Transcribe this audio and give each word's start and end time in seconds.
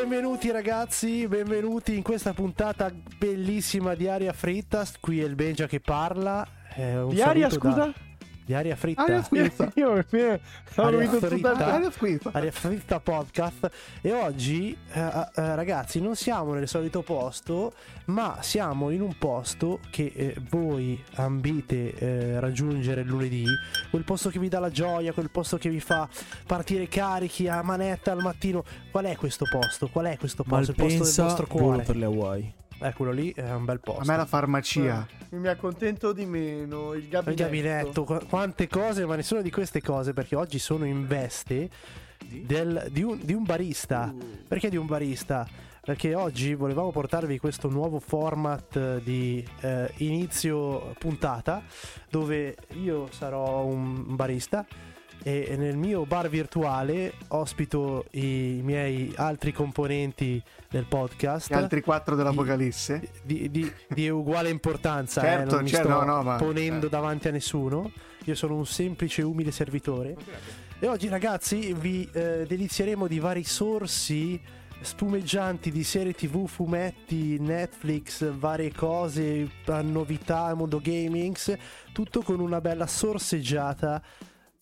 Benvenuti 0.00 0.52
ragazzi, 0.52 1.26
benvenuti 1.26 1.96
in 1.96 2.02
questa 2.02 2.32
puntata 2.32 2.88
bellissima 3.18 3.96
di 3.96 4.06
Aria 4.06 4.32
Fritta. 4.32 4.86
Qui 5.00 5.20
è 5.20 5.24
il 5.24 5.34
Benja 5.34 5.66
che 5.66 5.80
parla. 5.80 6.46
Eh, 6.76 7.00
un 7.00 7.08
Di 7.08 7.20
aria, 7.20 7.50
saluto 7.50 7.68
scusa? 7.68 7.92
Di 8.48 8.54
Aria 8.54 8.76
Fritta. 8.76 9.02
Aria 9.02 9.22
fritta. 9.22 9.70
Io 9.76 10.02
mi 10.10 10.22
ho 10.22 10.40
Aria 10.76 11.04
capito 11.04 11.26
fritta. 11.26 11.50
tutta 11.52 11.66
aria 11.74 11.90
fritta. 11.90 12.30
Aria 12.32 12.50
Fritta 12.50 12.98
Podcast. 12.98 13.70
E 14.00 14.10
oggi, 14.14 14.74
eh, 14.90 15.00
eh, 15.00 15.54
ragazzi, 15.54 16.00
non 16.00 16.16
siamo 16.16 16.54
nel 16.54 16.66
solito 16.66 17.02
posto, 17.02 17.74
ma 18.06 18.38
siamo 18.40 18.88
in 18.88 19.02
un 19.02 19.18
posto 19.18 19.80
che 19.90 20.12
eh, 20.16 20.34
voi 20.48 20.98
ambite 21.16 21.92
eh, 21.92 22.40
raggiungere 22.40 23.02
lunedì. 23.02 23.44
Quel 23.90 24.04
posto 24.04 24.30
che 24.30 24.38
vi 24.38 24.48
dà 24.48 24.60
la 24.60 24.70
gioia, 24.70 25.12
quel 25.12 25.28
posto 25.28 25.58
che 25.58 25.68
vi 25.68 25.80
fa 25.80 26.08
partire 26.46 26.88
carichi 26.88 27.48
a 27.48 27.60
manetta 27.60 28.12
al 28.12 28.22
mattino. 28.22 28.64
Qual 28.90 29.04
è 29.04 29.14
questo 29.16 29.44
posto? 29.44 29.88
Qual 29.88 30.06
è 30.06 30.16
questo 30.16 30.42
posto? 30.42 30.70
il 30.70 30.74
posto 30.74 30.82
del 30.86 30.96
Malpensa, 30.96 31.22
vostro 31.24 31.46
cuore. 31.46 31.82
per 31.82 31.96
le 31.96 32.04
Hawaii. 32.06 32.54
Eh, 32.80 32.92
quello 32.94 33.10
lì 33.10 33.32
è 33.32 33.50
un 33.52 33.64
bel 33.64 33.80
posto. 33.80 34.02
A 34.02 34.04
me 34.04 34.16
la 34.16 34.24
farmacia. 34.26 35.06
Mi 35.30 35.48
accontento 35.48 36.12
di 36.12 36.24
meno. 36.26 36.94
Il 36.94 37.02
Il 37.04 37.08
gabinetto. 37.08 37.42
gabinetto, 37.42 38.04
qu- 38.04 38.26
quante 38.28 38.68
cose, 38.68 39.04
ma 39.04 39.16
nessuna 39.16 39.40
di 39.40 39.50
queste 39.50 39.80
cose, 39.82 40.12
perché 40.12 40.36
oggi 40.36 40.58
sono 40.58 40.84
in 40.84 41.06
veste 41.06 41.68
del- 42.24 42.86
di, 42.90 43.02
un, 43.02 43.18
di 43.22 43.32
un 43.32 43.42
barista. 43.42 44.14
Perché 44.46 44.70
di 44.70 44.76
un 44.76 44.86
barista? 44.86 45.46
Perché 45.80 46.14
oggi 46.14 46.54
volevamo 46.54 46.90
portarvi 46.90 47.38
questo 47.38 47.68
nuovo 47.70 47.98
format 47.98 48.76
eh, 48.76 49.00
di 49.02 49.42
eh, 49.62 49.90
inizio 49.98 50.94
puntata, 50.98 51.62
dove 52.10 52.54
io 52.74 53.08
sarò 53.10 53.64
un 53.64 54.14
barista 54.14 54.66
e 55.22 55.54
nel 55.58 55.76
mio 55.76 56.04
bar 56.06 56.28
virtuale 56.28 57.12
ospito 57.28 58.06
i 58.12 58.60
miei 58.62 59.12
altri 59.16 59.52
componenti 59.52 60.42
del 60.70 60.84
podcast 60.86 61.50
Gli 61.50 61.54
altri 61.54 61.80
quattro 61.82 62.14
dell'Apocalisse. 62.14 63.08
di, 63.22 63.50
di- 63.50 63.70
di 63.88 64.08
uguale 64.08 64.48
importanza, 64.50 65.20
eh, 65.22 65.24
Certo, 65.24 65.54
non 65.56 65.64
mi 65.64 65.68
certo, 65.68 65.88
sto 65.88 66.04
no, 66.04 66.16
no, 66.16 66.22
ma- 66.22 66.36
ponendo 66.36 66.86
eh. 66.86 66.90
davanti 66.90 67.28
a 67.28 67.30
nessuno. 67.30 67.90
Io 68.24 68.34
sono 68.34 68.56
un 68.56 68.66
semplice, 68.66 69.22
umile 69.22 69.50
servitore. 69.50 70.16
E 70.78 70.86
oggi, 70.86 71.08
ragazzi, 71.08 71.72
vi 71.72 72.08
eh, 72.12 72.44
delizieremo 72.46 73.06
di 73.06 73.18
vari 73.18 73.42
sorsi 73.44 74.40
spumeggianti 74.80 75.72
di 75.72 75.82
serie 75.82 76.12
tv, 76.14 76.46
fumetti, 76.46 77.38
Netflix, 77.40 78.30
varie 78.30 78.72
cose, 78.72 79.48
eh, 79.64 79.82
novità, 79.82 80.54
mondo 80.54 80.80
gamings, 80.80 81.56
tutto 81.92 82.22
con 82.22 82.38
una 82.38 82.60
bella 82.60 82.86
sorseggiata 82.86 84.00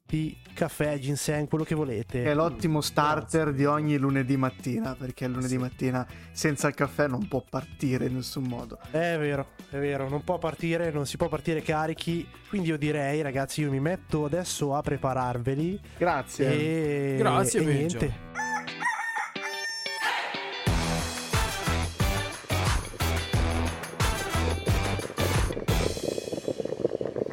di 0.07 0.37
caffè, 0.55 0.99
ginseng, 0.99 1.49
quello 1.49 1.65
che 1.65 1.75
volete. 1.75 2.25
È 2.25 2.35
l'ottimo 2.35 2.81
starter 2.81 3.53
di 3.53 3.65
ogni 3.65 3.99
lunedì 3.99 4.37
mattina. 4.37 4.95
Perché 4.95 5.25
il 5.25 5.33
lunedì 5.33 5.59
mattina 5.59 6.07
senza 6.33 6.69
il 6.69 6.75
caffè 6.75 7.09
non 7.09 7.27
può 7.29 7.45
partire 7.49 8.07
in 8.07 8.15
nessun 8.15 8.45
modo. 8.45 8.79
È 8.91 9.17
vero, 9.19 9.49
è 9.71 9.79
vero, 9.79 10.09
non 10.09 10.23
può 10.23 10.39
partire, 10.39 10.91
non 10.91 11.07
si 11.07 11.17
può 11.17 11.29
partire 11.29 11.61
carichi. 11.63 12.27
Quindi 12.49 12.69
io 12.69 12.79
direi, 12.79 13.21
ragazzi, 13.21 13.63
io 13.63 13.71
mi 13.71 13.81
metto 13.81 14.25
adesso 14.25 14.75
a 14.75 14.81
prepararveli. 14.81 15.81
Grazie. 15.99 16.53
E, 16.53 17.17
Grazie, 17.19 17.61
e 17.61 17.65
niente. 17.65 18.46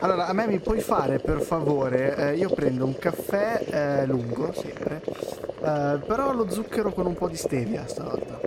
Allora, 0.04 0.28
a 0.28 0.34
me 0.34 0.48
mi 0.48 0.60
puoi 0.60 0.82
fare 0.82 1.20
per 1.20 1.40
favore? 1.40 2.14
eh, 2.18 2.36
io 2.36 2.50
prendo 2.50 2.86
un 2.86 2.98
caffè 2.98 4.02
eh, 4.02 4.06
lungo, 4.06 4.52
sempre. 4.52 5.02
eh, 5.02 6.00
però 6.06 6.34
lo 6.34 6.50
zucchero 6.50 6.92
con 6.92 7.06
un 7.06 7.16
po' 7.16 7.30
di 7.30 7.38
stevia 7.38 7.88
stavolta. 7.88 8.38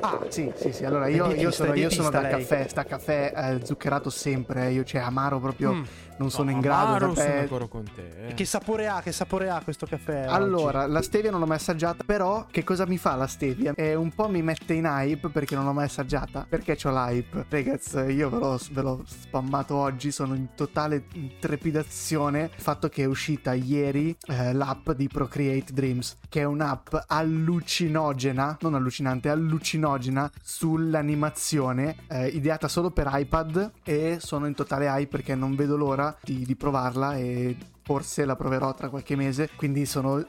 Ah, 0.00 0.18
sì, 0.28 0.50
sì, 0.56 0.72
sì. 0.72 0.84
Allora, 0.84 1.06
io, 1.06 1.32
io 1.34 1.52
sono, 1.52 1.74
io 1.74 1.88
sono 1.88 2.10
da 2.10 2.22
lei. 2.22 2.30
caffè, 2.32 2.66
sta 2.66 2.84
caffè 2.84 3.32
eh, 3.32 3.64
zuccherato 3.64 4.10
sempre. 4.10 4.70
Io, 4.70 4.82
cioè, 4.82 5.00
amaro 5.00 5.38
proprio. 5.38 5.74
Mm. 5.74 5.82
Non 6.18 6.30
sono 6.30 6.50
No, 6.50 6.56
in 6.56 6.60
grado. 6.60 6.92
Da 7.14 7.20
sono 7.20 7.34
d'accordo 7.40 7.68
con 7.68 7.84
te. 7.94 8.28
eh. 8.28 8.34
Che 8.34 8.44
sapore 8.44 8.86
ha? 8.88 9.00
Che 9.00 9.12
sapore 9.12 9.48
ha 9.50 9.60
questo 9.62 9.86
caffè? 9.86 10.22
oggi? 10.24 10.34
Allora, 10.34 10.86
la 10.86 11.02
stevia 11.02 11.30
non 11.30 11.40
l'ho 11.40 11.46
mai 11.46 11.56
assaggiata, 11.56 12.02
però 12.04 12.46
che 12.50 12.64
cosa 12.64 12.86
mi 12.86 12.98
fa 12.98 13.14
la 13.14 13.26
stevia? 13.26 13.72
Eh, 13.76 13.94
un 13.94 14.12
po' 14.12 14.28
mi 14.28 14.42
mette 14.42 14.74
in 14.74 14.84
hype 14.84 15.28
perché 15.28 15.54
non 15.54 15.64
l'ho 15.64 15.72
mai 15.72 15.84
assaggiata. 15.86 16.46
Perché 16.48 16.76
c'ho 16.76 16.90
l'hype? 16.90 17.46
Ragazzi, 17.48 17.98
io 17.98 18.28
ve 18.30 18.38
l'ho, 18.38 18.60
ve 18.72 18.82
l'ho 18.82 19.02
spammato 19.06 19.74
oggi, 19.76 20.10
sono 20.10 20.34
in 20.34 20.48
totale 20.54 21.04
trepidazione. 21.38 22.50
Il 22.56 22.62
fatto 22.62 22.88
che 22.88 23.02
è 23.02 23.06
uscita 23.06 23.52
ieri 23.54 24.16
eh, 24.26 24.52
l'app 24.52 24.90
di 24.90 25.08
Procreate 25.08 25.72
Dreams, 25.72 26.16
che 26.28 26.40
è 26.40 26.44
un'app 26.44 26.94
allucinogena, 27.06 28.56
non 28.60 28.74
allucinante, 28.74 29.28
allucinogena 29.28 30.30
sull'animazione, 30.42 31.96
eh, 32.08 32.26
ideata 32.28 32.68
solo 32.68 32.90
per 32.90 33.08
iPad 33.12 33.70
e 33.84 34.18
sono 34.20 34.46
in 34.46 34.54
totale 34.54 34.86
hype 34.86 35.06
perché 35.08 35.34
non 35.34 35.54
vedo 35.54 35.76
l'ora 35.76 36.07
di, 36.22 36.44
di 36.44 36.56
provarla 36.56 37.16
e 37.16 37.56
forse 37.88 38.26
la 38.26 38.36
proverò 38.36 38.74
tra 38.74 38.90
qualche 38.90 39.16
mese, 39.16 39.48
quindi 39.56 39.86
sono... 39.86 40.22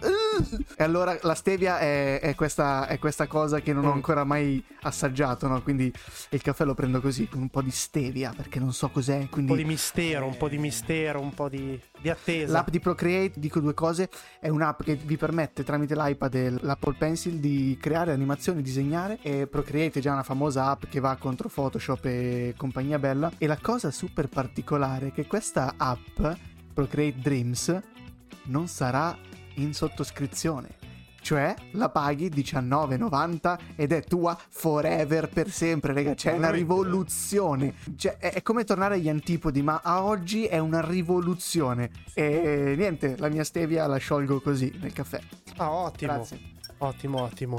E 0.77 0.83
allora 0.83 1.17
la 1.23 1.33
stevia 1.33 1.77
è, 1.77 2.21
è 2.21 2.33
questa, 2.33 2.87
è 2.87 2.97
questa 2.99 3.27
cosa 3.27 3.59
che 3.59 3.73
non 3.73 3.83
ho 3.85 3.91
ancora 3.91 4.23
mai 4.23 4.63
assaggiato, 4.83 5.45
no? 5.47 5.61
Quindi 5.61 5.91
il 6.29 6.41
caffè 6.41 6.63
lo 6.63 6.73
prendo 6.73 7.01
così, 7.01 7.27
con 7.27 7.41
un 7.41 7.49
po' 7.49 7.61
di 7.61 7.71
stevia, 7.71 8.31
perché 8.33 8.59
non 8.59 8.71
so 8.71 8.87
cos'è, 8.87 9.17
Un 9.17 9.29
quindi... 9.29 9.51
po' 9.51 9.57
di 9.57 9.65
mistero, 9.65 10.25
un 10.25 10.37
po' 10.37 10.47
di 10.47 10.57
mistero, 10.57 11.19
un 11.19 11.33
po' 11.33 11.49
di, 11.49 11.77
di 11.99 12.09
attesa. 12.09 12.53
L'app 12.53 12.69
di 12.69 12.79
Procreate, 12.79 13.33
dico 13.35 13.59
due 13.59 13.73
cose, 13.73 14.09
è 14.39 14.47
un'app 14.47 14.83
che 14.83 14.95
vi 14.95 15.17
permette 15.17 15.65
tramite 15.65 15.95
l'iPad 15.95 16.33
e 16.35 16.49
l'Apple 16.61 16.95
Pencil 16.97 17.39
di 17.39 17.77
creare 17.81 18.13
animazioni, 18.13 18.61
disegnare 18.61 19.19
e 19.21 19.47
Procreate 19.47 19.99
è 19.99 20.01
già 20.01 20.13
una 20.13 20.23
famosa 20.23 20.69
app 20.69 20.85
che 20.85 21.01
va 21.01 21.17
contro 21.17 21.49
Photoshop 21.49 22.05
e 22.05 22.53
compagnia 22.55 22.99
bella 22.99 23.29
e 23.37 23.47
la 23.47 23.57
cosa 23.61 23.91
super 23.91 24.29
particolare 24.29 25.07
è 25.07 25.11
che 25.11 25.27
questa 25.27 25.73
app, 25.75 26.21
Procreate 26.79 27.19
Dreams, 27.19 27.81
non 28.43 28.69
sarà 28.69 29.17
in 29.55 29.73
sottoscrizione. 29.73 30.77
Cioè 31.19 31.53
la 31.71 31.89
paghi 31.89 32.29
19,90 32.29 33.57
ed 33.75 33.91
è 33.91 34.01
tua 34.01 34.39
forever 34.47 35.27
per 35.27 35.49
sempre, 35.49 35.91
raga. 35.91 36.13
C'è 36.13 36.31
una 36.31 36.49
rivoluzione. 36.49 37.73
Cioè, 37.97 38.15
è, 38.17 38.31
è 38.31 38.41
come 38.41 38.63
tornare 38.63 38.95
agli 38.95 39.09
antipodi, 39.09 39.61
ma 39.61 39.81
a 39.83 40.05
oggi 40.05 40.45
è 40.45 40.57
una 40.57 40.79
rivoluzione. 40.79 41.91
E 42.13 42.75
niente, 42.77 43.17
la 43.17 43.27
mia 43.27 43.43
stevia 43.43 43.85
la 43.85 43.97
sciolgo 43.97 44.39
così 44.39 44.73
nel 44.79 44.93
caffè. 44.93 45.19
Ah, 45.57 45.71
ottimo. 45.71 46.13
Grazie. 46.13 46.39
Ottimo, 46.77 47.21
ottimo. 47.23 47.57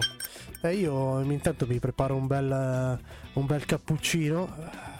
Eh, 0.63 0.77
io 0.77 1.21
intanto 1.21 1.67
mi 1.67 1.79
preparo 1.79 2.17
un 2.17 2.27
bel, 2.27 2.99
un 3.35 3.45
bel 3.45 3.67
cappuccino. 3.67 4.49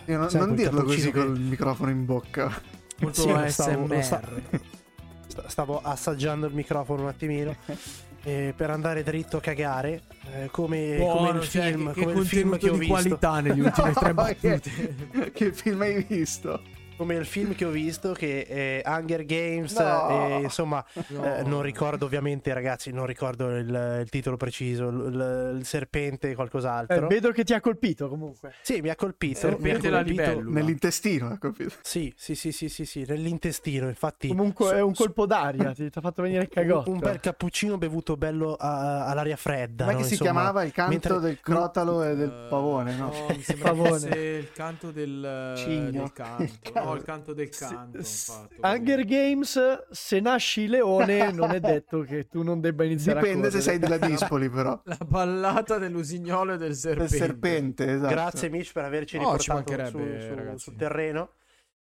Io 0.05 0.19
non, 0.19 0.29
non 0.33 0.55
dirlo 0.55 0.83
così 0.83 1.11
cappuccino 1.11 1.25
col 1.25 1.41
microfono 1.41 1.91
in 1.91 2.05
bocca. 2.05 2.79
Molto 3.01 3.21
Sì, 3.23 3.51
stavo- 3.53 3.85
ASMR. 3.85 4.03
sta- 4.05 4.21
Sta- 5.31 5.49
Stavo 5.49 5.81
assaggiando 5.81 6.47
il 6.47 6.55
microfono 6.55 7.03
un 7.03 7.09
attimino 7.09 7.55
eh, 8.25 8.53
per 8.57 8.71
andare 8.71 9.03
dritto 9.03 9.37
a 9.37 9.41
cagare, 9.41 10.03
eh, 10.35 10.49
come, 10.51 10.97
come 10.97 10.97
Buono, 10.99 11.39
il 11.41 11.49
cioè, 11.49 11.71
film, 11.71 11.93
che, 11.93 12.03
come 12.03 12.15
che 12.15 12.21
il 12.21 12.27
film 12.27 12.59
che 12.59 12.69
ho 12.69 12.73
di 12.73 12.79
visto. 12.81 12.93
qualità 12.95 13.41
negli 13.41 13.61
ultimi 13.61 13.93
tre 13.93 14.13
No, 14.13 14.25
che- 14.41 14.61
battute. 14.61 15.31
che 15.33 15.53
film 15.53 15.81
hai 15.83 16.05
visto? 16.09 16.61
Come 17.01 17.15
il 17.15 17.25
film 17.25 17.55
che 17.55 17.65
ho 17.65 17.71
visto 17.71 18.13
che 18.13 18.45
è 18.45 18.83
Hunger 18.85 19.25
Games, 19.25 19.75
No. 19.79 20.19
e, 20.37 20.41
insomma, 20.43 20.85
No. 21.07 21.25
eh, 21.39 21.43
non 21.45 21.63
ricordo 21.63 22.05
ovviamente 22.05 22.53
ragazzi, 22.53 22.93
non 22.93 23.07
ricordo 23.07 23.57
il, 23.57 24.01
il 24.03 24.09
titolo 24.11 24.37
preciso, 24.37 24.89
il, 24.89 24.97
il- 25.15 25.57
il 25.61 25.65
serpente 25.65 26.29
e 26.29 26.33
Eh, 26.33 26.35
qualcos'altro. 26.35 27.07
vedo 27.07 27.31
che 27.33 27.43
ti 27.43 27.55
ha 27.55 27.61
colpito 27.63 28.07
comunque. 28.11 28.53
sì, 28.61 28.83
mi 28.83 28.91
ha 28.91 28.97
colpito. 28.97 29.57
mi 29.61 29.71
ha 29.71 29.79
colpito-. 29.79 30.43
Nell'intestino, 30.45 31.29
ha 31.29 31.39
capito? 31.39 31.73
Sì, 31.81 32.13
sì, 32.19 32.35
sì, 32.35 32.53
sì, 32.53 32.69
sì, 32.69 32.85
sì, 32.85 33.03
nell'intestino, 33.09 33.89
infatti. 33.89 34.29
Comunque 34.29 34.67
so- 34.67 34.75
è 34.75 34.83
un 34.83 34.93
colpo 34.95 35.25
d'aria, 35.25 35.73
ti 35.73 35.89
ha 35.91 36.01
fatto 36.03 36.21
venire 36.21 36.43
il 36.43 36.49
un, 36.55 36.63
cagotto. 36.63 36.91
un 36.91 36.99
bel 36.99 37.19
cappuccino 37.19 37.79
bevuto 37.79 38.19
bello 38.19 38.57
a- 38.57 39.07
all'aria 39.07 39.37
fredda. 39.37 39.85
Come 39.87 39.97
no? 39.97 40.03
si 40.05 40.11
Insomma, 40.13 40.31
chiamava 40.33 40.65
il 40.65 40.73
canto 40.73 40.91
mentre- 40.91 41.19
del 41.21 41.41
crotalo 41.41 42.05
e 42.05 42.15
del 42.15 42.29
Eh, 42.29 42.49
pavone, 42.51 42.95
no? 42.95 43.11
mi 43.31 43.41
sembra 43.41 43.71
Pavone. 43.71 44.15
il 44.17 44.53
canto 44.53 44.91
del, 44.91 45.55
Cigno. 45.57 45.91
del 46.03 46.13
canto. 46.13 46.89
Il 46.95 47.03
canto. 47.03 47.33
No, 47.33 47.35
il 47.35 47.35
canto 47.35 47.35
del 47.35 47.49
canto. 47.49 48.03
S- 48.03 48.29
infatti. 48.29 48.57
Hunger 48.61 49.05
Games, 49.05 49.87
se 49.91 50.21
nasci 50.21 50.67
leone, 50.67 51.31
non 51.33 51.51
è 51.51 51.61
detto 51.61 52.01
che 52.03 52.27
tu 52.29 52.43
non 52.43 52.61
debba 52.61 52.85
iniziare 52.85 53.21
Dipende 53.21 53.49
a 53.49 53.51
se 53.51 53.61
sei 53.61 53.79
della 53.79 53.99
Dispoli, 54.07 54.49
però. 54.51 54.81
La 54.85 54.99
ballata 55.07 55.79
dell'usignolo 55.79 56.55
e 56.55 56.57
del 56.57 56.69
Del 56.69 56.77
serpente. 56.77 57.17
serpente, 57.17 57.93
esatto. 57.93 58.09
Grazie 58.15 58.49
Mitch 58.51 58.73
per 58.73 58.85
averci 58.85 59.17
Oh, 59.19 59.39
ci 59.39 59.51
riportato 59.51 59.53
mancherebbe, 59.99 60.21
su- 60.21 60.27
su- 60.29 60.35
ragazzi. 60.35 60.59
sul 60.59 60.77
terreno. 60.77 61.31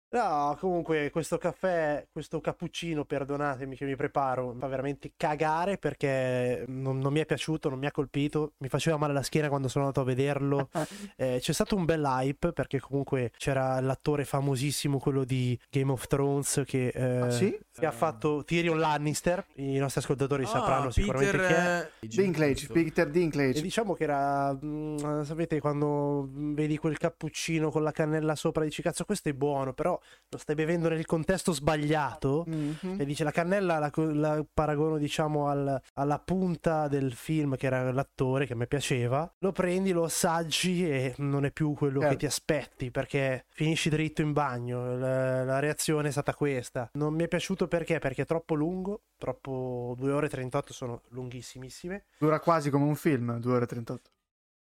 No, 0.08 0.56
comunque 0.62 1.10
questo 1.10 1.38
caffè, 1.38 2.08
questo 2.10 2.40
cappuccino, 2.40 3.04
perdonatemi 3.04 3.76
che 3.76 3.84
mi 3.84 3.98
preparo, 3.98 4.54
mi 4.54 4.60
fa 4.60 4.68
veramente 4.68 5.12
cagare 5.18 5.78
perché 5.78 6.64
non, 6.68 7.00
non 7.00 7.12
mi 7.12 7.20
è 7.20 7.26
piaciuto, 7.26 7.68
non 7.68 7.80
mi 7.80 7.86
ha 7.86 7.92
colpito, 7.92 8.54
mi 8.60 8.70
faceva 8.70 8.96
male 8.96 9.12
la 9.12 9.24
schiena 9.24 9.50
quando 9.50 9.68
sono 9.68 9.86
andato 9.86 10.02
a 10.02 10.06
vederlo. 10.06 10.70
Eh, 11.18 11.38
c'è 11.40 11.54
stato 11.54 11.76
un 11.78 11.86
bel 11.86 12.04
hype 12.04 12.52
perché 12.52 12.80
comunque 12.80 13.32
c'era 13.38 13.80
l'attore 13.80 14.26
famosissimo, 14.26 15.00
quello 15.00 15.24
di 15.24 15.58
Game 15.70 15.92
of 15.92 16.08
Thrones, 16.08 16.64
che 16.66 16.88
eh, 16.90 17.18
Ah, 17.20 17.30
sì? 17.30 17.58
che 17.72 17.86
ha 17.86 17.92
fatto 17.92 18.44
Tyrion 18.44 18.78
Lannister. 18.80 19.46
I 19.56 19.78
nostri 19.78 20.02
ascoltatori 20.02 20.44
Ah, 20.44 20.48
sapranno 20.48 20.90
sicuramente 20.92 21.38
Peter, 21.38 21.48
chi 21.48 21.54
è. 21.54 22.06
eh, 22.06 22.08
Dinklage. 22.08 22.68
Peter 22.68 23.08
E 23.08 23.12
Dinklage. 23.12 23.62
diciamo 23.62 23.94
che 23.94 24.04
era, 24.04 24.54
mm, 24.54 25.22
sapete, 25.24 25.60
quando 25.62 26.28
vedi 26.32 26.78
quel 26.78 26.98
cappuccino 26.98 27.72
con 27.72 27.82
la 27.84 27.92
cannella 27.92 28.36
sopra, 28.36 28.64
dici 28.66 28.82
cazzo, 28.82 29.06
questo 29.06 29.30
è 29.30 29.34
buono, 29.34 29.74
però 29.74 29.95
lo 30.30 30.38
stai 30.38 30.56
bevendo 30.56 30.90
nel 30.90 31.06
contesto 31.06 31.52
sbagliato. 31.54 32.44
Mhm. 32.48 32.98
E 33.00 33.06
dice 33.06 33.24
la 33.24 33.32
cannella 33.32 33.78
la, 33.80 33.92
la 34.14 34.46
paragono 34.54 34.98
diciamo 34.98 35.48
al- 35.48 35.82
alla 35.94 36.20
punta 36.20 36.88
del 36.88 37.14
film 37.14 37.56
che 37.56 37.66
era 37.68 37.92
l'attore 37.92 38.46
che 38.46 38.54
a 38.54 38.56
me 38.56 38.68
piaceva 38.68 39.32
lo 39.40 39.52
prendi 39.52 39.92
lo 39.92 40.04
assaggi 40.06 40.88
e 40.90 41.14
non 41.18 41.46
è 41.46 41.52
più 41.52 41.74
quello 41.74 42.00
che 42.00 42.06
Certo. 42.06 42.20
ti 42.20 42.26
aspetti 42.26 42.92
perché 42.92 43.46
finisci 43.50 43.90
dritto 43.90 44.22
in 44.22 44.34
bagno 44.34 44.96
la, 44.98 45.44
la 45.44 45.60
reazione 45.60 46.10
è 46.10 46.12
stata 46.12 46.34
questa 46.34 46.90
non 46.94 47.14
mi 47.14 47.24
è 47.24 47.28
piaciuto 47.28 47.68
perché 47.68 48.00
perché 48.00 48.24
è 48.24 48.26
troppo 48.26 48.54
lungo 48.56 49.02
troppo 49.18 49.96
2 49.98 50.12
ore 50.12 50.26
e 50.28 50.30
38 50.30 50.74
sono 50.74 51.02
lunghissimissime 51.10 52.06
Dura 52.18 52.40
quasi 52.40 52.70
come 52.70 52.86
un 52.86 52.96
film, 52.96 53.38
2 53.40 53.54
ore 53.54 53.64
e 53.64 53.68
38. 53.68 54.10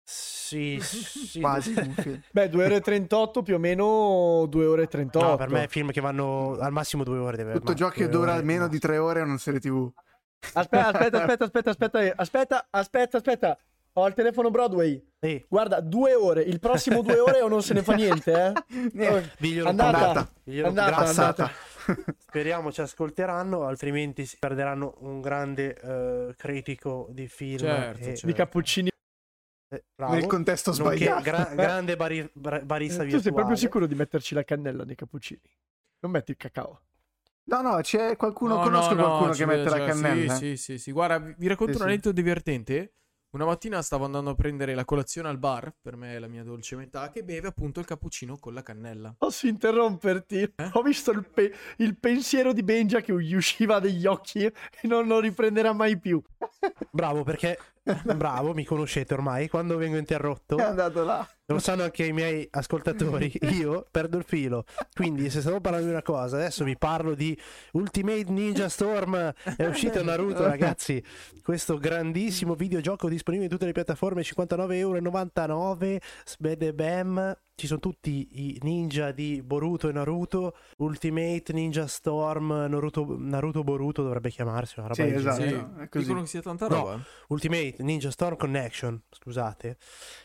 sì, 0.80 0.80
sì 0.80 1.40
Quasi 1.40 1.74
un 1.76 1.92
film. 1.92 2.22
Beh, 2.30 2.48
2 2.48 2.64
ore 2.64 2.76
e 2.76 2.80
38 2.80 3.42
più 3.42 3.56
o 3.56 3.58
meno 3.58 4.46
2 4.48 4.66
ore 4.66 4.82
e 4.84 4.88
38. 4.88 5.26
no 5.26 5.36
per 5.36 5.50
me 5.50 5.68
film 5.68 5.90
che 5.90 6.00
vanno 6.00 6.56
al 6.58 6.72
massimo 6.72 7.04
due 7.04 7.18
ore 7.18 7.36
deve 7.36 7.52
Tutto 7.52 7.74
ciò 7.74 7.90
che 7.90 8.08
dura 8.08 8.30
ore, 8.30 8.38
almeno 8.40 8.62
no. 8.62 8.68
di 8.68 8.78
3 8.78 8.96
ore 8.96 9.20
è 9.20 9.22
una 9.22 9.36
serie 9.36 9.60
TV. 9.60 9.90
Aspetta, 10.54 10.88
aspetta, 10.88 11.18
aspetta, 11.18 11.44
aspetta, 11.44 11.70
aspetta, 11.70 12.14
aspetta, 12.16 12.66
aspetta, 12.70 13.16
aspetta. 13.18 13.58
Ho 13.94 14.06
il 14.06 14.14
telefono 14.14 14.50
Broadway. 14.50 15.04
Sì, 15.20 15.44
Guarda, 15.48 15.80
due 15.80 16.14
ore. 16.14 16.42
Il 16.42 16.60
prossimo 16.60 17.02
due 17.02 17.18
ore 17.18 17.42
o 17.42 17.48
non 17.48 17.62
se 17.62 17.74
ne 17.74 17.82
fa 17.82 17.94
niente, 17.94 18.32
eh? 18.32 18.52
Niente. 18.94 19.32
diglielo 19.38 19.68
Andata. 19.68 19.96
Andata. 19.98 20.30
Andata, 20.68 20.96
andata. 20.96 21.50
Speriamo 22.16 22.72
ci 22.72 22.80
ascolteranno, 22.80 23.66
altrimenti 23.66 24.24
si 24.24 24.36
perderanno 24.38 24.94
un 25.00 25.20
grande 25.20 25.74
eh, 25.74 26.34
critico 26.36 27.08
di 27.10 27.26
film. 27.26 27.58
Certo, 27.58 27.98
e- 27.98 28.04
certo. 28.04 28.26
Di 28.26 28.32
cappuccini. 28.32 28.90
Eh, 29.70 29.84
bravo, 29.94 30.14
Nel 30.14 30.26
contesto 30.26 30.72
sbagliato. 30.72 31.22
gra- 31.22 31.52
grande 31.54 31.96
bari- 31.96 32.30
barista 32.32 32.98
Tu 32.98 33.02
virtuale. 33.04 33.22
sei 33.22 33.32
proprio 33.32 33.56
sicuro 33.56 33.86
di 33.86 33.94
metterci 33.94 34.34
la 34.34 34.44
cannella 34.44 34.84
nei 34.84 34.94
cappuccini? 34.94 35.40
Non 36.00 36.12
metti 36.12 36.30
il 36.30 36.36
cacao. 36.36 36.82
No, 37.44 37.62
no, 37.62 37.80
c'è 37.80 38.16
qualcuno, 38.16 38.56
No, 38.56 38.60
conosco 38.62 38.94
no, 38.94 39.00
no, 39.00 39.06
qualcuno 39.08 39.32
ci 39.34 39.40
che 39.40 39.46
mette 39.46 39.70
la 39.70 39.84
cannella. 39.84 40.34
Sì, 40.34 40.56
sì, 40.56 40.56
sì, 40.56 40.78
sì. 40.78 40.92
Guarda, 40.92 41.18
vi 41.18 41.46
racconto 41.46 41.72
Sì, 41.72 41.78
un 41.78 41.84
sì. 41.84 41.88
aneddoto 41.92 42.12
divertente. 42.12 42.92
Una 43.30 43.44
mattina 43.44 43.82
stavo 43.82 44.06
andando 44.06 44.30
a 44.30 44.34
prendere 44.34 44.74
la 44.74 44.86
colazione 44.86 45.28
al 45.28 45.38
bar, 45.38 45.74
per 45.82 45.96
me 45.96 46.14
è 46.14 46.18
la 46.18 46.28
mia 46.28 46.42
dolce 46.42 46.76
metà, 46.76 47.10
che 47.10 47.22
beve 47.22 47.48
appunto 47.48 47.78
il 47.78 47.84
cappuccino 47.84 48.38
con 48.38 48.54
la 48.54 48.62
cannella. 48.62 49.14
Posso 49.18 49.46
interromperti? 49.46 50.40
Eh? 50.56 50.70
Ho 50.72 50.80
visto 50.82 51.10
il, 51.10 51.24
pe- 51.28 51.52
il 51.76 51.98
pensiero 51.98 52.54
di 52.54 52.62
Benja 52.62 53.02
che 53.02 53.12
gli 53.20 53.34
usciva 53.34 53.80
dagli 53.80 54.06
occhi 54.06 54.44
e 54.44 54.52
non 54.84 55.06
lo 55.06 55.20
riprenderà 55.20 55.74
mai 55.74 55.98
più. 55.98 56.22
Bravo 56.90 57.22
perché, 57.22 57.58
bravo, 58.16 58.54
mi 58.54 58.64
conoscete 58.64 59.14
ormai, 59.14 59.48
quando 59.48 59.76
vengo 59.76 59.96
interrotto, 59.96 60.56
È 60.56 60.62
andato 60.62 61.04
là. 61.04 61.26
lo 61.46 61.58
sanno 61.58 61.82
anche 61.84 62.04
i 62.04 62.12
miei 62.12 62.46
ascoltatori, 62.50 63.32
io 63.52 63.86
perdo 63.90 64.18
il 64.18 64.24
filo. 64.24 64.64
Quindi 64.94 65.30
se 65.30 65.40
stavo 65.40 65.60
parlando 65.60 65.86
di 65.86 65.92
una 65.92 66.02
cosa, 66.02 66.36
adesso 66.36 66.64
vi 66.64 66.76
parlo 66.76 67.14
di 67.14 67.38
Ultimate 67.72 68.24
Ninja 68.30 68.68
Storm, 68.68 69.32
è 69.56 69.66
uscito 69.66 70.02
Naruto 70.02 70.42
ragazzi, 70.46 71.02
questo 71.42 71.78
grandissimo 71.78 72.54
videogioco 72.54 73.08
disponibile 73.08 73.46
in 73.48 73.52
tutte 73.52 73.66
le 73.66 73.72
piattaforme, 73.72 74.22
59,99€, 74.22 75.96
Sbede 76.24 76.74
Bam, 76.74 77.36
ci 77.54 77.66
sono 77.66 77.80
tutti 77.80 78.28
i 78.52 78.58
ninja 78.62 79.10
di 79.10 79.42
Boruto 79.44 79.88
e 79.88 79.92
Naruto, 79.92 80.54
Ultimate 80.76 81.52
Ninja 81.52 81.88
Storm, 81.88 82.46
Naruto, 82.68 83.16
Naruto 83.18 83.64
Boruto 83.64 84.02
dovrebbe 84.04 84.30
chiamarsi, 84.30 84.78
una 84.78 84.88
roba 84.88 85.02
Sì, 85.02 85.12
esatto. 85.12 85.42
Sì, 85.42 85.98
dicono 85.98 86.20
che 86.20 86.26
sia 86.28 86.40
tanta 86.40 86.68
No. 86.68 86.74
roba. 86.76 87.00
Ultimate 87.28 87.74
Ninja 87.78 88.10
Storm 88.10 88.36
Connection, 88.36 89.02
scusate. 89.10 89.76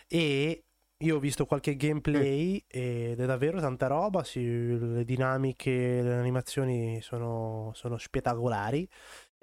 E 0.07 0.63
io 1.03 1.17
ho 1.17 1.19
visto 1.19 1.45
qualche 1.45 1.75
gameplay 1.75 2.63
ed 2.67 3.19
è 3.19 3.25
davvero 3.25 3.59
tanta 3.59 3.87
roba. 3.87 4.23
sì, 4.23 4.41
le 4.77 5.03
dinamiche, 5.03 6.01
le 6.01 6.13
animazioni 6.13 7.01
sono, 7.01 7.71
sono 7.73 7.97
spettacolari. 7.97 8.87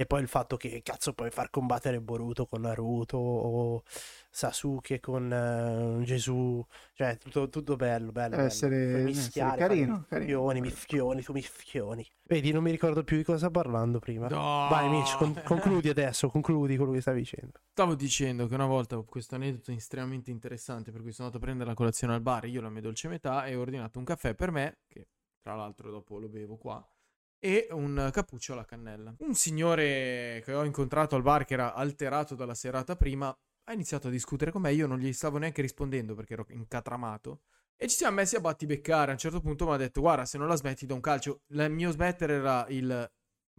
E 0.01 0.07
poi 0.07 0.23
il 0.23 0.29
fatto 0.29 0.57
che 0.57 0.81
cazzo 0.83 1.13
puoi 1.13 1.31
far 1.31 1.51
combattere 1.51 2.01
Boruto 2.01 2.47
con 2.47 2.63
Naruto 2.63 3.19
o 3.19 3.83
Sasuke 4.31 4.99
con 4.99 5.31
eh, 5.31 6.03
Gesù, 6.05 6.65
cioè 6.95 7.19
tutto, 7.19 7.51
tutto 7.51 7.77
bello, 7.77 8.11
bello. 8.11 8.31
Deve 8.31 8.37
bello. 8.37 8.47
essere- 8.47 9.03
mischiare, 9.03 9.57
essere 9.57 9.69
carino, 9.69 10.05
carino. 10.09 10.27
Mischioni, 10.27 10.61
mischioni, 10.63 11.23
tu 11.23 11.33
mischioni. 11.35 12.11
Vedi, 12.23 12.51
non 12.51 12.63
mi 12.63 12.71
ricordo 12.71 13.05
più 13.05 13.19
di 13.19 13.25
cosa 13.25 13.37
sto 13.37 13.51
parlando 13.51 13.99
prima. 13.99 14.27
No. 14.29 14.69
Vai, 14.71 14.89
Mitch, 14.89 15.19
con- 15.19 15.39
concludi 15.45 15.91
adesso, 15.91 16.31
concludi 16.31 16.79
quello 16.79 16.93
che 16.93 17.03
stavi 17.03 17.19
dicendo. 17.19 17.61
Stavo 17.71 17.95
dicendo 17.95 18.47
che 18.47 18.55
una 18.55 18.65
volta 18.65 18.97
ho 18.97 19.05
questo 19.05 19.35
aneddoto 19.35 19.71
estremamente 19.71 20.31
interessante 20.31 20.93
per 20.93 21.03
cui 21.03 21.13
sono 21.13 21.27
andato 21.27 21.45
a 21.45 21.47
prendere 21.47 21.69
la 21.69 21.77
colazione 21.77 22.15
al 22.15 22.23
bar, 22.23 22.47
io 22.47 22.63
la 22.63 22.71
mia 22.71 22.81
dolce 22.81 23.07
metà 23.09 23.45
e 23.45 23.55
ho 23.55 23.61
ordinato 23.61 23.99
un 23.99 24.07
caffè 24.07 24.35
per 24.35 24.51
me, 24.51 24.79
che 24.89 25.09
tra 25.43 25.55
l'altro 25.55 25.91
dopo 25.91 26.19
lo 26.19 26.31
bevo 26.31 26.57
qua, 26.57 26.83
e 27.41 27.67
un 27.71 28.11
cappuccio 28.13 28.53
alla 28.53 28.65
cannella. 28.65 29.15
Un 29.19 29.35
signore 29.35 30.43
che 30.45 30.55
ho 30.55 30.65
incontrato 30.65 31.17
al 31.17 31.23
bar 31.23 31.45
che 31.45 31.55
era 31.55 31.75
alterato 31.75 32.37
dalla 32.37 32.55
serata 32.55 32.95
prima 32.95 33.37
ha 33.65 33.73
iniziato 33.73 34.09
a 34.09 34.11
discutere 34.11 34.51
con 34.51 34.63
me, 34.63 34.73
io 34.73 34.87
non 34.87 34.99
gli 34.99 35.13
stavo 35.13 35.39
neanche 35.39 35.63
rispondendo 35.63 36.15
perché 36.15 36.35
ero 36.35 36.45
incatramato. 36.51 37.43
E 37.77 37.89
ci 37.89 37.97
siamo 37.97 38.17
messi 38.17 38.37
a 38.37 38.41
battibeccare. 38.41 39.11
A 39.11 39.15
un 39.15 39.19
certo 39.19 39.41
punto 39.41 39.65
mi 39.65 39.73
ha 39.73 39.77
detto: 39.77 40.01
Guarda, 40.01 40.27
se 40.27 40.37
non 40.37 40.49
la 40.49 40.57
smetti, 40.57 40.87
do 40.87 40.95
un 40.95 41.01
calcio. 41.01 41.43
Il 41.47 41.71
mio 41.71 41.91
smettere 41.91 42.35
era 42.35 42.67
il. 42.69 43.11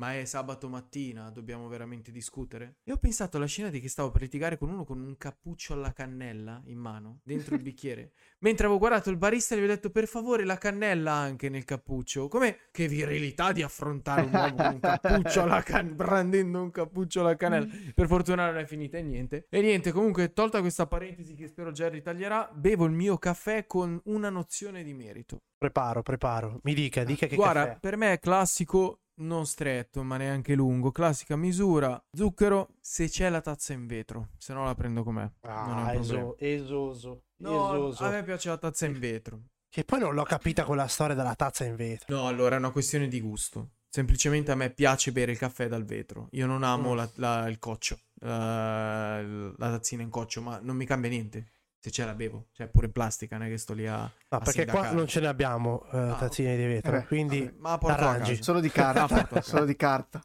Ma 0.01 0.17
è 0.17 0.25
sabato 0.25 0.67
mattina, 0.67 1.29
dobbiamo 1.29 1.67
veramente 1.67 2.11
discutere? 2.11 2.77
E 2.83 2.91
ho 2.91 2.97
pensato 2.97 3.37
alla 3.37 3.45
scena 3.45 3.69
di 3.69 3.79
che 3.79 3.87
stavo 3.87 4.09
per 4.09 4.23
litigare 4.23 4.57
con 4.57 4.71
uno 4.71 4.83
con 4.83 4.99
un 4.99 5.15
cappuccio 5.15 5.73
alla 5.73 5.93
cannella 5.93 6.59
in 6.65 6.79
mano, 6.79 7.19
dentro 7.23 7.53
il 7.53 7.61
bicchiere. 7.61 8.13
Mentre 8.41 8.65
avevo 8.65 8.79
guardato 8.79 9.11
il 9.11 9.17
barista 9.17 9.53
e 9.53 9.59
gli 9.59 9.63
ho 9.63 9.67
detto: 9.67 9.91
Per 9.91 10.07
favore, 10.07 10.43
la 10.43 10.57
cannella 10.57 11.11
anche 11.11 11.49
nel 11.49 11.65
cappuccio. 11.65 12.29
Come 12.29 12.61
che 12.71 12.87
virilità 12.87 13.51
di 13.51 13.61
affrontare 13.61 14.21
un 14.21 14.33
uomo 14.33 14.55
con 14.55 14.73
un 14.73 14.79
cappuccio 14.79 15.41
alla 15.43 15.61
cannella, 15.61 15.93
brandendo 15.93 16.63
un 16.63 16.71
cappuccio 16.71 17.19
alla 17.19 17.35
cannella. 17.35 17.67
Per 17.93 18.07
fortuna 18.07 18.47
non 18.47 18.57
è 18.57 18.65
finita 18.65 18.97
e 18.97 19.03
niente. 19.03 19.45
E 19.51 19.61
niente, 19.61 19.91
comunque, 19.91 20.33
tolta 20.33 20.61
questa 20.61 20.87
parentesi 20.87 21.35
che 21.35 21.47
spero 21.47 21.71
Jerry 21.71 22.01
taglierà, 22.01 22.49
bevo 22.51 22.85
il 22.85 22.91
mio 22.91 23.19
caffè 23.19 23.67
con 23.67 24.01
una 24.05 24.31
nozione 24.31 24.81
di 24.81 24.95
merito. 24.95 25.43
Preparo, 25.59 26.01
preparo. 26.01 26.59
Mi 26.63 26.73
dica, 26.73 27.03
dica 27.03 27.27
che 27.27 27.35
Guarda, 27.35 27.67
caffè. 27.67 27.79
per 27.79 27.97
me 27.97 28.13
è 28.13 28.19
classico, 28.19 29.01
non 29.21 29.45
stretto, 29.45 30.03
ma 30.03 30.17
neanche 30.17 30.53
lungo. 30.55 30.91
Classica 30.91 31.35
misura, 31.35 32.01
zucchero, 32.11 32.69
se 32.79 33.07
c'è 33.07 33.29
la 33.29 33.41
tazza 33.41 33.73
in 33.73 33.87
vetro, 33.87 34.29
se 34.37 34.53
no 34.53 34.63
la 34.65 34.75
prendo 34.75 35.03
con 35.03 35.15
me. 35.15 35.33
non 35.43 35.77
è 35.77 35.81
un 35.81 35.87
Ah, 35.87 35.93
eso- 35.93 36.37
esoso. 36.37 37.23
No, 37.37 37.73
esoso. 37.73 38.03
a 38.05 38.09
me 38.09 38.23
piace 38.23 38.49
la 38.49 38.57
tazza 38.57 38.85
in 38.85 38.99
vetro. 38.99 39.41
Che 39.69 39.83
poi 39.85 39.99
non 39.99 40.13
l'ho 40.13 40.23
capita 40.23 40.63
con 40.65 40.75
la 40.75 40.87
storia 40.87 41.15
della 41.15 41.35
tazza 41.35 41.63
in 41.63 41.75
vetro. 41.75 42.13
No, 42.15 42.27
allora 42.27 42.55
è 42.55 42.59
una 42.59 42.71
questione 42.71 43.07
di 43.07 43.21
gusto. 43.21 43.69
Semplicemente 43.89 44.51
a 44.51 44.55
me 44.55 44.69
piace 44.69 45.11
bere 45.11 45.31
il 45.33 45.37
caffè 45.37 45.67
dal 45.67 45.85
vetro. 45.85 46.27
Io 46.31 46.45
non 46.45 46.63
amo 46.63 46.93
Mm. 46.93 46.95
la- 46.95 47.09
la- 47.15 47.47
il 47.49 47.57
coccio, 47.59 47.97
la, 48.19 49.21
la 49.21 49.69
tazzina 49.69 50.01
in 50.01 50.09
coccio, 50.09 50.41
ma 50.41 50.59
non 50.61 50.75
mi 50.75 50.85
cambia 50.85 51.09
niente. 51.09 51.51
Se 51.83 51.89
ce 51.89 52.05
la 52.05 52.13
bevo, 52.13 52.49
cioè 52.51 52.67
pure 52.67 52.85
in 52.85 52.91
plastica, 52.91 53.37
non 53.37 53.47
è 53.47 53.49
che 53.49 53.57
sto 53.57 53.73
lì 53.73 53.87
a. 53.87 53.97
No, 54.01 54.11
a 54.29 54.37
perché 54.39 54.65
qua 54.65 54.73
sindacare. 54.73 54.95
non 54.95 55.07
ce 55.07 55.19
ne 55.19 55.27
abbiamo 55.27 55.83
eh, 55.91 55.97
Ah, 55.97 56.13
tazzine 56.15 56.55
di 56.55 56.65
vetro. 56.65 56.95
Eh 56.95 57.05
quindi 57.07 57.51
Ma 57.57 57.77
porto 57.79 57.95
a 58.03 58.09
Arrangi. 58.11 58.29
casa. 58.31 58.43
Solo 58.43 58.59
di 58.59 58.69
carta. 58.69 59.41
solo 59.41 59.65
di 59.65 59.75
carta. 59.75 60.21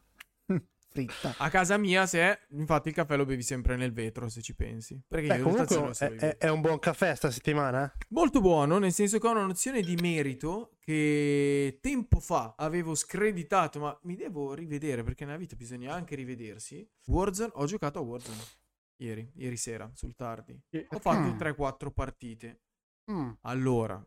Fritta. 0.97 1.35
A 1.39 1.51
casa 1.51 1.77
mia, 1.77 2.07
se 2.07 2.21
è, 2.21 2.39
infatti, 2.53 2.89
il 2.89 2.95
caffè 2.95 3.17
lo 3.17 3.27
bevi 3.27 3.43
sempre 3.43 3.77
nel 3.77 3.93
vetro, 3.93 4.29
se 4.31 4.41
ci 4.41 4.55
pensi. 4.55 4.99
Perché 5.07 5.27
Beh, 5.29 5.41
comunque 5.41 5.93
è, 5.99 6.07
è- 6.15 6.37
è 6.39 6.49
un 6.49 6.61
buon 6.63 6.79
caffè 6.79 7.15
sta 7.15 7.31
settimana. 7.31 7.85
eh? 7.85 8.05
Molto 8.11 8.41
buono, 8.41 8.79
nel 8.79 8.93
senso 8.93 9.19
che 9.19 9.27
ho 9.27 9.31
una 9.31 9.45
nozione 9.45 9.83
di 9.83 9.95
merito 9.97 10.71
che 10.81 11.79
tempo 11.83 12.19
fa 12.21 12.55
avevo 12.57 12.95
screditato, 12.95 13.79
ma 13.79 13.99
mi 14.05 14.17
devo 14.17 14.55
rivedere 14.55 15.03
perché 15.03 15.25
nella 15.27 15.37
vita 15.37 15.55
bisogna 15.55 15.93
anche 15.93 16.15
rivedersi. 16.15 16.87
Warzone, 17.07 17.51
ho 17.55 17.65
giocato 17.67 17.99
a 17.99 18.03
Warzone 18.03 18.39
ieri, 18.99 19.31
ieri 19.37 19.57
sera, 19.57 19.91
sul 19.95 20.15
tardi. 20.15 20.59
Ho 20.91 20.99
fatto 20.99 21.33
Mm. 21.35 21.39
3-4 21.39 21.91
partite. 21.91 22.61
Mm. 23.11 23.31
Allora, 23.43 24.05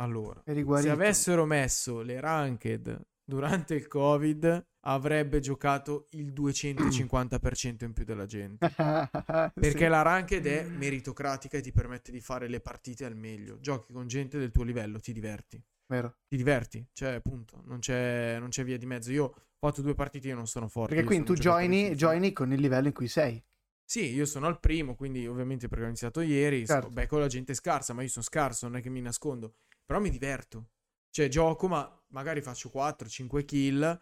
allora, 0.00 0.42
se 0.44 0.88
avessero 0.90 1.44
messo 1.44 2.00
le 2.00 2.20
ranked 2.20 3.06
durante 3.22 3.74
il 3.74 3.86
Covid, 3.86 4.66
avrebbe 4.86 5.40
giocato 5.40 6.06
il 6.12 6.32
250% 6.32 7.84
in 7.84 7.92
più 7.92 8.04
della 8.04 8.26
gente. 8.26 8.66
Perché 9.54 9.78
Sì. 9.78 9.86
la 9.88 10.02
ranked 10.02 10.46
è 10.46 10.64
meritocratica 10.64 11.58
e 11.58 11.60
ti 11.60 11.70
permette 11.70 12.10
di 12.12 12.20
fare 12.20 12.48
le 12.48 12.60
partite 12.60 13.04
al 13.04 13.14
meglio. 13.16 13.58
Giochi 13.60 13.92
con 13.92 14.06
gente 14.08 14.38
del 14.38 14.50
tuo 14.50 14.64
livello, 14.64 14.98
ti 15.00 15.12
diverti. 15.12 15.62
Vero. 15.86 16.18
Ti 16.28 16.36
diverti, 16.36 16.86
cioè, 16.92 17.14
appunto, 17.14 17.62
non 17.66 17.80
c'è, 17.80 18.36
non 18.38 18.48
c'è 18.48 18.64
via 18.64 18.78
di 18.78 18.86
mezzo. 18.86 19.10
Io 19.10 19.24
ho 19.24 19.34
fatto 19.58 19.82
due 19.82 19.94
partite, 19.94 20.28
io 20.28 20.36
non 20.36 20.46
sono 20.46 20.68
forte. 20.68 20.94
Perché 20.94 21.06
quindi 21.06 21.26
tu 21.26 21.34
joini, 21.34 21.94
joini 21.94 22.32
con 22.32 22.52
il 22.52 22.60
livello 22.60 22.86
in 22.86 22.94
cui 22.94 23.08
sei. 23.08 23.42
Sì, 23.90 24.14
io 24.14 24.24
sono 24.24 24.46
al 24.46 24.60
primo, 24.60 24.94
quindi 24.94 25.26
ovviamente 25.26 25.66
perché 25.66 25.82
ho 25.82 25.88
iniziato 25.88 26.20
ieri. 26.20 26.64
Certo. 26.64 26.90
beh, 26.90 27.08
con 27.08 27.18
la 27.18 27.26
gente 27.26 27.54
scarsa, 27.54 27.92
ma 27.92 28.02
io 28.02 28.08
sono 28.08 28.24
scarso, 28.24 28.68
non 28.68 28.76
è 28.76 28.80
che 28.80 28.88
mi 28.88 29.00
nascondo. 29.00 29.56
Però 29.84 29.98
mi 29.98 30.10
diverto. 30.10 30.68
Cioè, 31.10 31.26
gioco, 31.26 31.66
ma 31.66 32.00
magari 32.10 32.40
faccio 32.40 32.70
4-5 32.70 33.44
kill. 33.44 34.00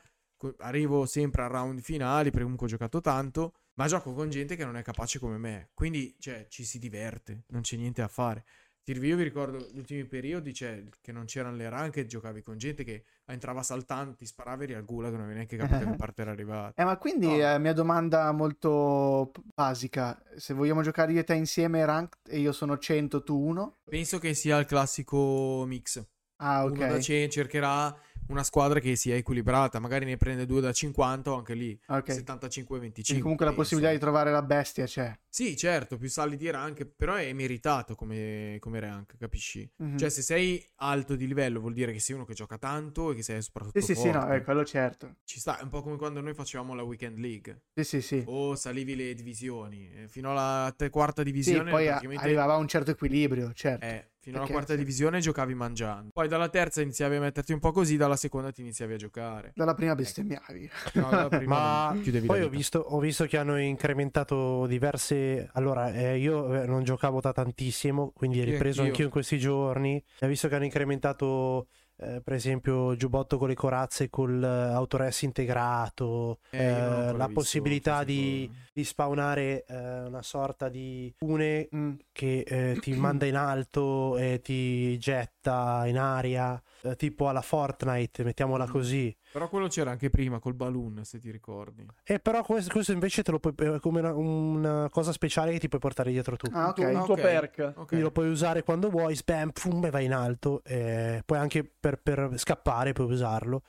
arrivo 0.58 1.06
sempre 1.06 1.40
a 1.40 1.46
round 1.46 1.80
finali 1.80 2.24
perché 2.24 2.42
comunque 2.42 2.66
ho 2.66 2.68
giocato 2.68 3.00
tanto, 3.00 3.54
ma 3.76 3.86
gioco 3.86 4.12
con 4.12 4.28
gente 4.28 4.56
che 4.56 4.64
non 4.66 4.76
è 4.76 4.82
capace 4.82 5.18
come 5.18 5.38
me. 5.38 5.70
Quindi, 5.72 6.14
cioè, 6.18 6.48
ci 6.50 6.64
si 6.64 6.78
diverte, 6.78 7.44
non 7.46 7.62
c'è 7.62 7.78
niente 7.78 8.02
da 8.02 8.08
fare. 8.08 8.44
Io 8.92 9.16
vi 9.16 9.22
ricordo 9.22 9.58
gli 9.70 9.78
ultimi 9.78 10.04
periodi, 10.04 10.54
cioè, 10.54 10.82
che 11.00 11.12
non 11.12 11.26
c'erano 11.26 11.56
le 11.56 11.68
ranked, 11.68 12.06
giocavi 12.06 12.42
con 12.42 12.56
gente 12.56 12.84
che 12.84 13.04
entrava 13.26 13.62
saltando, 13.62 14.14
ti 14.14 14.24
sparavi 14.24 14.64
eri 14.64 14.74
al 14.74 14.84
gulag, 14.84 15.12
non 15.12 15.20
avevi 15.22 15.34
neanche 15.34 15.56
capito 15.58 15.90
che 15.90 15.96
parte 15.96 16.22
era 16.22 16.30
arrivata. 16.30 16.80
Eh, 16.80 16.84
ma 16.84 16.96
quindi, 16.96 17.26
No. 17.26 17.52
eh, 17.54 17.58
mia 17.58 17.74
domanda 17.74 18.32
molto 18.32 19.30
basica. 19.54 20.20
Se 20.36 20.54
vogliamo 20.54 20.82
giocare 20.82 21.12
io 21.12 21.20
e 21.20 21.24
te 21.24 21.34
insieme 21.34 21.84
ranked 21.84 22.20
e 22.32 22.38
io 22.38 22.52
sono 22.52 22.78
100, 22.78 23.22
tu 23.22 23.38
1? 23.38 23.78
Penso 23.84 24.18
che 24.18 24.32
sia 24.34 24.56
il 24.58 24.66
classico 24.66 25.64
mix. 25.66 26.02
Ah, 26.40 26.64
Uno 26.64 26.76
da 26.76 26.94
ok. 26.94 26.98
100 27.00 27.32
cercherà 27.32 27.94
una 28.28 28.42
squadra 28.44 28.80
che 28.80 28.96
sia 28.96 29.14
equilibrata, 29.16 29.78
magari 29.78 30.04
ne 30.04 30.16
prende 30.16 30.46
due 30.46 30.60
da 30.60 30.72
50 30.72 31.30
o 31.32 31.36
anche 31.36 31.54
lì 31.54 31.78
Ok. 31.88 32.08
75-25. 32.10 33.02
Quindi 33.04 33.20
comunque 33.22 33.44
la 33.44 33.52
penso. 33.52 33.54
possibilità 33.54 33.92
di 33.92 33.98
trovare 33.98 34.30
la 34.30 34.42
bestia 34.42 34.84
c'è. 34.86 35.16
Sì, 35.30 35.56
certo, 35.56 35.96
più 35.98 36.08
sali 36.08 36.36
di 36.36 36.50
rank, 36.50 36.84
però 36.96 37.14
è 37.14 37.32
meritato 37.32 37.94
come, 37.94 38.56
come 38.60 38.80
rank, 38.80 39.16
capisci? 39.18 39.70
Mhm. 39.76 39.96
Cioè, 39.98 40.08
se 40.08 40.22
sei 40.22 40.64
alto 40.76 41.14
di 41.16 41.26
livello 41.26 41.60
vuol 41.60 41.74
dire 41.74 41.92
che 41.92 42.00
sei 42.00 42.14
uno 42.16 42.24
che 42.24 42.34
gioca 42.34 42.58
tanto 42.58 43.12
e 43.12 43.14
che 43.14 43.22
sei 43.22 43.40
soprattutto 43.42 43.78
Sì, 43.80 43.94
sì, 43.94 43.94
sì, 43.94 44.10
no, 44.10 44.20
forte. 44.20 44.36
eh, 44.36 44.42
quello 44.42 44.64
certo. 44.64 45.16
Ci 45.24 45.38
sta, 45.38 45.58
è 45.58 45.62
un 45.62 45.68
po' 45.68 45.82
come 45.82 45.96
quando 45.96 46.20
noi 46.20 46.34
facevamo 46.34 46.74
la 46.74 46.82
Weekend 46.82 47.18
League 47.18 47.62
Sì, 47.74 47.84
sì, 47.84 48.00
sì. 48.00 48.22
o 48.26 48.54
salivi 48.56 48.96
le 48.96 49.14
divisioni. 49.14 49.88
eh, 49.92 50.08
Fino 50.08 50.30
alla 50.32 50.72
te- 50.76 50.90
quarta 50.90 51.22
Sì, 51.22 51.30
divisione 51.30 51.70
poi 51.70 51.86
a- 51.86 51.90
praticamente... 51.90 52.24
arrivava 52.24 52.54
a 52.54 52.56
un 52.56 52.66
certo 52.68 52.90
equilibrio, 52.90 53.52
certo. 53.52 53.84
Eh, 53.84 54.10
fino 54.20 54.36
alla 54.36 54.46
Perché, 54.46 54.52
quarta 54.52 54.72
sì. 54.72 54.78
divisione 54.78 55.20
giocavi 55.20 55.54
mangiando. 55.54 56.10
Poi 56.12 56.26
dalla 56.28 56.48
terza 56.48 56.80
iniziavi 56.80 57.16
a 57.16 57.20
metterti 57.20 57.52
un 57.52 57.60
po' 57.60 57.70
così, 57.70 57.96
dalla 57.96 58.16
seconda 58.18 58.52
ti 58.52 58.60
iniziavi 58.60 58.92
a 58.92 58.96
giocare. 58.96 59.52
Dalla 59.54 59.72
prima 59.72 59.94
bestemmiavi. 59.94 60.70
No, 60.94 61.08
dalla 61.08 61.28
prima 61.32 61.56
Ma 61.56 61.92
non 61.94 62.26
poi 62.26 62.42
ho 62.42 62.50
visto, 62.50 62.78
ho 62.80 62.98
visto 62.98 63.24
che 63.24 63.38
hanno 63.38 63.58
incrementato 63.58 64.66
diverse. 64.66 65.48
Allora, 65.54 65.90
eh, 65.92 66.18
io 66.18 66.62
eh, 66.62 66.66
non 66.66 66.84
giocavo 66.84 67.20
da 67.20 67.32
tantissimo, 67.32 68.12
quindi 68.14 68.40
ho 68.40 68.44
ripreso 68.44 68.80
anch'io. 68.80 68.90
anch'io 68.90 69.04
in 69.06 69.10
questi 69.10 69.38
giorni. 69.38 70.04
E 70.18 70.26
ho 70.26 70.28
visto 70.28 70.48
che 70.48 70.54
hanno 70.54 70.64
incrementato, 70.64 71.68
eh, 72.00 72.20
per 72.22 72.32
esempio, 72.34 72.94
giubbotto 72.96 73.38
con 73.38 73.48
le 73.48 73.54
corazze 73.54 74.08
col 74.08 74.42
eh, 74.42 74.46
autores 74.46 75.22
integrato, 75.22 76.38
Eh, 76.50 76.58
eh, 76.64 77.12
la 77.16 77.28
possibilità 77.28 78.04
di, 78.04 78.50
di 78.72 78.84
spawnare 78.84 79.64
eh, 79.66 80.00
una 80.06 80.22
sorta 80.22 80.68
di 80.68 81.12
cune 81.18 81.68
Mm. 81.74 81.94
che 82.12 82.40
eh, 82.46 82.78
ti 82.80 82.92
manda 82.94 83.26
in 83.26 83.36
alto 83.36 84.16
e 84.16 84.40
ti 84.42 84.96
getta 84.98 85.84
in 85.86 85.98
aria, 85.98 86.60
tipo 86.96 87.28
alla 87.28 87.42
Fortnite, 87.42 88.22
mettiamola 88.24 88.66
Mm. 88.66 88.70
così. 88.70 89.16
Però 89.38 89.48
quello 89.50 89.68
c'era 89.68 89.92
anche 89.92 90.10
prima 90.10 90.40
col 90.40 90.54
balloon, 90.54 91.04
se 91.04 91.20
ti 91.20 91.30
ricordi. 91.30 91.86
E 92.02 92.18
però 92.18 92.42
questo, 92.42 92.72
questo 92.72 92.90
invece 92.90 93.22
te 93.22 93.30
lo 93.30 93.38
puoi, 93.38 93.54
è 93.76 93.78
come 93.78 94.00
una, 94.00 94.12
una 94.12 94.88
cosa 94.90 95.12
speciale 95.12 95.52
che 95.52 95.60
ti 95.60 95.68
puoi 95.68 95.80
portare 95.80 96.10
dietro 96.10 96.34
tu. 96.34 96.48
Ah, 96.52 96.66
Il 96.68 96.72
tuo- 96.74 96.84
ok. 96.88 96.92
il 96.92 97.02
tuo 97.04 97.14
Ok. 97.14 97.20
perk. 97.20 97.72
Ok. 97.76 97.86
Quindi 97.86 98.04
lo 98.04 98.10
puoi 98.10 98.28
usare 98.28 98.64
quando 98.64 98.90
vuoi, 98.90 99.14
spam, 99.14 99.50
pum, 99.52 99.84
e 99.84 99.90
vai 99.90 100.06
in 100.06 100.12
alto. 100.12 100.60
E 100.64 101.22
poi 101.24 101.38
anche 101.38 101.62
per, 101.62 102.00
per 102.02 102.32
scappare 102.34 102.92
puoi 102.92 103.12
usarlo. 103.12 103.62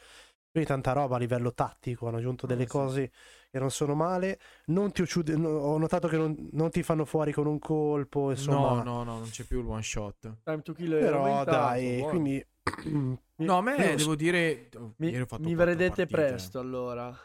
Quindi 0.51 0.67
tanta 0.67 0.91
roba 0.93 1.17
a 1.17 1.19
livello 1.19 1.53
tattico, 1.53 2.07
hanno 2.07 2.17
aggiunto 2.17 2.47
delle 2.47 2.63
Ah, 2.63 2.67
sì. 2.89 3.11
Che 3.51 3.59
non 3.59 3.71
sono 3.71 3.95
male. 3.95 4.39
Non 4.65 4.91
ti 4.91 5.01
uccide- 5.01 5.35
no, 5.35 5.49
ho 5.49 5.77
notato 5.77 6.07
che 6.07 6.17
non, 6.17 6.35
non 6.51 6.69
ti 6.69 6.83
fanno 6.83 7.05
fuori 7.05 7.31
con 7.31 7.47
un 7.47 7.59
colpo, 7.59 8.31
insomma. 8.31 8.81
No, 8.81 8.83
no, 8.83 9.03
no, 9.03 9.17
non 9.19 9.29
c'è 9.29 9.43
più 9.43 9.59
il 9.59 9.65
one 9.65 9.81
shot. 9.81 10.37
Time 10.43 10.61
to 10.61 10.73
kill 10.73 10.99
Però 10.99 11.43
dai, 11.43 11.97
buono. 11.97 12.09
quindi... 12.11 12.45
No, 13.39 13.57
a 13.59 13.61
me 13.61 13.77
Io- 13.77 13.95
devo 13.95 14.15
dire. 14.15 14.67
Mi, 14.97 15.11
mi 15.37 15.55
partite. 15.55 16.05
presto 16.07 16.59
allora. 16.59 17.17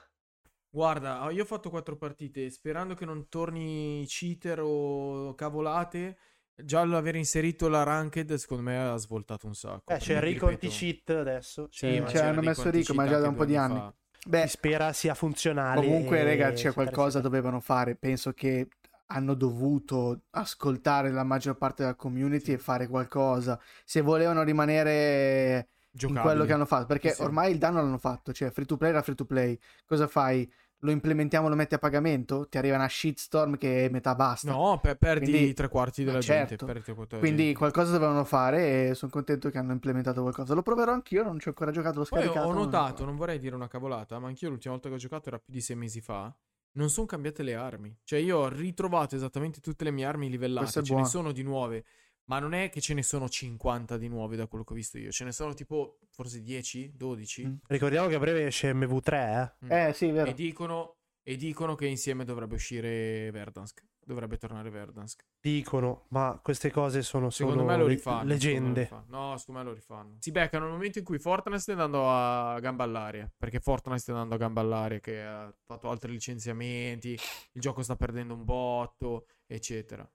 Guarda, 0.71 1.29
io 1.31 1.43
ho 1.43 1.47
fatto 1.47 1.71
quattro 1.71 1.97
partite 1.97 2.51
sperando 2.51 2.95
che 2.95 3.05
non 3.05 3.29
torni 3.29 4.05
cheater 4.07 4.61
o 4.63 5.35
cavolate. 5.35 6.17
Già 6.55 6.85
l'aver 6.85 7.17
inserito 7.17 7.67
la 7.69 7.83
ranked, 7.83 8.33
secondo 8.35 8.63
me, 8.63 8.79
ha 8.79 8.97
svoltato 8.97 9.49
un 9.49 9.55
sacco. 9.55 9.93
Eh, 9.93 9.97
c'è 9.99 10.19
Quindi, 10.19 10.25
Rico 10.35 10.47
anti-cheat 10.47 11.11
adesso. 11.11 11.67
Sì, 11.73 11.99
ma 11.99 12.07
Cioè, 12.07 12.27
hanno 12.27 12.43
messo 12.43 12.71
Rico, 12.71 12.95
ma 12.95 13.09
già 13.09 13.19
da 13.19 13.29
un 13.29 13.35
po' 13.35 13.45
di 13.45 13.57
anni. 13.57 13.79
fa. 13.79 13.95
Beh, 14.25 14.43
si 14.43 14.49
spera 14.49 14.93
sia 14.93 15.15
funzionale. 15.15 15.81
comunque, 15.81 16.21
e- 16.21 16.25
raga, 16.25 16.53
c'è 16.53 16.73
qualcosa 16.73 17.21
dovevano 17.21 17.61
fare. 17.61 17.95
Penso 17.95 18.33
che 18.33 18.69
hanno 19.07 19.35
dovuto 19.35 20.23
ascoltare 20.31 21.11
la 21.11 21.25
maggior 21.25 21.57
parte 21.57 21.83
della 21.83 21.95
community 21.95 22.53
e 22.53 22.59
fare 22.59 22.87
qualcosa. 22.87 23.59
Se 23.85 24.01
volevano 24.01 24.43
rimanere 24.43 25.69
in 25.95 25.99
Giocabili. 25.99 26.25
quello 26.25 26.45
che 26.45 26.53
hanno 26.53 26.65
fatto, 26.65 26.87
perché 26.87 27.13
sì. 27.13 27.23
ormai 27.23 27.53
il 27.53 27.59
danno 27.59 27.81
l'hanno 27.81 27.99
fatto, 27.99 28.33
cioè 28.33 28.51
free 28.51 28.67
to 28.67 28.77
play 28.77 28.91
era 28.91 29.03
free 29.03 29.15
to 29.15 29.25
play. 29.25 29.59
Cosa 29.85 30.07
fai? 30.07 30.51
Lo 30.85 30.91
implementiamo, 30.91 31.49
lo 31.49 31.55
metti 31.55 31.75
a 31.75 31.79
pagamento? 31.79 32.47
Ti 32.47 32.59
arriva 32.59 32.77
una 32.77 32.89
shitstorm 32.89 33.57
che 33.57 33.89
metà 33.91 34.15
basta. 34.15 34.51
No, 34.53 34.79
per- 34.83 34.97
perdi 34.99 35.31
Quindi- 35.31 35.53
tre 35.55 35.69
quarti 35.69 36.05
della 36.05 36.19
gente. 36.19 36.49
certo. 36.49 36.67
perdi 36.67 36.83
quarti 36.93 37.07
della 37.09 37.21
Quindi 37.21 37.43
gente. 37.45 37.59
qualcosa 37.59 37.93
dovevano 37.93 38.25
fare 38.25 38.89
e 38.91 38.95
sono 38.95 39.11
contento 39.11 39.49
che 39.49 39.57
hanno 39.57 39.73
implementato 39.73 40.21
qualcosa. 40.21 40.53
Lo 40.53 40.61
proverò 40.63 40.93
anch'io, 40.93 41.23
non 41.23 41.39
ci 41.41 41.49
ho 41.49 41.53
ancora 41.53 41.71
giocato, 41.71 42.01
l'ho 42.01 42.07
Poi 42.09 42.21
scaricato. 42.21 42.47
ho 42.49 42.53
non- 42.53 42.65
notato, 42.65 43.05
non 43.07 43.17
vorrei 43.17 43.39
dire 43.39 43.55
una 43.55 43.67
cavolata, 43.69 44.19
ma 44.19 44.29
anch'io 44.29 44.51
l'ultima 44.51 44.75
volta 44.75 44.91
che 44.91 44.95
ho 44.95 44.99
giocato 44.99 45.29
era 45.29 45.39
più 45.39 45.53
di 45.53 45.61
sei 45.63 45.75
mesi 45.77 46.03
fa. 46.03 46.35
Non 46.73 46.91
sono 46.91 47.07
cambiate 47.07 47.43
le 47.43 47.55
armi. 47.55 47.97
Cioè, 48.05 48.19
io 48.19 48.39
ho 48.39 48.49
ritrovato 48.49 49.15
esattamente 49.15 49.61
tutte 49.61 49.85
le 49.85 49.91
mie 49.91 50.05
armi 50.05 50.29
livellate. 50.29 50.81
È 50.81 50.83
Ce 50.83 50.95
ne 50.95 51.05
sono 51.07 51.33
di 51.33 51.43
nuove. 51.43 51.85
Ma 52.27 52.39
non 52.39 52.55
è 52.55 52.71
che 52.71 52.81
ce 52.81 52.95
ne 52.95 53.03
sono 53.03 53.29
50 53.29 53.99
di 53.99 54.09
nuove 54.09 54.37
da 54.37 54.47
quello 54.47 54.65
che 54.65 54.73
ho 54.73 54.77
visto 54.77 54.99
io. 54.99 55.11
Ce 55.11 55.25
ne 55.25 55.33
sono 55.33 55.53
tipo 55.53 55.99
forse 56.11 56.41
10, 56.41 56.93
12. 56.97 57.47
Mm. 57.47 57.55
Ricordiamo 57.67 58.09
che 58.09 58.15
a 58.15 58.19
breve 58.19 58.47
esce 58.47 58.73
MV3, 58.73 59.53
eh. 59.69 59.89
Eh 59.89 59.93
sì, 59.93 60.11
vero. 60.11 60.31
E 60.31 60.35
dicono, 60.35 60.97
e 61.23 61.37
dicono 61.37 61.75
che 61.75 61.87
insieme 61.87 62.25
dovrebbe 62.25 62.55
uscire 62.55 63.31
Verdansk. 63.31 63.83
Dovrebbe 64.07 64.37
tornare 64.37 64.69
Verdansk. 64.69 65.25
Dicono, 65.41 66.05
ma 66.11 66.39
queste 66.43 66.71
cose 66.71 67.01
sono 67.01 67.31
Secondo 67.31 67.65
me 67.65 67.77
lo 67.79 67.87
rifanno. 67.87 68.25
leggende. 68.25 68.85
secondo 68.85 69.01
me 69.01 69.01
lo 69.01 69.03
rifanno. 69.07 69.31
No, 69.31 69.37
secondo 69.39 69.61
me 69.61 69.67
lo 69.67 69.75
rifanno. 69.75 70.17
Si 70.19 70.31
beccano 70.31 70.65
nel 70.65 70.75
momento 70.75 70.99
in 70.99 71.05
cui 71.05 71.19
Fortnite 71.19 71.61
sta 71.61 71.73
andando 71.73 72.11
a 72.11 72.59
gamba 72.61 72.85
all'aria. 72.85 73.31
Perché 73.37 73.61
Fortnite 73.61 74.01
sta 74.01 74.13
andando 74.13 74.35
a 74.35 74.39
gamba 74.39 74.61
all'aria, 74.61 75.01
che 75.01 75.23
ha 75.23 75.55
fatto 75.65 75.89
altri 75.89 76.13
licenziamenti. 76.13 77.19
Il 77.53 77.61
gioco 77.61 77.83
sta 77.83 77.97
perdendo 77.97 78.35
un 78.35 78.45
botto, 78.45 79.27
eccetera. 79.47 80.07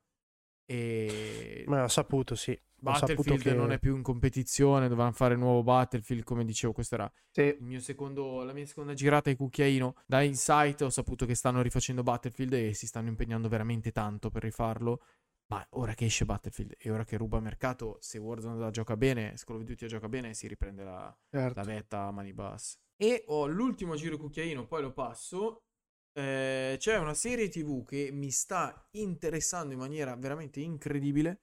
E 0.72 1.64
Ma 1.66 1.84
ho 1.84 1.88
saputo, 1.88 2.36
sì. 2.36 2.58
Battlefield 2.82 3.42
che 3.42 3.54
non 3.54 3.72
è 3.72 3.80
più 3.80 3.96
in 3.96 4.04
competizione. 4.04 4.88
Dovevano 4.88 5.12
fare 5.14 5.34
il 5.34 5.40
nuovo 5.40 5.64
Battlefield. 5.64 6.24
Come 6.24 6.46
dicevo, 6.46 6.74
questo 6.74 6.96
era 6.96 7.12
Sì. 7.32 7.42
il 7.42 7.58
mio 7.62 7.80
secondo, 7.80 8.44
la 8.44 8.54
mia 8.54 8.66
seconda 8.68 8.94
girata 8.94 9.30
di 9.32 9.36
cucchiaino. 9.36 9.96
Da 10.06 10.22
Insight 10.22 10.82
ho 10.82 10.90
saputo 10.90 11.26
che 11.26 11.34
stanno 11.36 11.62
rifacendo 11.64 12.04
Battlefield 12.04 12.54
e 12.54 12.74
si 12.76 12.86
stanno 12.86 13.10
impegnando 13.10 13.50
veramente 13.50 13.92
tanto 13.92 14.30
per 14.30 14.44
rifarlo. 14.44 15.02
Ma 15.48 15.66
ora 15.72 15.96
che 15.96 16.06
esce 16.06 16.26
Battlefield 16.26 16.76
e 16.78 16.92
ora 16.92 17.04
che 17.04 17.18
ruba 17.18 17.40
mercato, 17.40 17.98
se 18.02 18.20
Warzone 18.20 18.60
la 18.60 18.70
gioca 18.70 18.96
bene, 18.96 19.36
se 19.36 19.46
Call 19.46 19.56
of 19.58 19.64
Duty 19.64 19.82
la 19.86 19.90
gioca 19.90 20.08
bene, 20.08 20.36
si 20.36 20.48
riprende 20.48 20.84
la, 20.84 21.18
Certo. 21.32 21.60
la 21.60 21.66
vetta 21.66 22.02
a 22.04 22.12
mani 22.12 22.34
basse. 22.34 22.78
E 22.96 23.24
ho 23.28 23.48
l'ultimo 23.48 23.96
giro 23.96 24.16
di 24.16 24.22
cucchiaino, 24.22 24.68
poi 24.68 24.84
lo 24.84 24.94
passo. 24.94 25.64
Eh, 26.14 26.76
c'è 26.78 26.98
una 26.98 27.14
serie 27.14 27.50
TV 27.50 27.84
che 27.86 28.10
mi 28.12 28.32
sta 28.32 28.88
interessando 28.92 29.74
in 29.74 29.80
maniera 29.80 30.16
veramente 30.16 30.60
incredibile, 30.60 31.42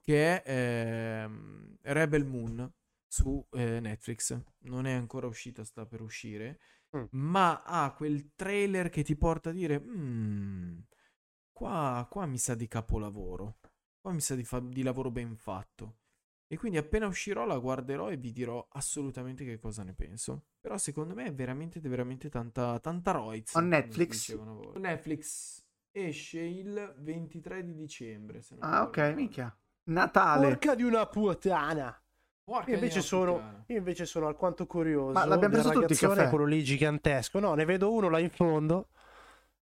che 0.00 0.42
è 0.42 1.22
ehm, 1.24 1.76
Rebel 1.82 2.24
Moon 2.26 2.70
su 3.06 3.44
eh, 3.52 3.80
Netflix. 3.80 4.38
Non 4.64 4.86
è 4.86 4.92
ancora 4.92 5.26
uscita, 5.26 5.64
sta 5.64 5.86
per 5.86 6.00
uscire, 6.02 6.58
Mm. 6.96 7.04
ma 7.10 7.62
ha 7.64 7.92
quel 7.94 8.32
trailer 8.34 8.88
che 8.90 9.02
ti 9.02 9.14
porta 9.16 9.50
a 9.50 9.52
dire: 9.52 9.78
"Mm, 9.80 10.78
qua, 11.52 12.06
qua 12.10 12.26
mi 12.26 12.38
sa 12.38 12.54
di 12.54 12.66
capolavoro, 12.68 13.58
qua 14.00 14.12
mi 14.12 14.20
sa 14.20 14.34
di, 14.34 14.44
fa- 14.44 14.60
di 14.60 14.82
lavoro 14.82 15.10
ben 15.10 15.36
fatto. 15.36 15.96
E 16.50 16.56
quindi 16.56 16.78
appena 16.78 17.06
uscirò 17.06 17.44
la 17.44 17.58
guarderò 17.58 18.10
e 18.10 18.16
vi 18.16 18.32
dirò 18.32 18.66
assolutamente 18.70 19.44
che 19.44 19.58
cosa 19.58 19.82
ne 19.82 19.92
penso. 19.92 20.44
Però 20.58 20.78
secondo 20.78 21.14
me 21.14 21.26
è 21.26 21.34
veramente, 21.34 21.78
veramente 21.80 22.30
tanta, 22.30 22.78
tanta 22.78 23.10
roiz. 23.10 23.54
On 23.54 23.68
Netflix? 23.68 24.34
Netflix 24.76 25.62
esce 25.90 26.40
il 26.40 26.94
23 27.00 27.62
di 27.62 27.74
dicembre. 27.74 28.40
se 28.40 28.56
non 28.58 28.72
Ah, 28.72 28.82
ok, 28.84 29.12
minchia. 29.14 29.54
Natale. 29.84 30.48
Porca 30.48 30.74
di 30.74 30.84
una 30.84 31.06
puttana. 31.06 32.02
Porca 32.44 32.70
Io 32.70 32.76
invece, 32.76 32.92
di 32.92 32.98
una 32.98 33.06
sono, 33.06 33.64
io 33.66 33.76
invece 33.76 34.06
sono 34.06 34.26
alquanto 34.26 34.66
curioso. 34.66 35.12
Ma 35.12 35.26
l'abbiamo 35.26 35.52
preso 35.52 35.70
tutti 35.70 35.92
il 35.92 35.98
caffè? 35.98 36.30
quello 36.30 36.46
lì 36.46 36.64
gigantesco. 36.64 37.40
No, 37.40 37.52
ne 37.52 37.66
vedo 37.66 37.92
uno 37.92 38.08
là 38.08 38.18
in 38.18 38.30
fondo. 38.30 38.88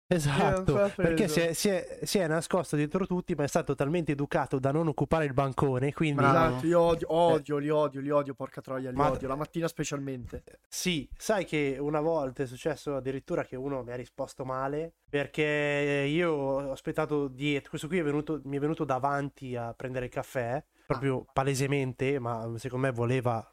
Esatto, 0.09 0.93
perché 0.95 1.27
si 1.27 1.41
è, 1.41 1.53
si, 1.53 1.69
è, 1.69 1.99
si 2.05 2.19
è 2.19 2.29
nascosto 2.29 2.77
dietro 2.77 3.07
tutti, 3.07 3.35
ma 3.35 3.43
è 3.43 3.49
stato 3.49 3.75
talmente 3.75 4.13
educato 4.13 4.61
da 4.61 4.71
non 4.71 4.87
occupare 4.87 5.25
il 5.25 5.33
bancone. 5.33 5.93
Quindi. 5.93 6.23
Esatto, 6.23 6.65
io 6.65 6.81
odio, 6.81 7.13
odio, 7.13 7.57
li 7.57 7.69
odio, 7.71 8.01
li 8.01 8.11
odio, 8.11 8.35
porca 8.35 8.61
troia, 8.61 8.91
li 8.91 8.97
Ma- 8.97 9.11
odio, 9.11 9.27
la 9.27 9.35
mattina 9.35 9.67
specialmente. 9.67 10.45
Sì, 10.69 11.09
sai 11.17 11.45
che 11.45 11.77
una 11.81 12.01
volta 12.01 12.45
è 12.45 12.47
successo 12.47 12.95
addirittura 12.95 13.45
che 13.45 13.57
uno 13.57 13.83
mi 13.83 13.91
ha 13.91 13.97
risposto 13.97 14.45
male 14.45 14.93
perché 15.09 16.07
io 16.09 16.31
ho 16.31 16.71
aspettato 16.71 17.27
dietro. 17.27 17.71
Questo 17.71 17.89
qui 17.89 17.99
è 17.99 18.05
venuto, 18.05 18.41
mi 18.45 18.59
è 18.59 18.61
venuto 18.61 18.85
davanti 18.85 19.57
a 19.57 19.75
prendere 19.75 20.05
il 20.05 20.13
caffè, 20.13 20.63
proprio 20.87 21.27
palesemente, 21.33 22.21
ma 22.21 22.49
secondo 22.59 22.87
me 22.87 22.93
voleva 22.93 23.45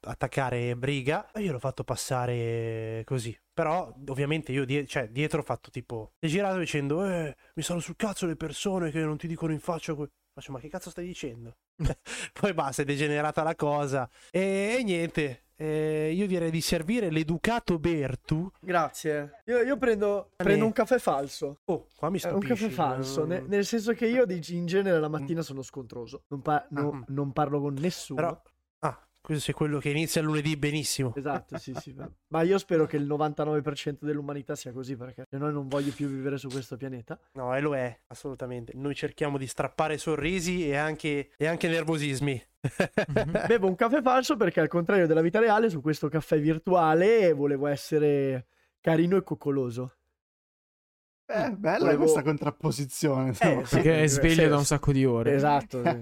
attaccare 0.00 0.74
Briga. 0.76 1.30
E 1.32 1.42
io 1.42 1.52
l'ho 1.52 1.58
fatto 1.58 1.84
passare 1.84 3.02
così. 3.04 3.38
Però, 3.56 3.90
ovviamente, 4.08 4.52
io 4.52 4.66
die- 4.66 4.86
cioè, 4.86 5.08
dietro 5.08 5.40
ho 5.40 5.42
fatto 5.42 5.70
tipo. 5.70 6.12
È 6.18 6.26
girato 6.26 6.58
dicendo: 6.58 7.06
Eh, 7.06 7.34
mi 7.54 7.62
stanno 7.62 7.80
sul 7.80 7.96
cazzo 7.96 8.26
le 8.26 8.36
persone 8.36 8.90
che 8.90 9.00
non 9.00 9.16
ti 9.16 9.26
dicono 9.26 9.52
in 9.52 9.60
faccia. 9.60 9.94
que-". 9.94 10.10
Faccio, 10.34 10.52
ma 10.52 10.58
che 10.60 10.68
cazzo 10.68 10.90
stai 10.90 11.06
dicendo? 11.06 11.56
Poi 12.38 12.52
basta, 12.52 12.82
è 12.82 12.84
degenerata 12.84 13.42
la 13.42 13.54
cosa. 13.54 14.06
E, 14.30 14.76
e 14.78 14.82
niente. 14.84 15.44
eh, 15.58 16.12
io 16.14 16.26
direi 16.26 16.50
di 16.50 16.60
servire 16.60 17.08
l'educato 17.08 17.78
Bertu. 17.78 18.50
Grazie. 18.60 19.40
Io, 19.46 19.62
io 19.62 19.78
prendo, 19.78 20.32
prendo 20.36 20.66
un 20.66 20.72
caffè 20.72 20.98
falso. 20.98 21.60
Oh, 21.64 21.86
qua 21.96 22.10
mi 22.10 22.20
un 22.22 22.28
stupisci. 22.28 22.52
caffè 22.52 22.68
falso, 22.68 23.24
Mm. 23.24 23.28
ne- 23.30 23.40
nel 23.46 23.64
senso 23.64 23.94
che 23.94 24.06
io 24.06 24.26
in 24.28 24.66
genere 24.66 25.00
la 25.00 25.08
mattina 25.08 25.40
sono 25.40 25.62
scontroso. 25.62 26.24
Non, 26.28 26.42
pa- 26.42 26.66
no- 26.72 26.92
Mm. 26.92 27.02
non 27.06 27.32
parlo 27.32 27.58
con 27.62 27.72
nessuno. 27.72 28.20
Però, 28.20 28.42
questo 29.26 29.50
è 29.50 29.54
quello 29.54 29.80
che 29.80 29.88
inizia 29.90 30.22
lunedì 30.22 30.56
benissimo. 30.56 31.12
Esatto, 31.16 31.58
sì, 31.58 31.74
sì. 31.80 31.92
ma- 32.28 32.42
io 32.42 32.58
spero 32.58 32.86
che 32.86 32.96
il 32.96 33.04
99% 33.08 33.96
dell'umanità 34.04 34.54
sia 34.54 34.70
così 34.70 34.94
perché 34.94 35.24
se 35.28 35.36
no 35.36 35.50
non 35.50 35.66
voglio 35.66 35.90
più 35.92 36.06
vivere 36.06 36.38
su 36.38 36.46
questo 36.48 36.76
pianeta. 36.76 37.18
No, 37.32 37.52
e 37.56 37.60
lo 37.60 37.74
è, 37.74 37.98
assolutamente. 38.06 38.72
Noi 38.76 38.94
cerchiamo 38.94 39.36
di 39.36 39.48
strappare 39.48 39.98
sorrisi 39.98 40.68
e 40.68 40.76
anche, 40.76 41.30
e 41.36 41.46
anche 41.46 41.66
nervosismi. 41.66 42.40
Mhm. 42.60 43.42
Bevo 43.48 43.66
un 43.66 43.74
caffè 43.74 44.00
falso 44.00 44.36
perché 44.36 44.60
al 44.60 44.68
contrario 44.68 45.08
della 45.08 45.20
vita 45.22 45.40
reale 45.40 45.70
su 45.70 45.80
questo 45.80 46.08
caffè 46.08 46.38
virtuale 46.40 47.32
volevo 47.32 47.66
essere 47.66 48.46
carino 48.80 49.16
e 49.16 49.24
coccoloso. 49.24 49.96
Eh, 51.28 51.50
bella 51.50 51.78
Volevo- 51.86 52.02
questa 52.02 52.22
contrapposizione. 52.22 53.28
insomma. 53.30 53.64
sì. 53.64 53.74
Perché 53.74 54.02
è 54.04 54.06
sveglio 54.06 54.42
Sì, 54.44 54.48
da 54.48 54.56
un 54.56 54.64
sacco 54.64 54.92
di 54.92 55.04
ore. 55.04 55.34
Esatto. 55.34 55.82
sì. 55.82 55.98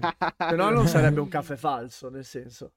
Se 0.49 0.55
no 0.55 0.69
non 0.69 0.87
sarebbe 0.87 1.19
un 1.19 1.27
caffè 1.27 1.55
falso, 1.55 2.09
nel 2.09 2.23
senso. 2.23 2.73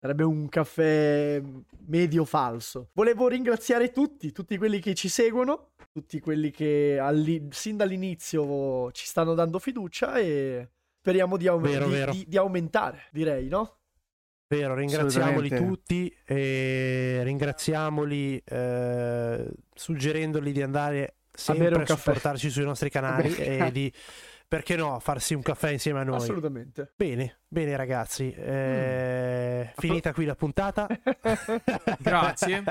Sarebbe 0.00 0.24
un 0.24 0.48
caffè 0.48 1.42
medio 1.86 2.24
falso. 2.24 2.88
Volevo 2.94 3.28
ringraziare 3.28 3.90
tutti, 3.90 4.32
tutti 4.32 4.56
quelli 4.56 4.80
che 4.80 4.94
ci 4.94 5.08
seguono, 5.10 5.72
tutti 5.92 6.20
quelli 6.20 6.50
che 6.50 6.98
alli- 6.98 7.48
sin 7.50 7.76
dall'inizio 7.76 8.90
ci 8.92 9.06
stanno 9.06 9.34
dando 9.34 9.58
fiducia 9.58 10.16
e 10.18 10.70
speriamo 11.00 11.36
di, 11.36 11.46
aume- 11.48 11.68
Vero, 11.68 11.84
di- 11.86 11.92
vero. 11.92 12.12
di- 12.12 12.24
di 12.26 12.36
aumentare, 12.38 13.02
direi, 13.12 13.48
no? 13.48 13.76
Vero, 14.48 14.74
ringraziamoli 14.74 15.48
tutti 15.50 16.12
e 16.24 17.20
ringraziamoli 17.22 18.42
eh, 18.44 19.50
suggerendoli 19.74 20.50
di 20.52 20.62
andare 20.62 21.16
sempre 21.30 21.66
a 21.68 21.70
caffè. 21.82 21.94
supportarci 21.94 22.48
sui 22.50 22.64
nostri 22.64 22.88
canali 22.90 23.32
e 23.36 23.70
di, 23.70 23.92
perché 24.48 24.76
no, 24.76 24.98
farsi 24.98 25.34
un 25.34 25.42
caffè 25.42 25.70
insieme 25.70 26.00
a 26.00 26.04
noi. 26.04 26.16
Assolutamente. 26.16 26.92
Bene, 26.96 27.39
bene 27.52 27.76
ragazzi, 27.76 28.32
eh, 28.32 29.72
finita 29.76 30.12
qui 30.12 30.24
la 30.24 30.36
puntata. 30.36 30.86
Grazie. 31.98 32.62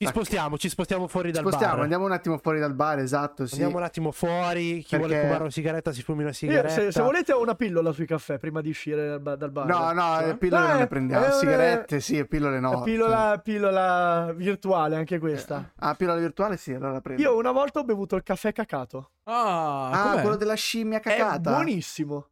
Ci 0.00 0.06
spostiamo, 0.06 0.56
ci 0.56 0.68
spostiamo 0.68 1.08
fuori 1.08 1.32
dal 1.32 1.42
Spostiamo, 1.42 1.72
bar. 1.74 1.82
andiamo 1.82 2.04
un 2.04 2.12
attimo 2.12 2.38
fuori 2.38 2.60
dal 2.60 2.72
bar, 2.72 3.00
esatto, 3.00 3.46
sì. 3.46 3.54
Andiamo 3.54 3.78
un 3.78 3.82
attimo 3.82 4.12
fuori, 4.12 4.80
chi 4.84 4.96
vuole 4.96 5.10
Perché- 5.12 5.26
fumare 5.26 5.42
una 5.42 5.50
sigaretta 5.52 5.92
si 5.92 6.02
fumi 6.02 6.20
una 6.20 6.28
Io, 6.28 6.34
sigaretta. 6.34 6.68
se, 6.68 6.92
se 6.92 7.02
volete 7.02 7.32
ho 7.32 7.42
una 7.42 7.56
pillola 7.56 7.90
sui 7.92 8.06
caffè 8.06 8.38
prima 8.38 8.60
di 8.60 8.68
uscire 8.70 9.08
dal, 9.08 9.20
ba- 9.20 9.34
dal 9.36 9.50
bar. 9.50 9.66
No, 9.66 9.92
no, 9.92 10.16
Cioè? 10.18 10.26
le 10.28 10.36
pillole 10.36 10.66
non 10.68 10.76
Eh, 10.76 10.78
ne 10.78 10.86
prendiamo. 10.86 11.26
eh, 11.26 11.32
Sigarette, 11.32 12.00
sì, 12.00 12.16
e 12.16 12.26
pillole 12.26 12.60
no. 12.60 12.70
La 12.74 12.80
pillola, 12.82 13.40
pillola 13.42 14.32
virtuale, 14.36 14.94
anche 14.96 15.18
questa. 15.18 15.72
Ah, 15.80 15.94
pillola 15.96 16.18
virtuale 16.20 16.56
sì, 16.56 16.72
allora 16.72 16.92
la 16.92 17.00
prendo. 17.00 17.20
Io 17.22 17.36
una 17.36 17.50
volta 17.52 17.80
ho 17.80 17.84
bevuto 17.84 18.14
il 18.14 18.22
caffè 18.22 18.52
cacato. 18.52 19.10
Ah, 19.24 20.12
Ah, 20.12 20.20
quello 20.20 20.36
della 20.36 20.54
scimmia 20.54 20.98
È 20.98 21.00
cacata. 21.00 21.50
buonissimo. 21.54 22.28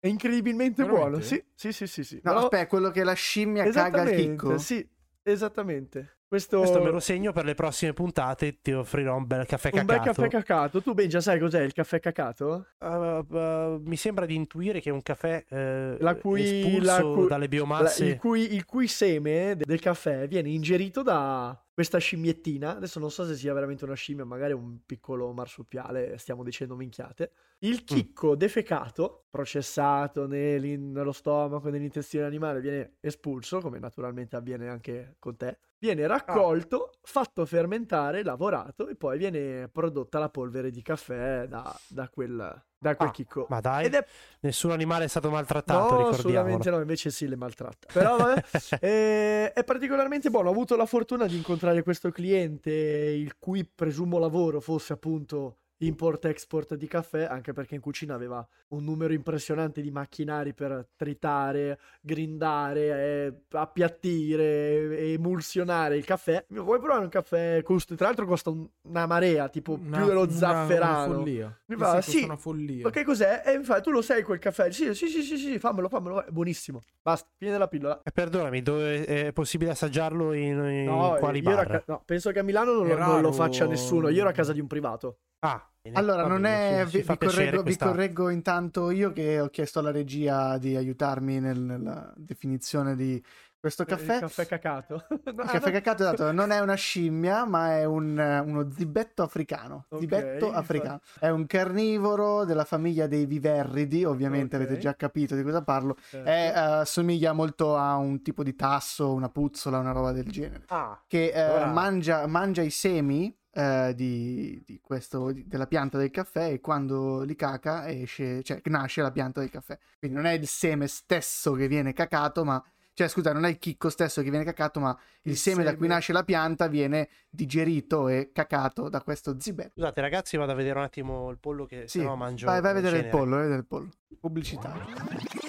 È 0.00 0.06
incredibilmente 0.06 0.82
Veramente? 0.82 1.08
buono. 1.10 1.24
Sì, 1.24 1.42
sì, 1.54 1.72
sì, 1.72 1.86
sì. 1.86 2.04
sì. 2.04 2.14
No, 2.16 2.20
Però- 2.32 2.38
aspetta, 2.44 2.66
quello 2.68 2.90
che 2.90 3.04
la 3.04 3.14
scimmia 3.14 3.64
caga 3.64 4.02
il 4.02 4.08
esattamente, 4.08 4.16
chicco. 4.22 4.58
Sì, 4.58 4.88
esattamente. 5.22 6.12
Questo, 6.28 6.58
Questo 6.58 6.82
me 6.82 6.90
lo 6.90 7.00
segno 7.00 7.32
per 7.32 7.46
le 7.46 7.54
prossime 7.54 7.94
puntate, 7.94 8.60
ti 8.60 8.70
offrirò 8.72 9.16
un 9.16 9.26
bel 9.26 9.46
caffè 9.46 9.70
un 9.72 9.86
bel 9.86 9.96
cacato. 9.96 10.20
caffè 10.20 10.28
cacato. 10.28 10.82
Tu, 10.82 10.92
Benja, 10.92 11.22
sai 11.22 11.38
cos'è 11.40 11.62
il 11.62 11.72
caffè 11.72 12.00
cacato? 12.00 12.66
Uh, 12.80 12.86
uh, 13.34 13.80
mi 13.82 13.96
sembra 13.96 14.26
di 14.26 14.34
intuire 14.34 14.80
che 14.80 14.90
è 14.90 14.92
un 14.92 15.00
caffè 15.00 15.42
eh, 15.48 15.96
La 15.98 16.16
cui- 16.16 16.42
espulso 16.60 16.84
la 16.84 17.02
cui- 17.02 17.26
dalle 17.28 17.44
La- 17.44 17.48
biomasse. 17.48 18.04
il, 18.04 18.16
cui, 18.18 18.52
il 18.54 18.66
cui 18.66 18.88
seme 18.88 19.56
de- 19.56 19.64
del 19.64 19.80
caffè 19.80 20.28
viene 20.28 20.50
ingerito 20.50 21.02
da 21.02 21.58
questa 21.78 21.98
scimmiettina. 21.98 22.74
Adesso 22.74 22.98
non 22.98 23.08
so 23.08 23.24
se 23.24 23.36
sia 23.36 23.52
veramente 23.52 23.84
una 23.84 23.94
scimmia, 23.94 24.24
magari 24.24 24.52
un 24.52 24.84
piccolo 24.84 25.32
marsupiale, 25.32 26.18
stiamo 26.18 26.42
dicendo 26.42 26.74
minchiate. 26.74 27.30
Mm. 27.32 27.36
Il 27.68 27.84
chicco 27.84 28.34
defecato, 28.34 29.26
processato 29.30 30.26
nello 30.26 31.12
stomaco, 31.12 31.68
nell'intestino 31.70 32.26
animale, 32.26 32.60
viene 32.60 32.96
espulso, 32.98 33.60
come 33.60 33.78
naturalmente 33.78 34.34
avviene 34.34 34.68
anche 34.68 35.14
con 35.20 35.36
te. 35.36 35.56
Viene 35.80 36.04
Ah. 36.04 36.08
raccolto, 36.08 36.90
fatto 37.02 37.46
fermentare, 37.46 38.24
lavorato 38.24 38.88
e 38.88 38.96
poi 38.96 39.16
viene 39.16 39.68
prodotta 39.68 40.18
la 40.18 40.28
polvere 40.28 40.70
di 40.70 40.82
caffè 40.82 41.46
da, 41.46 41.72
da 41.86 42.08
quel, 42.08 42.62
da 42.76 42.96
quel 42.96 43.08
Ah, 43.08 43.12
chicco. 43.12 43.46
Ma 43.48 43.60
dai, 43.60 43.86
è 43.86 44.04
nessun 44.40 44.72
animale 44.72 45.04
è 45.04 45.08
stato 45.08 45.30
maltrattato, 45.30 45.94
No, 45.96 46.08
assolutamente 46.08 46.68
no, 46.70 46.80
invece 46.80 47.10
sì, 47.10 47.28
le 47.28 47.36
maltratta. 47.36 47.86
Però 47.92 48.16
vabbè, 48.16 48.42
eh, 48.80 49.52
è 49.52 49.62
particolarmente 49.64 50.30
buono. 50.30 50.48
Ho 50.48 50.52
avuto 50.52 50.74
la 50.74 50.86
fortuna 50.86 51.26
di 51.26 51.36
incontrare 51.36 51.84
questo 51.84 52.10
cliente, 52.10 52.72
il 52.72 53.36
cui 53.38 53.64
presumo 53.64 54.18
lavoro 54.18 54.60
fosse 54.60 54.94
appunto 54.94 55.58
import-export 55.78 56.74
di 56.74 56.86
caffè, 56.86 57.24
anche 57.24 57.52
perché 57.52 57.74
in 57.74 57.80
cucina 57.80 58.14
aveva 58.14 58.46
un 58.68 58.84
numero 58.84 59.12
impressionante 59.12 59.80
di 59.80 59.90
macchinari 59.90 60.52
per 60.54 60.88
tritare, 60.96 61.78
grindare, 62.00 62.80
eh, 62.82 63.34
appiattire, 63.56 64.98
e 64.98 65.12
emulsionare 65.12 65.96
il 65.96 66.04
caffè. 66.04 66.44
Vuoi 66.48 66.78
provare 66.78 67.04
un 67.04 67.08
caffè? 67.08 67.62
Costa, 67.62 67.94
tra 67.94 68.06
l'altro 68.06 68.26
costa 68.26 68.50
un- 68.50 68.66
una 68.82 69.06
marea, 69.06 69.48
tipo 69.48 69.74
Una- 69.74 69.96
più 69.98 70.06
dello 70.06 70.22
una- 70.22 70.30
zafferano. 70.32 71.04
Una 71.06 71.14
follia. 71.16 71.58
Mi 71.66 71.74
Sì, 71.76 71.80
fa, 71.82 72.00
sì, 72.00 72.10
sì. 72.10 72.24
una 72.24 72.36
follia. 72.36 72.84
Ma 72.84 72.90
che 72.90 73.04
cos'è? 73.04 73.42
E 73.46 73.52
infatti 73.52 73.82
tu 73.82 73.90
lo 73.90 74.02
sai 74.02 74.22
quel 74.22 74.38
caffè? 74.38 74.70
Sì, 74.70 74.94
sì, 74.94 75.06
sì, 75.08 75.22
sì, 75.22 75.36
sì, 75.36 75.58
fammelo, 75.58 75.88
fammelo, 75.88 76.24
è 76.24 76.30
buonissimo. 76.30 76.80
Basta, 77.02 77.28
fine 77.36 77.52
della 77.52 77.68
pillola. 77.68 78.00
Eh, 78.02 78.10
Perdonami, 78.10 78.62
dove 78.62 79.04
è 79.04 79.32
possibile 79.32 79.70
assaggiarlo 79.70 80.32
in, 80.32 80.58
in 80.64 80.84
No, 80.84 81.16
quali 81.18 81.40
bar? 81.42 81.66
ca- 81.66 81.82
no, 81.86 82.02
penso 82.04 82.30
che 82.32 82.38
a 82.40 82.42
Milano 82.42 82.72
non, 82.72 82.86
non 82.86 83.20
lo 83.20 83.32
faccia 83.32 83.66
nessuno. 83.66 84.08
Io 84.08 84.20
ero 84.20 84.28
a 84.28 84.32
casa 84.32 84.52
di 84.52 84.60
un 84.60 84.66
privato. 84.66 85.18
Ah, 85.40 85.67
Allora, 85.94 86.26
non 86.26 86.44
è. 86.44 86.84
ci- 86.88 86.98
Vi, 86.98 87.04
vi 87.06 87.16
correggo, 87.18 87.56
vi 87.58 87.62
questa- 87.62 87.86
correggo 87.86 88.28
intanto 88.30 88.90
io 88.90 89.12
che 89.12 89.40
ho 89.40 89.48
chiesto 89.48 89.78
alla 89.78 89.90
regia 89.90 90.58
di 90.58 90.76
aiutarmi 90.76 91.40
nel- 91.40 91.58
nella 91.60 92.12
definizione 92.16 92.94
di 92.96 93.22
questo 93.60 93.84
caffè. 93.84 94.14
Il 94.14 94.20
caffè 94.20 94.46
cacato. 94.46 95.04
No, 95.38 95.42
Il 95.42 95.48
caffè 95.50 95.66
no. 95.66 95.72
cacato 95.72 96.02
esatto, 96.04 96.30
non 96.32 96.52
è 96.52 96.60
una 96.60 96.74
scimmia, 96.74 97.44
ma 97.44 97.72
è 97.76 97.84
un- 97.84 98.42
uno 98.46 98.70
zibetto 98.70 99.22
africano. 99.24 99.86
Ok, 99.88 100.00
Zibetto 100.00 100.46
infatti. 100.46 100.54
africano. 100.60 101.00
È 101.18 101.28
un 101.28 101.46
carnivoro 101.46 102.44
della 102.44 102.64
famiglia 102.64 103.06
dei 103.08 103.26
viverridi, 103.26 104.04
ovviamente 104.04 104.56
Ok. 104.56 104.62
avete 104.62 104.78
già 104.80 104.94
capito 104.94 105.34
di 105.34 105.42
cosa 105.42 105.62
parlo. 105.62 105.96
Certo. 106.08 106.28
È, 106.28 106.52
eh, 106.54 106.58
assomiglia 106.58 107.32
molto 107.32 107.76
a 107.76 107.96
un 107.96 108.22
tipo 108.22 108.42
di 108.42 108.54
tasso, 108.54 109.12
una 109.12 109.28
puzzola, 109.28 109.78
una 109.78 109.92
roba 109.92 110.12
del 110.12 110.28
genere. 110.30 110.64
Ah, 110.68 111.00
Che 111.06 111.30
eh, 111.32 111.40
Allora- 111.40 111.66
mangia, 111.66 112.26
mangia 112.26 112.62
i 112.62 112.70
semi 112.70 113.34
eh, 113.58 113.92
di, 113.96 114.62
di 114.64 114.78
questo, 114.80 115.32
di- 115.32 115.44
della 115.48 115.66
pianta 115.66 115.98
del 115.98 116.10
caffè 116.12 116.52
e 116.52 116.60
quando 116.60 117.22
li 117.22 117.34
caca 117.34 117.88
esce, 117.90 118.42
cioè 118.44 118.60
nasce 118.66 119.02
la 119.02 119.10
pianta 119.10 119.40
del 119.40 119.50
caffè. 119.50 119.76
Quindi 119.98 120.16
non 120.16 120.26
è 120.26 120.32
il 120.32 120.46
seme 120.46 120.86
stesso 120.86 121.52
che 121.54 121.66
viene 121.66 121.92
cacato, 121.92 122.44
ma 122.44 122.62
cioè 122.94 123.08
scusa, 123.08 123.32
non 123.32 123.44
è 123.44 123.48
il 123.48 123.58
chicco 123.58 123.90
stesso 123.90 124.22
che 124.22 124.30
viene 124.30 124.44
cacato, 124.44 124.80
ma 124.80 124.96
il, 125.22 125.32
Il 125.32 125.36
seme, 125.36 125.62
da 125.62 125.70
cui 125.70 125.82
seme. 125.82 125.94
nasce 125.94 126.12
la 126.12 126.24
pianta 126.24 126.66
viene 126.68 127.08
digerito 127.30 128.08
e 128.08 128.30
cacato 128.32 128.88
da 128.88 129.02
questo 129.02 129.36
zibetto. 129.38 129.70
scusate 129.74 130.00
ragazzi, 130.00 130.36
vado 130.36 130.52
a 130.52 130.54
vedere 130.56 130.78
un 130.78 130.84
attimo 130.84 131.30
il 131.30 131.38
pollo 131.38 131.64
che 131.64 131.86
Sì, 131.88 131.98
sennò 132.00 132.14
mangio 132.16 132.46
vai, 132.46 132.60
vai 132.60 132.70
a 132.70 132.74
vedere 132.74 132.98
il 132.98 133.08
pollo, 133.08 133.30
vai 133.30 133.38
a 133.38 133.42
vedere 133.42 133.60
il 133.60 133.66
pollo. 133.66 133.88
Pubblicità. 134.20 135.47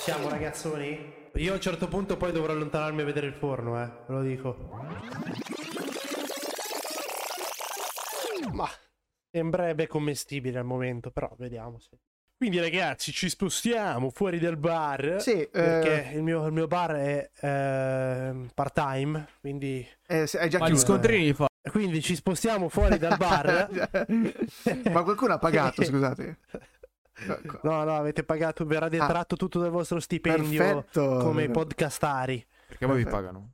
Siamo 0.00 0.30
ragazzoni? 0.30 1.28
Io 1.34 1.52
a 1.52 1.56
un 1.56 1.60
certo 1.60 1.86
punto 1.86 2.16
poi 2.16 2.32
dovrò 2.32 2.54
allontanarmi 2.54 3.02
a 3.02 3.04
vedere 3.04 3.26
il 3.26 3.34
forno, 3.34 3.80
eh, 3.82 3.86
ve 4.06 4.14
lo 4.14 4.22
dico. 4.22 4.56
Ma 8.52 8.66
sembrerebbe 9.30 9.86
commestibile 9.86 10.58
al 10.58 10.64
momento, 10.64 11.10
però 11.10 11.30
vediamo 11.36 11.78
se... 11.80 11.98
Quindi 12.34 12.58
ragazzi, 12.58 13.12
ci 13.12 13.28
spostiamo 13.28 14.08
fuori 14.08 14.38
dal 14.38 14.56
bar. 14.56 15.20
Sì, 15.20 15.46
Perché 15.52 16.12
eh, 16.12 16.16
il, 16.16 16.22
mio, 16.22 16.46
il 16.46 16.52
mio 16.52 16.66
bar 16.66 16.92
è 16.92 17.30
eh, 17.38 18.46
part 18.54 18.72
time, 18.72 19.28
quindi, 19.40 19.86
eh, 20.06 20.22
è 20.22 20.48
già 20.48 20.58
Ma 20.60 20.64
gli 20.64 20.70
chiuso. 20.70 20.86
scontrini 20.86 21.24
li 21.26 21.34
fa. 21.34 21.46
quindi 21.70 22.00
ci 22.00 22.14
spostiamo 22.14 22.70
fuori 22.70 22.96
dal 22.96 23.18
bar. 23.18 23.68
ma 24.90 25.02
qualcuno 25.02 25.34
ha 25.34 25.38
pagato, 25.38 25.84
scusate. 25.84 26.38
No, 27.62 27.84
no, 27.84 27.96
avete 27.96 28.22
pagato, 28.24 28.64
verrà 28.64 28.88
detratto 28.88 29.36
tutto 29.36 29.58
dal 29.60 29.70
vostro 29.70 30.00
stipendio 30.00 30.62
Ah. 30.62 30.74
Perfetto. 30.74 31.16
come 31.18 31.50
podcastari. 31.50 32.46
Perché 32.68 32.86
poi 32.86 33.04
vi 33.04 33.10
pagano. 33.10 33.52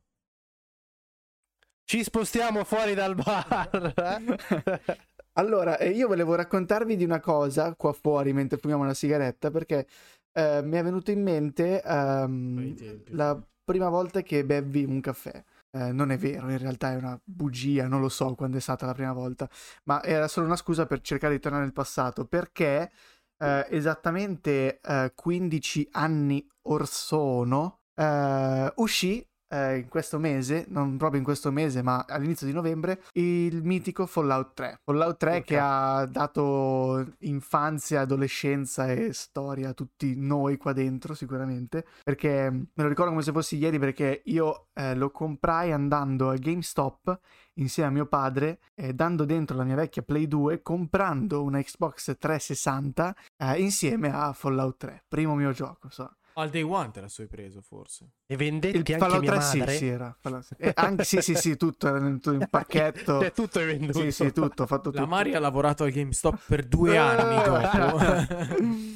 Ci 1.85 2.03
spostiamo 2.03 2.65
fuori 2.65 2.95
dal 2.95 3.15
bar. 3.15 3.95
Allora, 5.39 5.77
eh, 5.77 5.91
io 5.91 6.09
volevo 6.09 6.35
raccontarvi 6.35 6.97
di 6.97 7.05
una 7.05 7.21
cosa 7.21 7.75
qua 7.75 7.93
fuori 7.93 8.33
mentre 8.33 8.57
fumiamo 8.57 8.83
una 8.85 8.95
sigaretta, 8.95 9.51
perché 9.51 9.87
eh, 10.33 10.63
mi 10.65 10.79
è 10.79 10.83
venuto 10.83 11.11
in 11.11 11.23
mente 11.23 11.83
tempi. 11.85 13.03
la 13.09 13.39
prima 13.63 13.91
volta 13.91 14.23
che 14.23 14.45
bevvi 14.47 14.85
un 14.85 15.01
caffè. 15.03 15.45
Eh, 15.73 15.93
non 15.93 16.11
è 16.11 16.17
vero, 16.17 16.49
in 16.49 16.57
realtà 16.57 16.93
è 16.93 16.97
una 16.97 17.21
bugia, 17.23 17.87
non 17.87 18.01
lo 18.01 18.09
so 18.09 18.35
quando 18.35 18.57
è 18.57 18.61
stata 18.61 18.87
la 18.87 18.95
prima 18.95 19.13
volta, 19.13 19.47
ma 19.85 20.03
era 20.03 20.27
solo 20.27 20.47
una 20.47 20.57
scusa 20.57 20.87
per 20.87 21.03
cercare 21.03 21.35
di 21.35 21.41
tornare 21.41 21.65
nel 21.65 21.75
passato, 21.75 22.25
perché 22.25 22.91
eh, 23.39 23.67
esattamente 23.71 24.81
eh, 24.81 25.13
15 25.15 25.89
anni 25.93 26.47
or 26.63 26.87
sono 26.87 27.81
eh, 27.95 28.73
uscì 28.77 29.27
eh, 29.49 29.79
in 29.79 29.89
questo 29.89 30.19
mese, 30.19 30.67
non 30.69 30.97
proprio 30.97 31.19
in 31.19 31.25
questo 31.25 31.51
mese, 31.51 31.83
ma 31.83 32.05
all'inizio 32.09 32.47
di 32.47 32.53
novembre, 32.53 33.03
il 33.13 33.63
mitico 33.63 34.07
Fallout 34.07 34.55
3. 34.55 34.81
Fallout 34.85 35.17
3 35.17 35.43
che 35.43 35.59
ha 35.59 36.07
dato 36.07 37.15
infanzia, 37.21 38.01
adolescenza 38.01 38.91
e 38.91 39.13
storia 39.13 39.71
a 39.71 39.75
tutti 39.75 40.15
noi 40.17 40.57
qua 40.57 40.73
dentro, 40.73 41.15
sicuramente. 41.15 41.87
Perché 42.03 42.51
me 42.51 42.69
lo 42.75 42.89
ricordo 42.89 43.11
come 43.11 43.23
se 43.23 43.33
fossi 43.33 43.57
ieri, 43.57 43.79
perché 43.79 44.23
io 44.27 44.69
eh, 44.75 44.95
lo 44.95 45.11
comprai 45.11 45.73
andando 45.73 46.31
al 46.31 46.39
GameStop 46.39 47.19
insieme 47.57 47.89
a 47.89 47.93
mio 47.93 48.07
padre, 48.07 48.59
eh, 48.75 48.93
dando 48.95 49.25
dentro 49.25 49.57
la 49.57 49.65
mia 49.65 49.77
vecchia 49.77 50.03
Play 50.03 50.27
2, 50.27 50.63
comprando 50.63 51.43
una 51.43 51.61
Xbox 51.63 52.17
360 52.19 53.17
eh, 53.37 53.61
insieme 53.61 54.13
a 54.13 54.33
Fallout 54.33 54.77
3. 54.79 55.05
Primo 55.09 55.35
mio 55.35 55.53
gioco, 55.53 55.89
so. 55.91 56.11
Al 56.39 56.51
day 56.51 56.61
one 56.61 56.91
te 56.91 57.01
la 57.01 57.09
sei 57.09 57.27
preso, 57.27 57.63
forse. 57.63 58.11
E 58.27 58.37
vendetti 58.37 58.77
Il 58.77 58.85
anche 58.87 58.99
Fallout 58.99 59.21
mia 59.21 59.31
3 59.33 59.41
sì, 59.41 59.59
madre. 59.59 59.75
sì, 59.75 59.87
era. 59.87 60.17
Fallout- 60.21 60.55
eh, 60.59 60.73
anche, 60.75 61.05
sì, 61.05 61.23
sì, 61.23 61.35
sì, 61.35 61.57
tutto 61.57 61.89
era 61.89 61.99
in 61.99 62.21
in 62.25 62.47
pacchetto. 62.51 63.21
Cioè, 63.21 63.33
tutto 63.33 63.61
è 63.61 63.65
venduto. 63.65 64.01
Sì, 64.01 64.13
sì, 64.13 64.33
tutto, 64.33 64.65
ho 64.65 64.67
fatto 64.67 64.91
tutto. 64.91 65.01
La 65.01 65.07
Mari 65.07 65.35
ha 65.35 65.41
lavorato 65.41 65.85
al 65.85 65.91
GameStop 65.91 66.39
per 66.47 66.67
due 66.67 66.99
anni 66.99 67.43
dopo. 67.43 68.95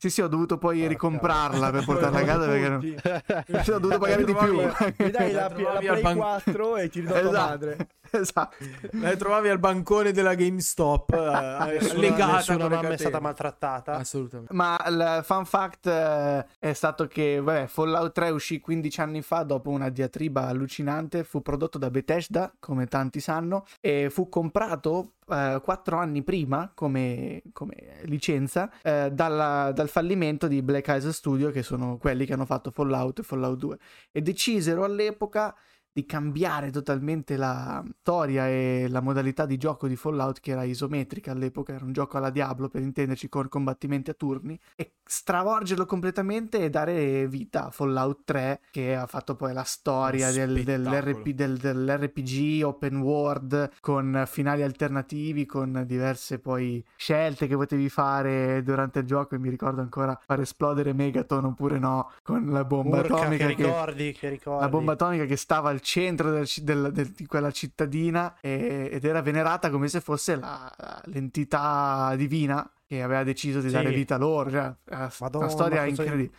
Sì, 0.00 0.10
sì, 0.10 0.20
ho 0.22 0.28
dovuto 0.28 0.58
poi 0.58 0.86
ricomprarla 0.86 1.70
per 1.70 1.84
portarla 1.84 2.20
a 2.20 2.24
casa 2.24 2.46
perché 2.46 2.68
non-. 2.68 3.62
Sì, 3.64 3.70
ho 3.72 3.78
dovuto 3.80 3.98
pagare 3.98 4.24
di 4.24 4.32
più. 4.34 4.60
Mi 4.96 5.10
dai 5.10 5.32
la, 5.32 5.48
La 5.58 5.72
la 5.72 5.78
Play 5.80 6.02
ban- 6.02 6.16
4 6.16 6.76
e 6.76 6.88
ti 6.88 7.00
ridò 7.00 7.18
tua 7.18 7.28
Esatto. 7.28 7.48
madre. 7.48 7.88
esatto. 8.10 8.56
La 8.92 9.16
trovavi 9.16 9.48
al 9.48 9.58
bancone 9.58 10.12
della 10.12 10.34
GameStop, 10.34 11.12
eh, 11.12 11.16
Nessuna, 11.80 12.00
legata 12.00 12.32
nessuna 12.36 12.68
mamma 12.68 12.88
è 12.90 12.96
stata 12.96 13.20
maltrattata. 13.20 13.92
Assolutamente. 13.94 14.54
Ma 14.54 14.80
il 14.86 15.20
fun 15.24 15.44
fact 15.44 15.86
eh, 15.88 16.46
è 16.60 16.72
stato 16.74 17.08
che 17.08 17.40
vabbè, 17.40 17.66
Fallout 17.66 18.12
3 18.12 18.30
uscì 18.30 18.60
15 18.60 19.00
anni 19.00 19.22
fa 19.22 19.42
dopo 19.42 19.70
una 19.70 19.88
diatriba 19.88 20.46
allucinante, 20.46 21.24
fu 21.24 21.42
prodotto 21.42 21.76
da 21.76 21.90
Bethesda, 21.90 22.52
come 22.60 22.86
tanti 22.86 23.18
sanno, 23.18 23.64
e 23.80 24.10
fu 24.10 24.28
comprato 24.28 25.14
eh, 25.30 25.60
4 25.62 25.96
anni 25.96 26.22
prima 26.22 26.70
come, 26.74 27.42
come 27.52 28.00
licenza 28.04 28.70
eh, 28.82 29.10
dalla- 29.12 29.72
dal 29.72 29.88
fallimento 29.88 30.48
di 30.48 30.62
Black 30.62 30.88
Eyes 30.88 31.08
Studio, 31.10 31.50
che 31.50 31.62
sono 31.62 31.96
quelli 31.98 32.24
che 32.26 32.32
hanno 32.32 32.46
fatto 32.46 32.70
Fallout 32.70 33.20
e 33.20 33.22
Fallout 33.22 33.58
2, 33.58 33.78
e 34.12 34.22
decisero 34.22 34.84
all'epoca 34.84 35.54
di 35.98 36.06
cambiare 36.06 36.70
totalmente 36.70 37.36
la 37.36 37.82
storia 38.00 38.46
e 38.46 38.86
la 38.88 39.00
modalità 39.00 39.46
di 39.46 39.56
gioco 39.56 39.88
di 39.88 39.96
Fallout 39.96 40.38
che 40.38 40.52
era 40.52 40.62
isometrica 40.62 41.32
all'epoca, 41.32 41.72
era 41.72 41.84
un 41.84 41.92
gioco 41.92 42.18
alla 42.18 42.30
Diablo 42.30 42.68
per 42.68 42.82
intenderci 42.82 43.28
con 43.28 43.48
combattimenti 43.48 44.10
a 44.10 44.14
turni 44.14 44.56
e 44.76 44.92
stravolgerlo 45.04 45.86
completamente 45.86 46.60
e 46.60 46.70
dare 46.70 47.26
vita 47.26 47.66
a 47.66 47.70
Fallout 47.70 48.20
3 48.24 48.60
che 48.70 48.94
ha 48.94 49.06
fatto 49.06 49.34
poi 49.34 49.52
la 49.52 49.64
storia 49.64 50.30
del, 50.30 50.62
dell'RP 50.62 51.30
del- 51.30 51.56
dell'RPG 51.56 52.62
open 52.64 52.98
world 52.98 53.70
con 53.80 54.22
finali 54.26 54.62
alternativi, 54.62 55.46
con 55.46 55.82
diverse 55.84 56.38
poi 56.38 56.84
scelte 56.94 57.48
che 57.48 57.56
potevi 57.56 57.88
fare 57.88 58.62
durante 58.62 59.00
il 59.00 59.06
gioco 59.06 59.34
e 59.34 59.38
mi 59.38 59.48
ricordo 59.50 59.80
ancora 59.80 60.16
far 60.24 60.40
esplodere 60.40 60.92
Megaton 60.92 61.44
oppure 61.46 61.80
no 61.80 62.12
con 62.22 62.50
la 62.50 62.64
bomba 62.64 62.98
Urca, 62.98 63.16
atomica 63.16 63.46
che 63.46 63.54
che 63.56 63.64
ricordi, 63.64 64.12
che 64.12 64.28
ricordi. 64.28 64.60
la 64.62 64.68
bomba 64.68 64.92
atomica 64.92 65.24
che 65.24 65.36
stava 65.36 65.70
al 65.70 65.80
centro 65.88 66.30
del 66.30 66.46
del- 66.62 66.92
del- 66.92 67.12
di 67.12 67.24
quella 67.24 67.50
cittadina 67.50 68.36
e- 68.42 68.90
ed 68.92 69.04
era 69.06 69.22
venerata 69.22 69.70
come 69.70 69.88
se 69.88 70.02
fosse 70.02 70.36
la- 70.36 70.70
l'entità 71.06 72.14
divina 72.14 72.70
che 72.86 73.02
aveva 73.02 73.22
deciso 73.24 73.60
di 73.60 73.68
Sì. 73.68 73.72
dare 73.74 73.90
vita 73.90 74.16
a 74.16 74.18
loro. 74.18 74.50
Cioè, 74.50 74.74
Madonna, 75.20 75.44
una 75.46 75.48
storia 75.48 75.84
cosa- 75.86 76.02
incredi- 76.02 76.30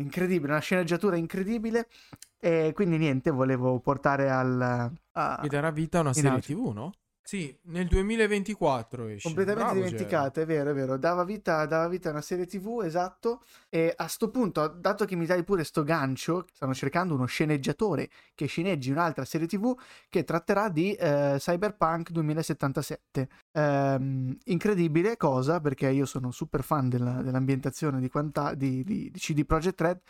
incredibile, 0.00 0.50
una 0.52 0.60
sceneggiatura 0.60 1.14
incredibile. 1.16 1.88
E 2.40 2.72
quindi 2.74 2.98
niente, 2.98 3.30
volevo 3.30 3.78
portare 3.80 4.30
al... 4.30 4.60
a- 5.12 5.40
E 5.42 5.48
darà 5.48 5.70
vita 5.70 5.98
a 5.98 6.00
una 6.02 6.12
serie. 6.12 6.40
TV, 6.40 6.72
no? 6.72 6.92
Sì, 7.28 7.54
nel 7.64 7.86
2024 7.88 9.06
esce. 9.08 9.26
Completamente 9.26 9.74
Bravo, 9.74 9.84
dimenticata, 9.84 10.40
è 10.40 10.46
vero, 10.46 10.70
è 10.70 10.72
vero. 10.72 10.96
Dava 10.96 11.24
vita, 11.24 11.66
dava 11.66 11.86
vita 11.86 12.08
a 12.08 12.12
una 12.12 12.22
serie 12.22 12.46
TV, 12.46 12.80
esatto. 12.82 13.42
E 13.68 13.92
a 13.94 14.06
sto 14.06 14.30
punto, 14.30 14.66
dato 14.66 15.04
che 15.04 15.14
mi 15.14 15.26
dai 15.26 15.44
pure 15.44 15.62
sto 15.64 15.82
gancio, 15.82 16.46
stanno 16.54 16.72
cercando 16.72 17.12
uno 17.12 17.26
sceneggiatore 17.26 18.08
che 18.34 18.46
sceneggi 18.46 18.90
un'altra 18.90 19.26
serie 19.26 19.46
TV 19.46 19.78
che 20.08 20.24
tratterà 20.24 20.70
di 20.70 20.94
eh, 20.94 21.34
Cyberpunk 21.36 22.12
2077. 22.12 23.28
Ehm, 23.52 24.34
incredibile 24.44 25.18
cosa, 25.18 25.60
perché 25.60 25.90
io 25.90 26.06
sono 26.06 26.30
super 26.30 26.62
fan 26.64 26.88
della- 26.88 27.20
dell'ambientazione 27.20 28.00
di, 28.00 28.08
quanta- 28.08 28.54
di- 28.54 28.82
di- 28.82 29.10
di 29.10 29.18
CD 29.18 29.44
Projekt 29.44 29.78
Red. 29.82 30.00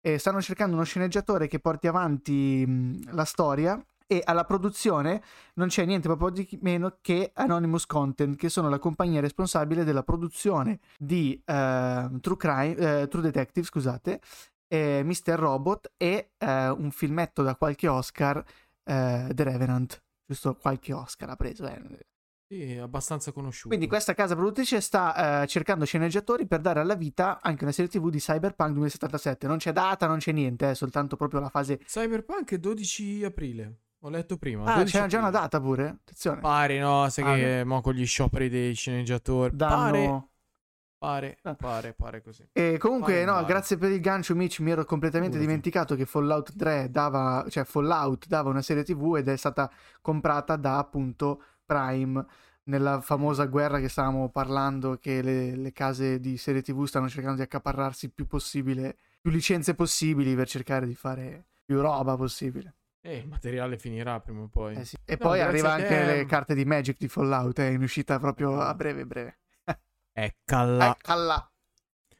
E 0.00 0.16
stanno 0.16 0.40
cercando 0.40 0.76
uno 0.76 0.84
sceneggiatore 0.84 1.46
che 1.46 1.60
porti 1.60 1.88
avanti 1.88 2.64
mh, 2.66 3.14
la 3.14 3.24
storia. 3.24 3.78
E 4.06 4.20
alla 4.24 4.44
produzione 4.44 5.22
non 5.54 5.68
c'è 5.68 5.84
niente 5.84 6.08
proprio 6.08 6.30
di 6.30 6.58
meno 6.60 6.98
che 7.00 7.30
Anonymous 7.34 7.86
Content, 7.86 8.36
che 8.36 8.48
sono 8.48 8.68
la 8.68 8.78
compagnia 8.78 9.20
responsabile 9.20 9.82
della 9.82 10.02
produzione 10.02 10.80
di 10.98 11.40
eh, 11.44 12.10
True 12.20 12.36
Crime, 12.36 12.76
eh, 12.76 13.08
True 13.08 13.22
Detective, 13.22 13.66
scusate, 13.66 14.20
eh, 14.68 15.02
Mr. 15.04 15.38
Robot 15.38 15.92
e 15.96 16.32
eh, 16.36 16.68
un 16.68 16.90
filmetto 16.90 17.42
da 17.42 17.56
qualche 17.56 17.88
Oscar, 17.88 18.44
eh, 18.84 19.30
The 19.32 19.42
Revenant. 19.42 20.02
Giusto 20.26 20.54
qualche 20.54 20.92
Oscar 20.92 21.30
ha 21.30 21.36
preso. 21.36 21.66
eh. 21.66 22.06
Sì, 22.46 22.76
abbastanza 22.76 23.32
conosciuto. 23.32 23.68
Quindi 23.68 23.86
questa 23.86 24.12
casa 24.12 24.34
produttrice 24.34 24.80
sta 24.80 25.42
eh, 25.42 25.46
cercando 25.46 25.86
sceneggiatori 25.86 26.46
per 26.46 26.60
dare 26.60 26.80
alla 26.80 26.94
vita 26.94 27.40
anche 27.42 27.64
una 27.64 27.72
serie 27.72 27.90
TV 27.90 28.10
di 28.10 28.18
Cyberpunk 28.18 28.72
2077. 28.72 29.46
Non 29.46 29.56
c'è 29.56 29.72
data, 29.72 30.06
non 30.06 30.18
c'è 30.18 30.32
niente, 30.32 30.70
è 30.70 30.74
soltanto 30.74 31.16
proprio 31.16 31.40
la 31.40 31.48
fase... 31.48 31.78
Cyberpunk 31.78 32.52
è 32.52 32.58
12 32.58 33.24
aprile. 33.24 33.78
Ho 34.04 34.10
letto 34.10 34.36
prima. 34.36 34.64
Ah, 34.64 34.74
12 34.76 34.98
c'è 34.98 35.06
già 35.06 35.18
una 35.18 35.30
data 35.30 35.58
pure? 35.60 35.88
Attenzione. 36.02 36.40
Pare, 36.40 36.78
no, 36.78 37.08
sai 37.08 37.24
Ah, 37.24 37.34
che 37.36 37.64
mo 37.64 37.80
con 37.80 37.94
gli 37.94 38.04
scioperi 38.04 38.50
dei 38.50 38.74
sceneggiatori. 38.74 39.56
Pare, 39.56 39.98
Danno... 39.98 40.30
pare, 40.98 41.38
Ah. 41.42 41.54
pare, 41.54 41.94
pare 41.94 42.20
così. 42.22 42.46
E 42.52 42.76
comunque, 42.76 43.12
Pare 43.14 43.24
no, 43.24 43.32
male. 43.32 43.46
grazie 43.46 43.78
per 43.78 43.90
il 43.90 44.00
gancio, 44.00 44.34
Mitch. 44.34 44.60
Mi 44.60 44.72
ero 44.72 44.84
completamente 44.84 45.38
Figurati. 45.38 45.58
dimenticato 45.58 45.94
che 45.96 46.04
Fallout 46.04 46.54
3 46.54 46.90
dava, 46.90 47.46
cioè 47.48 47.64
Fallout 47.64 48.26
dava 48.26 48.50
una 48.50 48.60
serie 48.60 48.84
TV 48.84 49.16
ed 49.16 49.28
è 49.28 49.36
stata 49.36 49.70
comprata 50.02 50.56
da 50.56 50.76
appunto 50.76 51.42
Prime 51.64 52.22
nella 52.64 53.00
famosa 53.00 53.46
guerra 53.46 53.78
che 53.80 53.88
stavamo 53.88 54.28
parlando, 54.28 54.98
che 54.98 55.22
le, 55.22 55.56
le 55.56 55.72
case 55.72 56.20
di 56.20 56.36
serie 56.36 56.60
TV 56.60 56.84
stanno 56.84 57.08
cercando 57.08 57.36
di 57.36 57.42
accaparrarsi 57.42 58.04
il 58.04 58.12
più 58.12 58.26
possibile, 58.26 58.98
più 59.18 59.30
licenze 59.30 59.74
possibili 59.74 60.34
per 60.34 60.46
cercare 60.46 60.86
di 60.86 60.94
fare 60.94 61.46
più 61.64 61.80
roba 61.80 62.16
possibile. 62.16 62.74
Eh, 63.06 63.16
il 63.18 63.28
materiale 63.28 63.76
finirà 63.78 64.18
prima 64.20 64.40
o 64.42 64.48
poi. 64.48 64.76
Eh 64.76 64.84
sì. 64.86 64.96
E 65.04 65.12
No, 65.20 65.28
poi 65.28 65.40
arriva 65.42 65.72
anche 65.72 65.88
te. 65.88 66.04
le 66.06 66.24
carte 66.24 66.54
di 66.54 66.64
Magic 66.64 66.96
di 66.96 67.06
Fallout, 67.08 67.58
è 67.60 67.66
in 67.66 67.82
uscita 67.82 68.18
proprio 68.18 68.58
a 68.58 68.72
breve 68.74 69.04
breve. 69.04 69.40
Eccola. 70.12 70.96
Eccola. 70.96 71.52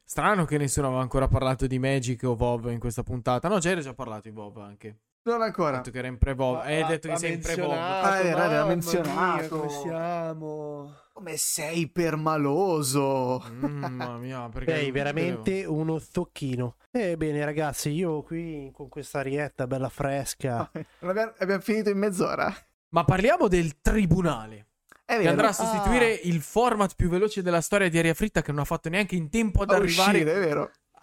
Strano 0.04 0.44
che 0.44 0.58
nessuno 0.58 0.88
aveva 0.88 1.00
ancora 1.00 1.26
parlato 1.26 1.66
di 1.66 1.78
Magic 1.78 2.22
o 2.24 2.32
WoW 2.32 2.68
in 2.68 2.78
questa 2.78 3.02
puntata. 3.02 3.48
No, 3.48 3.58
già 3.58 3.70
era 3.70 3.80
già 3.80 3.94
parlato 3.94 4.28
di 4.28 4.34
WoW 4.36 4.58
anche. 4.60 4.98
Non 5.26 5.40
ancora. 5.42 5.76
Detto 5.78 5.90
che 5.90 5.98
era 5.98 6.06
in 6.08 6.18
pre-WoW. 6.18 6.56
Hai 6.56 6.82
Ha- 6.82 6.86
detto 6.86 7.08
che 7.08 7.16
sei 7.16 7.32
in 7.34 7.40
menzionato, 7.42 8.06
Ah, 8.08 8.18
era- 8.18 8.28
era 8.28 8.46
mamma 8.60 8.64
menzionato. 8.66 9.12
mia, 9.36 9.48
come 9.48 9.68
siamo? 9.70 10.94
Come 11.14 11.36
sei 11.36 11.88
permaloso. 11.90 13.42
Mamma 13.58 14.18
mia, 14.18 14.48
perché 14.52 14.74
Sei 14.74 14.90
veramente 14.90 15.64
uno 15.64 15.98
zocchino. 15.98 16.76
Ebbene, 16.90 17.42
ragazzi, 17.44 17.90
io 17.90 18.22
qui 18.22 18.70
con 18.74 18.88
questa 18.88 19.20
arietta 19.20 19.66
bella 19.66 19.88
fresca. 19.88 20.70
Abbiamo, 21.00 21.32
abbiamo 21.38 21.62
finito 21.62 21.88
in 21.90 21.98
mezz'ora. 21.98 22.54
Ma 22.90 23.04
parliamo 23.04 23.48
del 23.48 23.80
tribunale. 23.80 24.66
È 25.06 25.12
Che 25.12 25.18
vero. 25.18 25.30
andrà 25.30 25.48
a 25.48 25.52
sostituire 25.52 26.12
il 26.12 26.40
format 26.40 26.94
più 26.96 27.08
veloce 27.08 27.42
della 27.42 27.60
storia 27.60 27.88
di 27.88 27.98
Aria 27.98 28.14
Fritta 28.14 28.40
che 28.42 28.52
non 28.52 28.60
ha 28.60 28.64
fatto 28.64 28.88
neanche 28.88 29.14
in 29.16 29.28
tempo 29.30 29.62
ad 29.62 29.70
a 29.70 29.76
arrivare. 29.76 30.18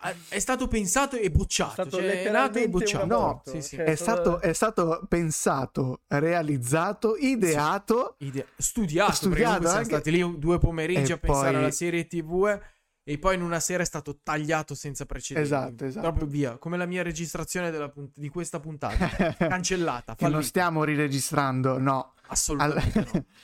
È 0.02 0.16
È 0.30 0.40
stato 0.40 0.68
pensato 0.68 1.16
e 1.16 1.30
bocciato. 1.32 1.70
È 1.84 1.86
stato 1.88 1.90
Cioè, 1.98 2.00
è 2.00 2.06
nato 2.06 2.58
e 2.58 2.62
letteralmente 2.64 2.70
bocciato. 2.70 3.06
No, 3.06 3.16
aborto, 3.30 3.52
sì, 3.52 3.62
sì. 3.62 3.76
cioè, 3.78 3.86
È 3.86 3.96
stato, 3.96 4.40
è 4.42 4.54
stato 4.54 5.06
pensato, 5.08 6.02
realizzato, 6.08 7.16
ideato. 7.18 8.16
Idea- 8.20 8.46
Studiato, 8.58 9.12
Studiato 9.14 9.62
siamo 9.62 9.76
anche. 9.78 9.86
stati 9.86 10.12
lì 10.12 10.40
due 10.40 10.58
pomeriggi 10.58 11.12
E 11.12 11.16
a 11.16 11.18
pensare 11.18 11.52
poi- 11.52 11.60
alla 11.60 11.72
serie 11.72 12.08
TV 12.08 12.60
e 13.04 13.18
poi 13.18 13.36
in 13.36 13.42
una 13.42 13.60
sera 13.60 13.82
è 13.84 13.86
stato 13.86 14.20
tagliato 14.22 14.76
senza 14.76 15.06
precedenti. 15.06 15.48
Esatto, 15.48 15.86
esatto. 15.86 16.08
Proprio 16.08 16.28
via, 16.28 16.58
come 16.58 16.78
la 16.78 16.86
mia 16.86 17.04
registrazione 17.04 17.72
della 17.72 17.90
punt- 17.90 18.18
di 18.18 18.30
questa 18.30 18.60
puntata. 18.60 19.08
Cancellata, 19.38 20.16
che 20.16 20.28
non 20.28 20.44
stiamo 20.44 20.84
riregistrando, 20.84 21.78
no. 21.80 22.14
Assolutamente 22.28 23.08
no. 23.14 23.26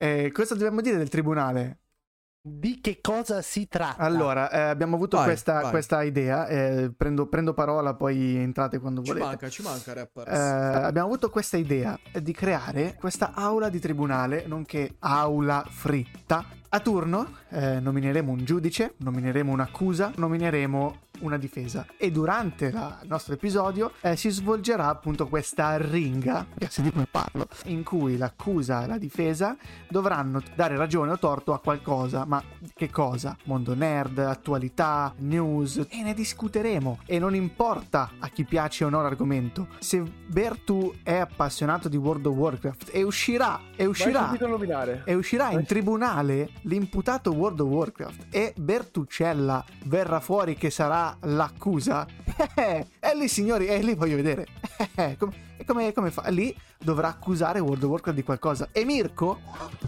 Eh, 0.00 0.30
cosa 0.30 0.54
dobbiamo 0.54 0.80
dire 0.80 0.96
del 0.96 1.08
tribunale? 1.08 1.80
Di 2.40 2.80
che 2.80 3.00
cosa 3.00 3.42
si 3.42 3.68
tratta. 3.68 4.02
Allora, 4.02 4.50
eh, 4.50 4.60
abbiamo 4.60 4.96
avuto 4.96 5.16
Vai, 5.16 5.26
questa, 5.26 5.60
vai. 5.62 5.70
questa 5.70 6.02
idea, 6.02 6.46
eh, 6.46 6.90
prendo, 6.96 7.26
prendo 7.26 7.52
parola, 7.54 7.94
poi 7.94 8.36
entrate 8.36 8.78
quando 8.78 9.02
Ci 9.02 9.08
volete. 9.08 9.26
manca, 9.26 9.48
ci 9.48 9.62
manca 9.62 9.90
Eh, 9.90 9.94
Rappers. 9.94 10.30
abbiamo 10.84 11.06
avuto 11.08 11.30
questa 11.30 11.56
idea 11.56 11.98
di 12.20 12.32
creare 12.32 12.96
questa 12.98 13.32
aula 13.34 13.68
di 13.68 13.80
tribunale, 13.80 14.44
nonché 14.46 14.94
aula 15.00 15.64
fritta. 15.68 16.44
A 16.70 16.80
turno 16.80 17.32
eh, 17.50 17.80
nomineremo 17.80 18.30
un 18.30 18.44
giudice, 18.44 18.94
nomineremo 18.98 19.50
un'accusa, 19.50 20.12
nomineremo 20.16 20.98
una 21.20 21.36
difesa. 21.36 21.86
E 21.96 22.10
durante 22.10 22.70
la- 22.70 22.98
il 23.02 23.08
nostro 23.08 23.34
episodio 23.34 23.92
eh, 24.00 24.16
si 24.16 24.30
svolgerà 24.30 24.88
appunto 24.88 25.26
questa 25.28 25.76
ringa, 25.76 26.46
che 26.56 26.68
senti 26.70 26.92
come 26.92 27.06
parlo, 27.10 27.46
in 27.66 27.82
cui 27.82 28.16
l'accusa 28.16 28.84
e 28.84 28.86
la 28.86 28.98
difesa 28.98 29.56
dovranno 29.88 30.42
dare 30.54 30.76
ragione 30.76 31.12
o 31.12 31.18
torto 31.18 31.52
a 31.52 31.60
qualcosa, 31.60 32.24
ma 32.24 32.42
che 32.74 32.90
cosa? 32.90 33.36
Mondo 33.44 33.74
nerd, 33.74 34.18
attualità, 34.18 35.12
news, 35.18 35.86
e 35.88 36.02
ne 36.02 36.14
discuteremo. 36.14 37.00
E 37.06 37.18
non 37.18 37.34
importa 37.34 38.12
a 38.18 38.28
chi 38.28 38.44
piace 38.44 38.84
o 38.84 38.88
no 38.88 39.02
l'argomento, 39.02 39.68
se 39.78 40.02
Bertu 40.26 40.94
è 41.02 41.16
appassionato 41.16 41.88
di 41.88 41.96
World 41.96 42.26
of 42.26 42.34
Warcraft 42.36 42.90
e 42.92 43.02
uscirà, 43.02 43.60
e 43.76 43.86
uscirà, 43.86 44.30
e 45.04 45.14
uscirà 45.14 45.50
in 45.50 45.64
tribunale 45.64 46.50
l'imputato 46.62 47.32
World 47.32 47.60
of 47.60 47.68
Warcraft 47.68 48.26
e 48.30 48.54
Bertuccella 48.56 49.64
verrà 49.84 50.20
fuori 50.20 50.54
che 50.54 50.70
sarà 50.70 51.07
l'accusa, 51.22 52.06
eh, 52.56 52.86
e 52.98 53.16
lì 53.16 53.28
signori, 53.28 53.66
e 53.66 53.78
lì 53.80 53.94
voglio 53.94 54.16
vedere, 54.16 54.46
eh, 54.96 55.16
come, 55.18 55.47
e 55.58 55.64
come, 55.64 55.92
come 55.92 56.10
fa? 56.10 56.28
Lì 56.30 56.54
dovrà 56.78 57.08
accusare 57.08 57.58
World 57.60 57.82
of 57.82 57.90
Warcraft 57.90 58.16
di 58.16 58.24
qualcosa. 58.24 58.68
E 58.72 58.84
Mirko, 58.84 59.40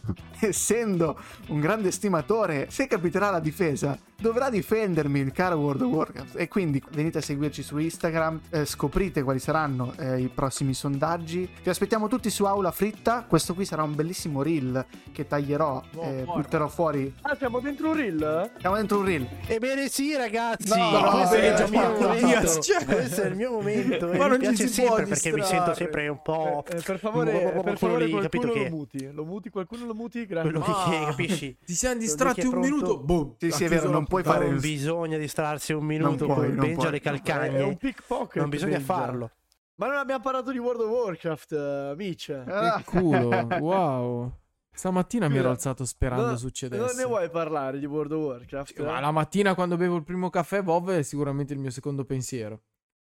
essendo 0.40 1.18
un 1.48 1.61
grande 1.61 1.90
stimatore, 1.90 2.66
se 2.70 2.87
capiterà 2.87 3.30
la 3.30 3.40
difesa, 3.40 3.96
dovrà 4.16 4.50
difendermi 4.50 5.20
il 5.20 5.33
caro 5.33 5.56
World 5.56 5.83
of 5.83 5.92
Warcraft. 5.92 6.38
E 6.38 6.48
quindi 6.48 6.83
venite 6.90 7.18
a 7.18 7.22
seguirci 7.22 7.62
su 7.62 7.78
Instagram, 7.78 8.40
eh, 8.50 8.64
scoprite 8.64 9.22
quali 9.22 9.38
saranno 9.38 9.92
eh, 9.96 10.20
i 10.20 10.28
prossimi 10.28 10.74
sondaggi. 10.74 11.48
Vi 11.62 11.68
aspettiamo 11.70 12.09
tutti 12.09 12.30
su 12.30 12.44
Aula 12.44 12.70
Fritta. 12.72 13.24
Questo 13.28 13.54
qui 13.54 13.64
sarà 13.64 13.83
un 13.83 13.94
bellissimo 13.94 14.42
reel 14.42 14.85
che 15.12 15.26
taglierò, 15.26 15.83
Oh, 15.94 16.04
eh, 16.04 16.24
butterò 16.24 16.68
fuori. 16.68 17.14
Ah, 17.22 17.37
siamo 17.37 17.61
dentro 17.61 17.90
un 17.90 17.96
reel? 17.96 18.50
Siamo 18.59 18.76
dentro 18.76 18.98
un 18.98 19.04
reel. 19.04 19.28
Ebbene 19.46 19.88
sì, 19.88 20.14
ragazzi, 20.16 20.68
No, 20.76 21.11
questo 21.11 21.37
beh, 21.37 21.54
è 21.54 21.64
il 21.64 21.70
mio 21.70 21.90
momento. 21.98 22.61
cioè- 22.61 22.85
Questo 22.85 23.22
è 23.22 23.26
il 23.26 23.37
mio 23.37 23.50
momento. 23.52 24.11
e 24.12 24.18
Ma 24.18 24.28
mi 24.28 24.38
non 24.42 24.56
ci 24.56 24.68
si 24.68 24.80
può 24.83 24.96
sempre 24.96 25.06
perché 25.14 25.30
mi 25.33 25.37
distrarre. 25.40 25.60
Sento 25.64 25.75
sempre 25.75 26.09
un 26.09 26.23
po'. 26.23 26.64
Eh, 26.68 26.77
eh, 26.77 26.81
per 26.83 26.99
favore, 26.99 27.31
per 27.33 27.61
quello 27.62 27.77
favore 27.77 28.05
lì, 28.07 28.12
capito 28.20 28.29
qualcuno 28.49 28.53
che 28.53 28.68
lo 28.70 28.77
muti. 28.77 29.12
Lo 29.12 29.25
muti, 29.25 29.51
qualcuno 29.51 29.87
lo 29.87 29.94
muti, 29.94 30.27
grazie. 30.27 30.51
quello 30.51 30.64
Ah. 30.66 30.90
che 30.90 31.05
capisci. 31.07 31.57
Ti 31.64 31.73
siamo 31.75 31.99
distratti 32.01 32.40
che 32.40 32.46
è 32.46 32.51
un 32.51 32.59
minuto, 32.61 32.99
boom. 33.01 33.35
Sì, 33.38 33.51
sì, 33.51 33.64
è 33.64 33.68
vero, 33.68 33.88
non 33.90 34.05
puoi 34.07 34.23
fare 34.23 34.49
Non 34.49 34.61
bisogna 34.61 35.18
distrarsi 35.18 35.73
un 35.73 35.85
minuto 35.85 36.25
puoi, 36.27 36.37
con 36.37 36.46
non 36.55 36.57
Benja 36.66 36.77
puoi. 36.77 36.90
le 36.90 36.96
È 36.96 37.01
calcagne. 37.01 37.62
un 37.62 37.77
pickpocket. 37.77 38.37
Non 38.37 38.49
bisogna 38.51 38.81
farlo. 38.81 39.31
Ma 39.77 39.87
non 39.87 39.96
abbiamo 39.96 40.20
parlato 40.23 40.51
di 40.53 40.59
World 40.59 40.83
of 40.83 40.88
Warcraft, 40.90 41.53
eh, 41.53 41.90
amici. 41.92 42.33
Ah, 42.33 42.83
Culo, 42.85 43.46
wow. 43.61 44.33
Stamattina 44.73 45.29
mi 45.29 45.38
ero 45.38 45.51
alzato 45.51 45.85
sperando 45.85 46.27
No, 46.31 46.37
succedesse. 46.37 46.85
Non 46.85 46.94
ne 46.96 47.05
vuoi 47.05 47.29
parlare 47.31 47.79
di 47.79 47.87
World 47.87 48.12
of 48.12 48.23
Warcraft? 48.25 48.81
Ma 48.83 49.01
la 49.01 49.11
mattina 49.11 49.55
quando 49.55 49.77
bevo 49.77 49.96
il 49.96 50.05
primo 50.05 50.31
caffè, 50.31 50.62
Vov 50.62 50.90
è 50.90 51.03
sicuramente 51.03 51.53
il 51.55 51.59
mio 51.59 51.70
secondo 51.70 52.05
pensiero. 52.05 52.61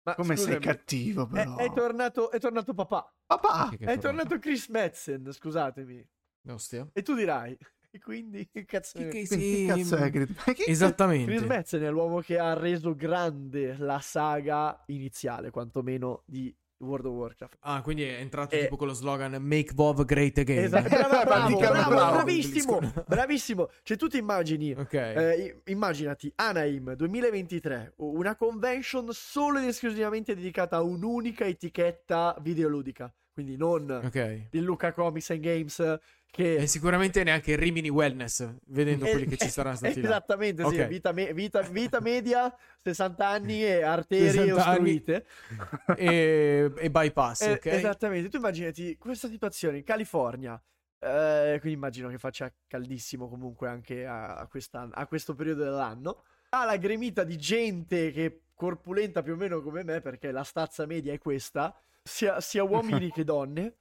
Ma 0.07 0.15
come 0.15 0.35
sei 0.37 0.45
scusami, 0.55 0.59
cattivo, 0.65 1.23
È, 1.27 1.29
però. 1.31 1.55
è 1.57 1.73
tornato, 1.73 2.31
è 2.31 2.39
tornato 2.39 2.73
papà. 2.73 3.13
Papà! 3.25 3.67
Che- 3.71 3.77
che 3.77 3.83
È 3.83 3.97
tornato. 3.97 4.01
tornato 4.01 4.39
Chris 4.39 4.67
Metzen, 4.69 5.31
scusatemi. 5.31 6.07
Ostia. 6.49 6.87
E 6.93 7.01
tu 7.01 7.13
dirai. 7.13 7.57
E 7.89 7.99
quindi, 7.99 8.47
che 8.51 8.65
cazzo 8.65 8.99
Che- 8.99 9.07
è? 9.07 9.09
che- 9.11 9.25
Quindi 9.27 9.45
sì, 9.45 9.65
che 9.65 9.73
cazzo 9.73 9.95
è? 9.95 10.11
Che- 10.11 10.63
Esattamente. 10.67 11.31
Chris 11.33 11.47
Metzen 11.47 11.81
è 11.83 11.89
l'uomo 11.89 12.19
che 12.19 12.37
ha 12.37 12.53
reso 12.53 12.93
grande 12.95 13.75
la 13.77 13.99
saga 13.99 14.83
iniziale, 14.87 15.49
quantomeno, 15.51 16.21
di 16.25 16.53
World 16.79 17.05
of 17.07 17.13
Warcraft. 17.13 17.57
Ah, 17.61 17.81
quindi 17.81 18.03
è 18.03 18.19
entrato 18.19 18.55
Eh. 18.55 18.61
tipo 18.61 18.75
con 18.75 18.87
lo 18.87 18.93
slogan 18.93 19.31
Make 19.41 19.71
Vov 19.73 20.03
Great 20.05 20.37
Again. 20.37 20.63
Esatto, 20.65 20.87
bravo, 20.89 21.23
bravo, 21.25 21.57
bravo, 21.57 21.89
bravo. 21.89 22.11
bravissimo, 22.15 22.79
bravissimo. 23.07 23.69
Cioè, 23.83 23.97
tu 23.97 24.07
ti 24.07 24.17
immagini, 24.17 24.71
Ok. 24.77 24.93
eh, 24.93 25.61
immaginati 25.65 26.31
Anaheim 26.35 26.93
2023, 26.95 27.93
una 27.97 28.35
convention 28.35 29.07
solo 29.11 29.59
ed 29.59 29.65
esclusivamente 29.65 30.35
dedicata 30.35 30.77
a 30.77 30.81
un'unica 30.81 31.45
etichetta 31.45 32.35
videoludica. 32.41 33.11
Quindi 33.33 33.55
non 33.55 33.87
ok. 34.03 34.47
il 34.51 34.63
Luca 34.63 34.91
Comics 34.93 35.29
and 35.29 35.41
Games 35.41 35.97
che 36.37 36.55
E 36.55 36.67
sicuramente 36.67 37.23
neanche 37.23 37.55
Rimini 37.55 37.89
Wellness, 37.89 38.47
vedendo 38.67 39.05
Eh, 39.05 39.09
quelli 39.11 39.25
che 39.25 39.37
ci 39.37 39.47
eh, 39.47 39.49
saranno 39.49 39.75
stati 39.75 40.01
là. 40.01 40.07
Esattamente, 40.07 40.63
sì, 40.65 40.79
Ok. 40.79 40.87
vita, 40.87 41.11
me- 41.11 41.33
vita- 41.33 41.61
vita 41.61 41.99
media, 41.99 42.55
60 42.83 43.27
anni 43.27 43.63
e 43.63 43.81
arterie 43.83 44.29
60 44.31 44.65
anni. 44.65 44.77
ostruite. 44.77 45.25
e, 45.97 46.71
e 46.77 46.89
bypass, 46.91 47.41
Eh, 47.41 47.51
ok? 47.53 47.65
Esattamente, 47.65 48.29
tu 48.29 48.37
immaginati 48.37 48.97
questa 48.97 49.27
situazione 49.27 49.77
in 49.77 49.83
California, 49.83 50.61
eh, 50.99 51.57
quindi 51.59 51.77
immagino 51.77 52.09
che 52.09 52.17
faccia 52.17 52.51
caldissimo 52.67 53.27
comunque 53.29 53.67
anche 53.67 54.05
a, 54.05 54.35
a 54.37 55.05
questo 55.07 55.35
periodo 55.35 55.63
dell'anno. 55.63 56.23
Ha 56.49 56.65
la 56.65 56.77
gremita 56.77 57.23
di 57.23 57.37
gente 57.37 58.11
che 58.11 58.25
è 58.25 58.37
corpulenta 58.53 59.21
più 59.21 59.33
o 59.33 59.35
meno 59.35 59.61
come 59.61 59.83
me, 59.83 60.01
perché 60.01 60.31
la 60.31 60.43
stazza 60.43 60.85
media 60.85 61.13
è 61.13 61.17
questa, 61.19 61.75
sia, 62.01 62.39
sia 62.41 62.63
uomini 62.63 63.11
che 63.11 63.23
donne. 63.23 63.75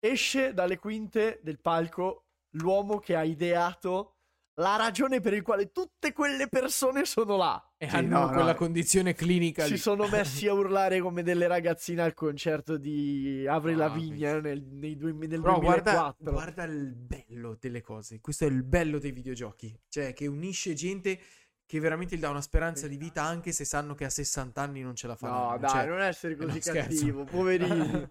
Esce 0.00 0.52
dalle 0.54 0.78
quinte 0.78 1.40
del 1.42 1.60
palco 1.60 2.26
l'uomo 2.52 2.98
che 2.98 3.14
ha 3.16 3.24
ideato 3.24 4.14
la 4.58 4.74
ragione 4.76 5.20
per 5.20 5.34
il 5.34 5.42
quale 5.42 5.70
tutte 5.70 6.12
quelle 6.12 6.48
persone 6.48 7.04
sono 7.04 7.36
là. 7.36 7.62
E 7.76 7.88
Sì, 7.88 7.94
hanno 7.94 8.20
no, 8.20 8.28
quella 8.28 8.52
no. 8.52 8.54
condizione 8.56 9.14
clinica 9.14 9.64
Si 9.64 9.72
lì. 9.72 9.76
sono 9.78 10.08
messi 10.10 10.48
a 10.48 10.52
urlare 10.52 11.00
come 11.00 11.22
delle 11.22 11.46
ragazzine 11.46 12.02
al 12.02 12.14
concerto 12.14 12.76
di 12.76 13.46
Avril 13.48 13.76
Ah, 13.80 13.86
Lavigne 13.86 14.40
nel, 14.40 14.62
nei 14.64 14.96
due- 14.96 15.12
nel 15.12 15.40
Però 15.40 15.60
guarda, 15.60 16.14
2004. 16.16 16.32
guarda 16.32 16.64
il 16.64 16.94
bello 16.96 17.56
delle 17.60 17.80
cose. 17.82 18.20
Questo 18.20 18.44
è 18.44 18.48
il 18.48 18.64
bello 18.64 18.98
dei 18.98 19.12
videogiochi. 19.12 19.80
Cioè, 19.88 20.12
che 20.12 20.26
unisce 20.26 20.74
gente 20.74 21.20
che 21.68 21.80
veramente 21.80 22.16
gli 22.16 22.20
dà 22.20 22.30
una 22.30 22.40
speranza 22.40 22.88
di 22.88 22.96
vita 22.96 23.22
anche 23.22 23.52
se 23.52 23.66
sanno 23.66 23.94
che 23.94 24.06
a 24.06 24.08
60 24.08 24.58
anni 24.58 24.80
non 24.80 24.94
ce 24.96 25.06
la 25.06 25.16
faranno. 25.16 25.50
No, 25.50 25.58
dai, 25.58 25.68
Cioè, 25.70 25.86
non 25.86 26.00
essere 26.00 26.34
no, 26.34 26.46
così 26.46 26.62
scherzo. 26.62 26.80
cattivo, 26.96 27.24
poverini. 27.24 28.06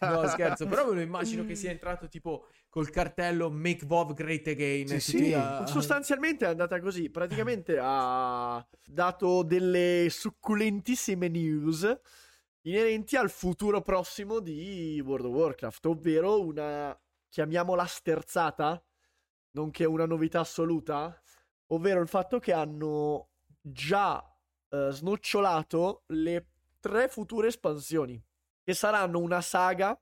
no, 0.00 0.26
scherzo, 0.26 0.66
però 0.66 0.88
me 0.88 0.94
lo 0.96 1.00
immagino 1.00 1.44
che 1.44 1.54
sia 1.54 1.70
entrato 1.70 2.08
tipo 2.08 2.48
col 2.68 2.90
cartello 2.90 3.48
Make 3.48 3.86
Vov 3.86 4.12
Great 4.12 4.48
Again. 4.48 4.88
Sì, 4.88 5.00
sì. 5.00 5.32
a- 5.32 5.66
Sostanzialmente 5.66 6.46
è 6.46 6.48
andata 6.48 6.80
così. 6.80 7.08
Praticamente 7.10 7.78
ha 7.80 8.66
dato 8.84 9.44
delle 9.44 10.08
succulentissime 10.10 11.28
news 11.28 12.00
inerenti 12.62 13.14
al 13.16 13.30
futuro 13.30 13.80
prossimo 13.82 14.40
di 14.40 15.00
World 15.06 15.26
of 15.26 15.32
Warcraft, 15.32 15.86
ovvero 15.86 16.44
una, 16.44 16.98
chiamiamola 17.28 17.84
sterzata, 17.86 18.82
nonché 19.52 19.84
una 19.84 20.06
novità 20.06 20.40
assoluta, 20.40 21.16
ovvero 21.68 22.00
il 22.00 22.08
fatto 22.08 22.38
che 22.38 22.52
hanno 22.52 23.30
già 23.60 24.22
eh, 24.68 24.88
snocciolato 24.90 26.04
le 26.08 26.46
tre 26.80 27.08
future 27.08 27.48
espansioni, 27.48 28.22
che 28.62 28.74
saranno 28.74 29.18
una 29.18 29.40
saga, 29.40 29.98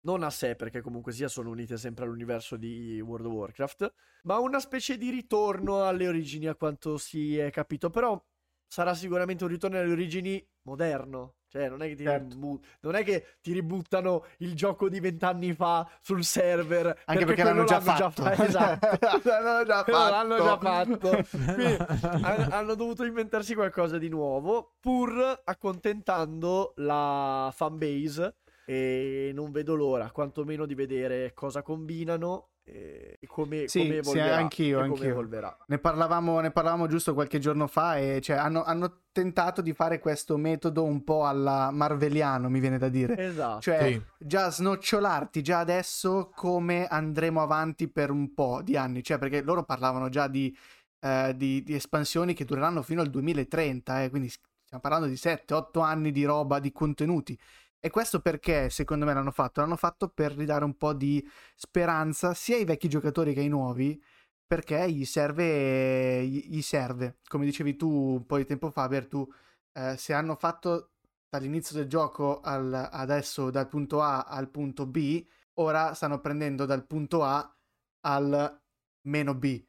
non 0.00 0.22
a 0.22 0.30
sé 0.30 0.54
perché 0.54 0.80
comunque 0.80 1.12
sia 1.12 1.28
sono 1.28 1.50
unite 1.50 1.76
sempre 1.76 2.04
all'universo 2.04 2.56
di 2.56 3.00
World 3.00 3.26
of 3.26 3.32
Warcraft, 3.32 3.94
ma 4.24 4.38
una 4.38 4.60
specie 4.60 4.96
di 4.96 5.10
ritorno 5.10 5.84
alle 5.84 6.06
origini 6.06 6.46
a 6.46 6.54
quanto 6.54 6.98
si 6.98 7.36
è 7.38 7.50
capito, 7.50 7.90
però 7.90 8.22
sarà 8.66 8.94
sicuramente 8.94 9.44
un 9.44 9.50
ritorno 9.50 9.78
alle 9.78 9.90
origini 9.90 10.44
moderno. 10.62 11.35
Cioè, 11.48 11.68
non 11.68 11.80
è, 11.82 11.88
che 11.88 11.94
ti 11.94 12.02
Certo. 12.04 12.34
ribu- 12.34 12.60
non 12.80 12.94
è 12.96 13.04
che 13.04 13.24
ti 13.40 13.52
ributtano 13.52 14.24
il 14.38 14.54
gioco 14.54 14.88
di 14.88 14.98
vent'anni 15.00 15.52
fa 15.54 15.88
sul 16.00 16.24
server. 16.24 17.02
Anche 17.06 17.24
perché 17.24 17.44
l'hanno 17.44 17.64
quello 17.64 17.68
già 17.68 17.80
fatto. 17.80 18.22
fa- 18.22 18.32
esatto. 18.44 18.88
L'hanno 19.22 19.64
già 19.64 19.84
Quello 19.84 19.98
l'hanno 20.10 20.36
già 20.36 20.58
fatto. 20.58 21.08
fatto. 21.08 21.52
Quindi 21.54 21.76
han- 22.24 22.48
hanno 22.52 22.74
dovuto 22.74 23.04
inventarsi 23.04 23.54
qualcosa 23.54 23.96
di 23.98 24.08
nuovo, 24.08 24.74
pur 24.80 25.40
accontentando 25.44 26.72
la 26.76 27.50
fanbase. 27.54 28.36
E 28.68 29.30
non 29.32 29.52
vedo 29.52 29.76
l'ora, 29.76 30.10
quantomeno, 30.10 30.66
di 30.66 30.74
vedere 30.74 31.32
cosa 31.34 31.62
combinano 31.62 32.48
e 32.68 33.26
come, 33.28 33.68
Sì, 33.68 33.78
come 33.78 33.90
sì, 33.92 33.96
evolverà. 33.98 34.36
anch'io, 34.36 34.78
e 34.78 34.80
come 34.82 34.92
anch'io. 34.94 35.08
evolverà. 35.10 35.56
Ne 35.68 35.78
parlavamo, 35.78 36.40
ne 36.40 36.50
parlavamo 36.50 36.86
giusto 36.88 37.14
qualche 37.14 37.38
giorno 37.38 37.66
fa 37.68 37.96
e 37.98 38.20
cioè, 38.20 38.36
hanno, 38.36 38.64
hanno 38.64 39.02
tentato 39.12 39.62
di 39.62 39.72
fare 39.72 39.98
questo 40.00 40.36
metodo 40.36 40.82
un 40.84 41.04
po' 41.04 41.24
alla 41.26 41.70
Marveliano, 41.70 42.48
mi 42.48 42.58
viene 42.60 42.78
da 42.78 42.88
dire. 42.88 43.16
Esatto. 43.16 43.60
Cioè, 43.60 43.92
Sì. 43.92 44.02
già 44.18 44.50
snocciolarti 44.50 45.42
già 45.42 45.60
adesso 45.60 46.30
come 46.34 46.86
andremo 46.86 47.40
avanti 47.40 47.88
per 47.88 48.10
un 48.10 48.34
po' 48.34 48.60
di 48.62 48.76
anni. 48.76 49.02
Cioè, 49.02 49.18
perché 49.18 49.42
loro 49.42 49.62
parlavano 49.62 50.08
già 50.08 50.26
di, 50.28 50.54
eh, 51.00 51.34
di- 51.36 51.62
di 51.62 51.74
espansioni 51.74 52.34
che 52.34 52.44
dureranno 52.44 52.82
fino 52.82 53.00
al 53.00 53.10
2030, 53.10 54.02
eh, 54.02 54.10
quindi 54.10 54.28
stiamo 54.28 54.82
parlando 54.82 55.06
di 55.06 55.16
7-8 55.16 55.80
anni 55.80 56.10
di 56.10 56.24
roba, 56.24 56.58
di 56.58 56.72
contenuti. 56.72 57.38
E 57.86 57.90
questo 57.90 58.18
perché, 58.18 58.68
secondo 58.68 59.04
me, 59.04 59.14
l'hanno 59.14 59.30
fatto? 59.30 59.60
L'hanno 59.60 59.76
fatto 59.76 60.08
per 60.08 60.32
ridare 60.32 60.64
un 60.64 60.76
po' 60.76 60.92
di 60.92 61.24
speranza 61.54 62.34
sia 62.34 62.56
ai 62.56 62.64
vecchi 62.64 62.88
giocatori 62.88 63.32
che 63.32 63.38
ai 63.38 63.48
nuovi 63.48 64.02
perché 64.44 64.90
gli 64.90 65.04
serve, 65.04 66.26
gli 66.26 66.62
serve. 66.62 67.18
Come 67.28 67.44
dicevi 67.44 67.76
tu 67.76 67.88
un 67.88 68.26
po' 68.26 68.38
di 68.38 68.44
tempo 68.44 68.72
fa, 68.72 68.88
Bertu, 68.88 69.32
eh, 69.72 69.96
se 69.96 70.12
hanno 70.14 70.34
fatto 70.34 70.94
dall'inizio 71.28 71.76
del 71.76 71.86
gioco 71.86 72.40
al, 72.40 72.88
adesso 72.90 73.50
dal 73.50 73.68
punto 73.68 74.02
A 74.02 74.22
al 74.24 74.50
punto 74.50 74.84
B, 74.84 75.24
ora 75.60 75.94
stanno 75.94 76.20
prendendo 76.20 76.66
dal 76.66 76.84
punto 76.88 77.22
A 77.22 77.56
al 78.00 78.62
meno 79.02 79.34
B, 79.36 79.64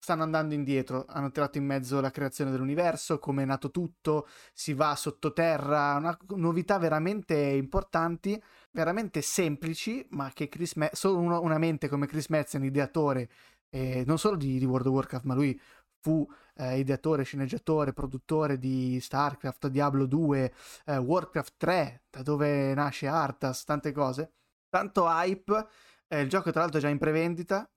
stanno 0.00 0.22
andando 0.22 0.54
indietro, 0.54 1.04
hanno 1.06 1.30
tirato 1.30 1.58
in 1.58 1.66
mezzo 1.66 2.00
la 2.00 2.10
creazione 2.10 2.50
dell'universo, 2.50 3.18
come 3.18 3.42
è 3.42 3.46
nato 3.46 3.70
tutto, 3.70 4.26
si 4.52 4.72
va 4.72 4.96
sottoterra, 4.96 5.96
una 5.96 6.18
novità 6.36 6.78
veramente 6.78 7.36
importanti, 7.36 8.42
veramente 8.72 9.20
semplici, 9.20 10.04
ma 10.10 10.30
che 10.34 10.48
Chris 10.48 10.74
Me- 10.74 10.90
solo 10.92 11.18
uno, 11.18 11.40
una 11.42 11.58
mente 11.58 11.88
come 11.88 12.06
Chris 12.06 12.28
Metzen, 12.28 12.64
ideatore 12.64 13.28
eh, 13.70 14.04
non 14.06 14.18
solo 14.18 14.36
di, 14.36 14.58
di, 14.58 14.64
World 14.64 14.86
of 14.86 14.92
Warcraft, 14.94 15.24
ma 15.24 15.34
lui 15.34 15.58
fu 16.00 16.26
eh, 16.56 16.78
ideatore, 16.78 17.22
sceneggiatore, 17.24 17.92
produttore 17.92 18.58
di 18.58 18.98
StarCraft, 19.00 19.68
Diablo 19.68 20.06
2, 20.06 20.54
eh, 20.86 20.96
Warcraft 20.96 21.54
3, 21.56 22.02
da 22.10 22.22
dove 22.22 22.74
nasce 22.74 23.06
Arthas, 23.06 23.64
tante 23.64 23.92
cose. 23.92 24.32
Tanto 24.68 25.06
hype, 25.06 25.66
eh, 26.08 26.20
il 26.20 26.28
gioco 26.28 26.50
tra 26.50 26.60
l'altro 26.60 26.78
è 26.78 26.82
già 26.82 26.88
in 26.88 26.98
prevendita, 26.98 27.68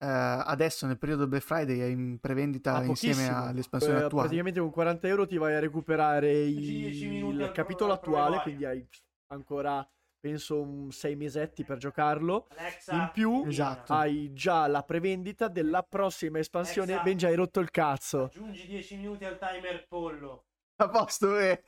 Uh, 0.00 0.46
adesso 0.46 0.86
nel 0.86 0.96
periodo 0.96 1.26
Black 1.26 1.44
Friday 1.44 1.80
è 1.80 1.86
in 1.86 2.20
prevendita 2.20 2.76
ah, 2.76 2.84
insieme 2.84 3.28
all'espansione 3.28 4.00
uh, 4.00 4.04
attuale. 4.04 4.26
Praticamente 4.26 4.60
con 4.60 4.70
40 4.70 5.08
euro 5.08 5.26
ti 5.26 5.36
vai 5.36 5.54
a 5.54 5.58
recuperare 5.58 6.30
il, 6.44 7.40
il 7.40 7.50
capitolo 7.52 7.92
attuale, 7.92 8.40
quindi 8.42 8.64
hai 8.64 8.86
ancora 9.32 9.84
penso 10.20 10.60
un 10.60 10.90
6 10.90 11.16
mesetti 11.16 11.64
per 11.64 11.78
giocarlo. 11.78 12.46
Alexa, 12.56 12.94
in 12.94 13.10
più 13.12 13.44
esatto. 13.46 13.92
hai 13.92 14.32
già 14.32 14.66
la 14.66 14.82
prevendita 14.82 15.48
della 15.48 15.82
prossima 15.82 16.38
espansione. 16.38 16.92
Alexa, 16.92 17.04
ben 17.04 17.16
già 17.16 17.28
hai 17.28 17.34
rotto 17.34 17.60
il 17.60 17.70
cazzo. 17.70 18.24
Aggiungi 18.24 18.66
10 18.66 18.96
minuti 18.96 19.24
al 19.24 19.38
timer 19.38 19.86
pollo. 19.88 20.44
A 20.76 20.88
posto, 20.88 21.36
eh. 21.38 21.62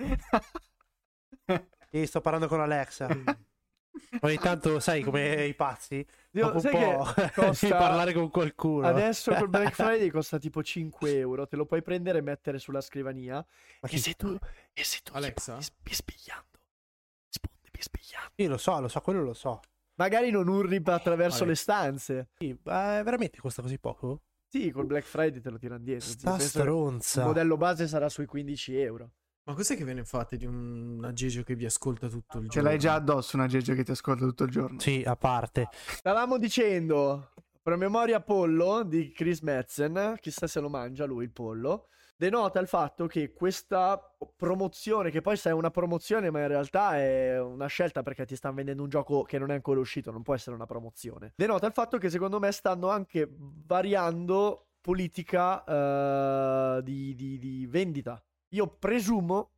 e 1.90 2.06
sto 2.06 2.20
parlando 2.20 2.46
con 2.46 2.60
Alexa. 2.60 3.08
Ogni 4.20 4.36
tanto, 4.36 4.80
sai, 4.80 5.02
come 5.02 5.46
i 5.46 5.54
pazzi, 5.54 6.04
dopo 6.30 6.58
un 6.62 6.70
po' 6.70 7.14
costa... 7.34 7.76
parlare 7.76 8.12
con 8.12 8.30
qualcuno. 8.30 8.86
Adesso 8.86 9.32
col 9.34 9.48
Black 9.48 9.72
Friday 9.74 10.10
costa 10.10 10.38
tipo 10.38 10.62
5 10.62 11.18
euro. 11.18 11.46
Te 11.46 11.56
lo 11.56 11.66
puoi 11.66 11.82
prendere 11.82 12.18
e 12.18 12.22
mettere 12.22 12.58
sulla 12.58 12.80
scrivania. 12.80 13.44
Ma 13.80 13.88
e, 13.88 13.98
se 13.98 14.14
tu, 14.14 14.36
e 14.72 14.84
se 14.84 15.00
tu 15.02 15.12
Alexa? 15.14 15.54
mi 15.56 15.92
spigliando, 15.92 16.58
rispondimi 17.28 17.78
spigliando. 17.78 18.32
Io 18.36 18.48
lo 18.48 18.58
so, 18.58 18.80
lo 18.80 18.88
so, 18.88 19.00
quello 19.00 19.22
lo 19.22 19.34
so. 19.34 19.60
Magari 19.94 20.30
non 20.30 20.48
urli 20.48 20.80
attraverso 20.84 21.42
Ale. 21.42 21.50
le 21.50 21.56
stanze. 21.56 22.28
Sì, 22.38 22.58
ma 22.64 23.02
veramente 23.02 23.38
costa 23.38 23.60
così 23.60 23.78
poco? 23.78 24.22
Sì, 24.48 24.70
col 24.70 24.86
Black 24.86 25.04
Friday 25.04 25.40
te 25.40 25.50
lo 25.50 25.58
tirano 25.58 25.84
dietro. 25.84 26.08
Sta 26.08 26.38
stronza. 26.38 27.20
Il 27.20 27.26
modello 27.28 27.56
base 27.56 27.86
sarà 27.86 28.08
sui 28.08 28.26
15 28.26 28.76
euro. 28.78 29.10
Ma 29.50 29.56
cos'è 29.56 29.76
che 29.76 29.82
ve 29.82 29.94
ne 29.94 30.04
fate 30.04 30.36
di 30.36 30.46
un 30.46 31.00
aggeggio 31.02 31.42
che 31.42 31.56
vi 31.56 31.64
ascolta 31.64 32.06
tutto 32.06 32.38
il 32.38 32.48
giorno? 32.48 32.50
Ce 32.52 32.62
l'hai 32.62 32.78
già 32.78 32.94
addosso 32.94 33.34
un 33.34 33.42
aggeggio 33.42 33.74
che 33.74 33.82
ti 33.82 33.90
ascolta 33.90 34.24
tutto 34.24 34.44
il 34.44 34.50
giorno? 34.50 34.78
Sì, 34.78 35.02
a 35.04 35.16
parte. 35.16 35.68
Stavamo 35.72 36.38
dicendo, 36.38 37.32
promemoria 37.60 38.20
pollo 38.20 38.84
di 38.84 39.10
Chris 39.10 39.40
Metzen, 39.40 40.14
chissà 40.20 40.46
se 40.46 40.60
lo 40.60 40.68
mangia 40.68 41.04
lui 41.04 41.24
il 41.24 41.32
pollo, 41.32 41.88
denota 42.16 42.60
il 42.60 42.68
fatto 42.68 43.08
che 43.08 43.32
questa 43.32 44.00
promozione, 44.36 45.10
che 45.10 45.20
poi 45.20 45.36
sai 45.36 45.50
è 45.50 45.54
una 45.56 45.72
promozione 45.72 46.30
ma 46.30 46.42
in 46.42 46.48
realtà 46.48 46.96
è 46.98 47.40
una 47.40 47.66
scelta 47.66 48.04
perché 48.04 48.24
ti 48.26 48.36
stanno 48.36 48.54
vendendo 48.54 48.84
un 48.84 48.88
gioco 48.88 49.22
che 49.24 49.40
non 49.40 49.50
è 49.50 49.54
ancora 49.54 49.80
uscito, 49.80 50.12
non 50.12 50.22
può 50.22 50.34
essere 50.34 50.54
una 50.54 50.66
promozione. 50.66 51.32
Denota 51.34 51.66
il 51.66 51.72
fatto 51.72 51.98
che 51.98 52.08
secondo 52.08 52.38
me 52.38 52.52
stanno 52.52 52.88
anche 52.88 53.28
variando 53.66 54.66
politica 54.80 56.76
uh, 56.76 56.80
di, 56.82 57.16
di, 57.16 57.36
di 57.40 57.66
vendita 57.66 58.22
io 58.50 58.66
presumo 58.66 59.52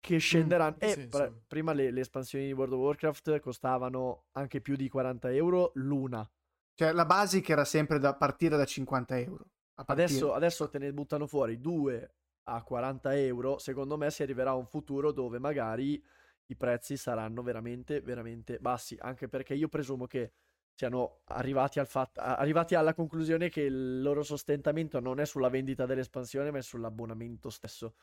che 0.00 0.18
scenderanno. 0.18 0.76
Mm, 0.76 0.88
eh, 0.88 1.08
pr- 1.08 1.32
prima 1.46 1.72
le, 1.72 1.90
le, 1.90 2.00
espansioni 2.00 2.46
di 2.46 2.52
World 2.52 2.74
of 2.74 2.80
Warcraft 2.80 3.38
costavano 3.40 4.24
anche 4.32 4.60
più 4.60 4.76
di 4.76 4.88
40 4.88 5.32
euro 5.32 5.70
l'una. 5.74 6.28
Cioè 6.74 6.92
la 6.92 7.04
basic 7.04 7.48
era 7.50 7.64
sempre 7.64 7.98
da 7.98 8.14
partire 8.14 8.56
da 8.56 8.64
50 8.64 9.18
euro. 9.18 9.46
Adesso, 9.74 10.32
adesso 10.32 10.68
te 10.68 10.78
ne 10.78 10.92
buttano 10.92 11.26
fuori 11.26 11.60
due 11.60 12.14
a 12.44 12.62
40 12.62 13.16
euro. 13.16 13.58
Secondo 13.58 13.96
me 13.96 14.10
si 14.10 14.22
arriverà 14.22 14.50
a 14.50 14.56
un 14.56 14.66
futuro 14.66 15.12
dove 15.12 15.38
magari 15.38 16.02
i 16.46 16.56
prezzi 16.56 16.96
saranno 16.96 17.42
veramente, 17.42 18.00
veramente 18.00 18.58
bassi. 18.58 18.96
Anche 19.00 19.28
perché 19.28 19.54
io 19.54 19.68
presumo 19.68 20.06
che 20.06 20.32
siano 20.74 21.20
arrivati, 21.26 21.78
al 21.78 21.86
fat- 21.86 22.18
arrivati 22.18 22.74
alla 22.74 22.94
conclusione 22.94 23.48
che 23.48 23.62
il 23.62 24.02
loro 24.02 24.22
sostentamento 24.22 25.00
non 25.00 25.20
è 25.20 25.26
sulla 25.26 25.48
vendita 25.48 25.86
dell'espansione, 25.86 26.50
ma 26.50 26.58
è 26.58 26.62
sull'abbonamento 26.62 27.50
stesso. 27.50 27.94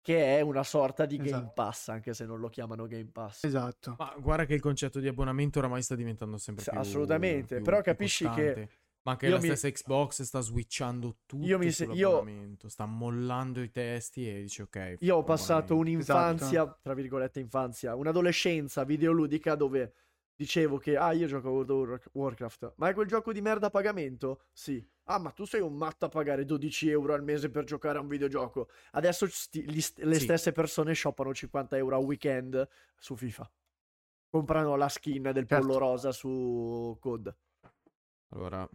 Che 0.00 0.38
è 0.38 0.40
una 0.40 0.62
sorta 0.62 1.04
di 1.04 1.16
Game 1.16 1.28
esatto. 1.30 1.52
Pass, 1.52 1.88
anche 1.88 2.14
se 2.14 2.26
non 2.26 2.38
lo 2.38 2.48
chiamano 2.48 2.86
Game 2.86 3.10
Pass. 3.10 3.42
Esatto. 3.42 3.96
Ma 3.98 4.14
guarda 4.18 4.44
che 4.44 4.54
il 4.54 4.60
concetto 4.60 5.00
di 5.00 5.08
abbonamento 5.08 5.58
oramai 5.58 5.82
sta 5.82 5.96
diventando 5.96 6.36
sempre 6.36 6.64
più. 6.68 6.78
Assolutamente. 6.78 7.56
Più, 7.56 7.64
però 7.64 7.80
più 7.80 7.90
capisci 7.90 8.24
costante. 8.24 8.54
che. 8.54 8.68
Ma 9.02 9.12
anche 9.12 9.28
la 9.28 9.38
stessa 9.38 9.70
Xbox 9.70 10.22
sta 10.22 10.40
switchando 10.40 11.18
tutto 11.26 11.44
io 11.44 11.58
mi 11.58 11.70
se... 11.70 11.84
io... 11.84 12.24
sta 12.66 12.86
mollando 12.86 13.62
i 13.62 13.70
testi 13.70 14.28
e 14.28 14.42
dice 14.42 14.62
ok. 14.62 14.96
Io 14.98 15.16
ho 15.16 15.22
passato 15.22 15.76
un'infanzia, 15.76 16.62
esatto. 16.62 16.78
tra 16.82 16.94
virgolette 16.94 17.38
infanzia, 17.38 17.94
un'adolescenza 17.94 18.82
videoludica 18.82 19.54
dove 19.54 19.92
dicevo 20.36 20.78
che 20.78 20.96
ah 20.96 21.12
io 21.12 21.26
gioco 21.26 21.48
a 21.48 21.50
World 21.50 21.70
of 21.70 22.08
Warcraft 22.12 22.74
ma 22.76 22.88
è 22.88 22.94
quel 22.94 23.06
gioco 23.06 23.32
di 23.32 23.40
merda 23.40 23.66
a 23.66 23.70
pagamento? 23.70 24.42
Sì 24.52 24.86
ah 25.08 25.18
ma 25.18 25.30
tu 25.30 25.44
sei 25.44 25.60
un 25.60 25.74
matto 25.74 26.04
a 26.04 26.08
pagare 26.08 26.44
12 26.44 26.90
euro 26.90 27.14
al 27.14 27.22
mese 27.22 27.50
per 27.50 27.64
giocare 27.64 27.98
a 27.98 28.00
un 28.00 28.08
videogioco 28.08 28.68
adesso 28.92 29.26
sti- 29.28 29.70
gli, 29.70 29.82
le 29.96 30.14
sì. 30.14 30.20
stesse 30.20 30.52
persone 30.52 30.94
shoppano 30.94 31.32
50 31.32 31.76
euro 31.76 31.96
a 31.96 31.98
weekend 31.98 32.68
su 32.98 33.16
FIFA 33.16 33.50
comprano 34.28 34.76
la 34.76 34.88
skin 34.88 35.22
del 35.22 35.46
certo. 35.46 35.58
pollo 35.58 35.78
rosa 35.78 36.12
su 36.12 36.96
COD 37.00 37.36
allora 38.30 38.68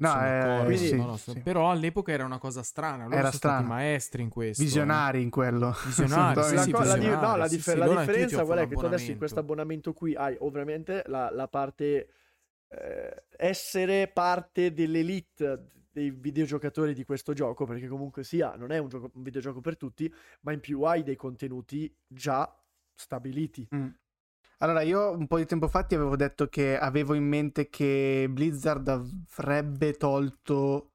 No, 0.00 0.26
eh, 0.26 0.64
quindi, 0.64 0.86
sì, 0.86 0.96
no, 0.96 1.16
sì. 1.16 1.40
Però 1.40 1.70
all'epoca 1.70 2.12
era 2.12 2.24
una 2.24 2.38
cosa 2.38 2.62
strana. 2.62 3.04
Loro 3.04 3.14
era 3.16 3.26
sono 3.26 3.36
strano. 3.36 3.56
stati 3.56 3.68
maestri 3.68 4.22
in 4.22 4.28
questo. 4.28 4.62
Visionari 4.62 5.18
eh. 5.18 5.22
in 5.22 5.30
quello. 5.30 5.74
Visionari, 5.86 6.42
sì, 6.42 6.58
sì, 6.58 6.70
co- 6.70 6.78
visionari. 6.80 7.08
La, 7.08 7.20
no, 7.20 7.36
la, 7.36 7.48
dif- 7.48 7.74
la 7.74 7.86
differenza 7.86 8.44
qual 8.44 8.58
è? 8.58 8.68
Che 8.68 8.74
tu 8.74 8.84
adesso 8.84 9.10
in 9.10 9.18
questo 9.18 9.40
abbonamento 9.40 9.92
qui 9.92 10.14
hai 10.14 10.36
ovviamente 10.40 11.02
la, 11.06 11.30
la 11.30 11.48
parte... 11.48 12.08
Eh, 12.68 13.24
essere 13.36 14.06
parte 14.06 14.72
dell'elite 14.72 15.70
dei 15.90 16.10
videogiocatori 16.10 16.94
di 16.94 17.04
questo 17.04 17.32
gioco, 17.32 17.64
perché 17.64 17.88
comunque 17.88 18.22
sia, 18.22 18.54
non 18.54 18.70
è 18.70 18.78
un, 18.78 18.88
gioco, 18.88 19.10
un 19.12 19.22
videogioco 19.22 19.60
per 19.60 19.76
tutti, 19.76 20.12
ma 20.42 20.52
in 20.52 20.60
più 20.60 20.82
hai 20.82 21.02
dei 21.02 21.16
contenuti 21.16 21.92
già 22.06 22.48
stabiliti. 22.94 23.66
Mm. 23.74 23.88
Allora, 24.62 24.82
io 24.82 25.10
un 25.12 25.26
po' 25.26 25.38
di 25.38 25.46
tempo 25.46 25.68
fa 25.68 25.84
ti 25.84 25.94
avevo 25.94 26.16
detto 26.16 26.48
che 26.48 26.78
avevo 26.78 27.14
in 27.14 27.24
mente 27.24 27.68
che 27.68 28.26
Blizzard 28.28 28.88
avrebbe 28.88 29.92
tolto 29.94 30.90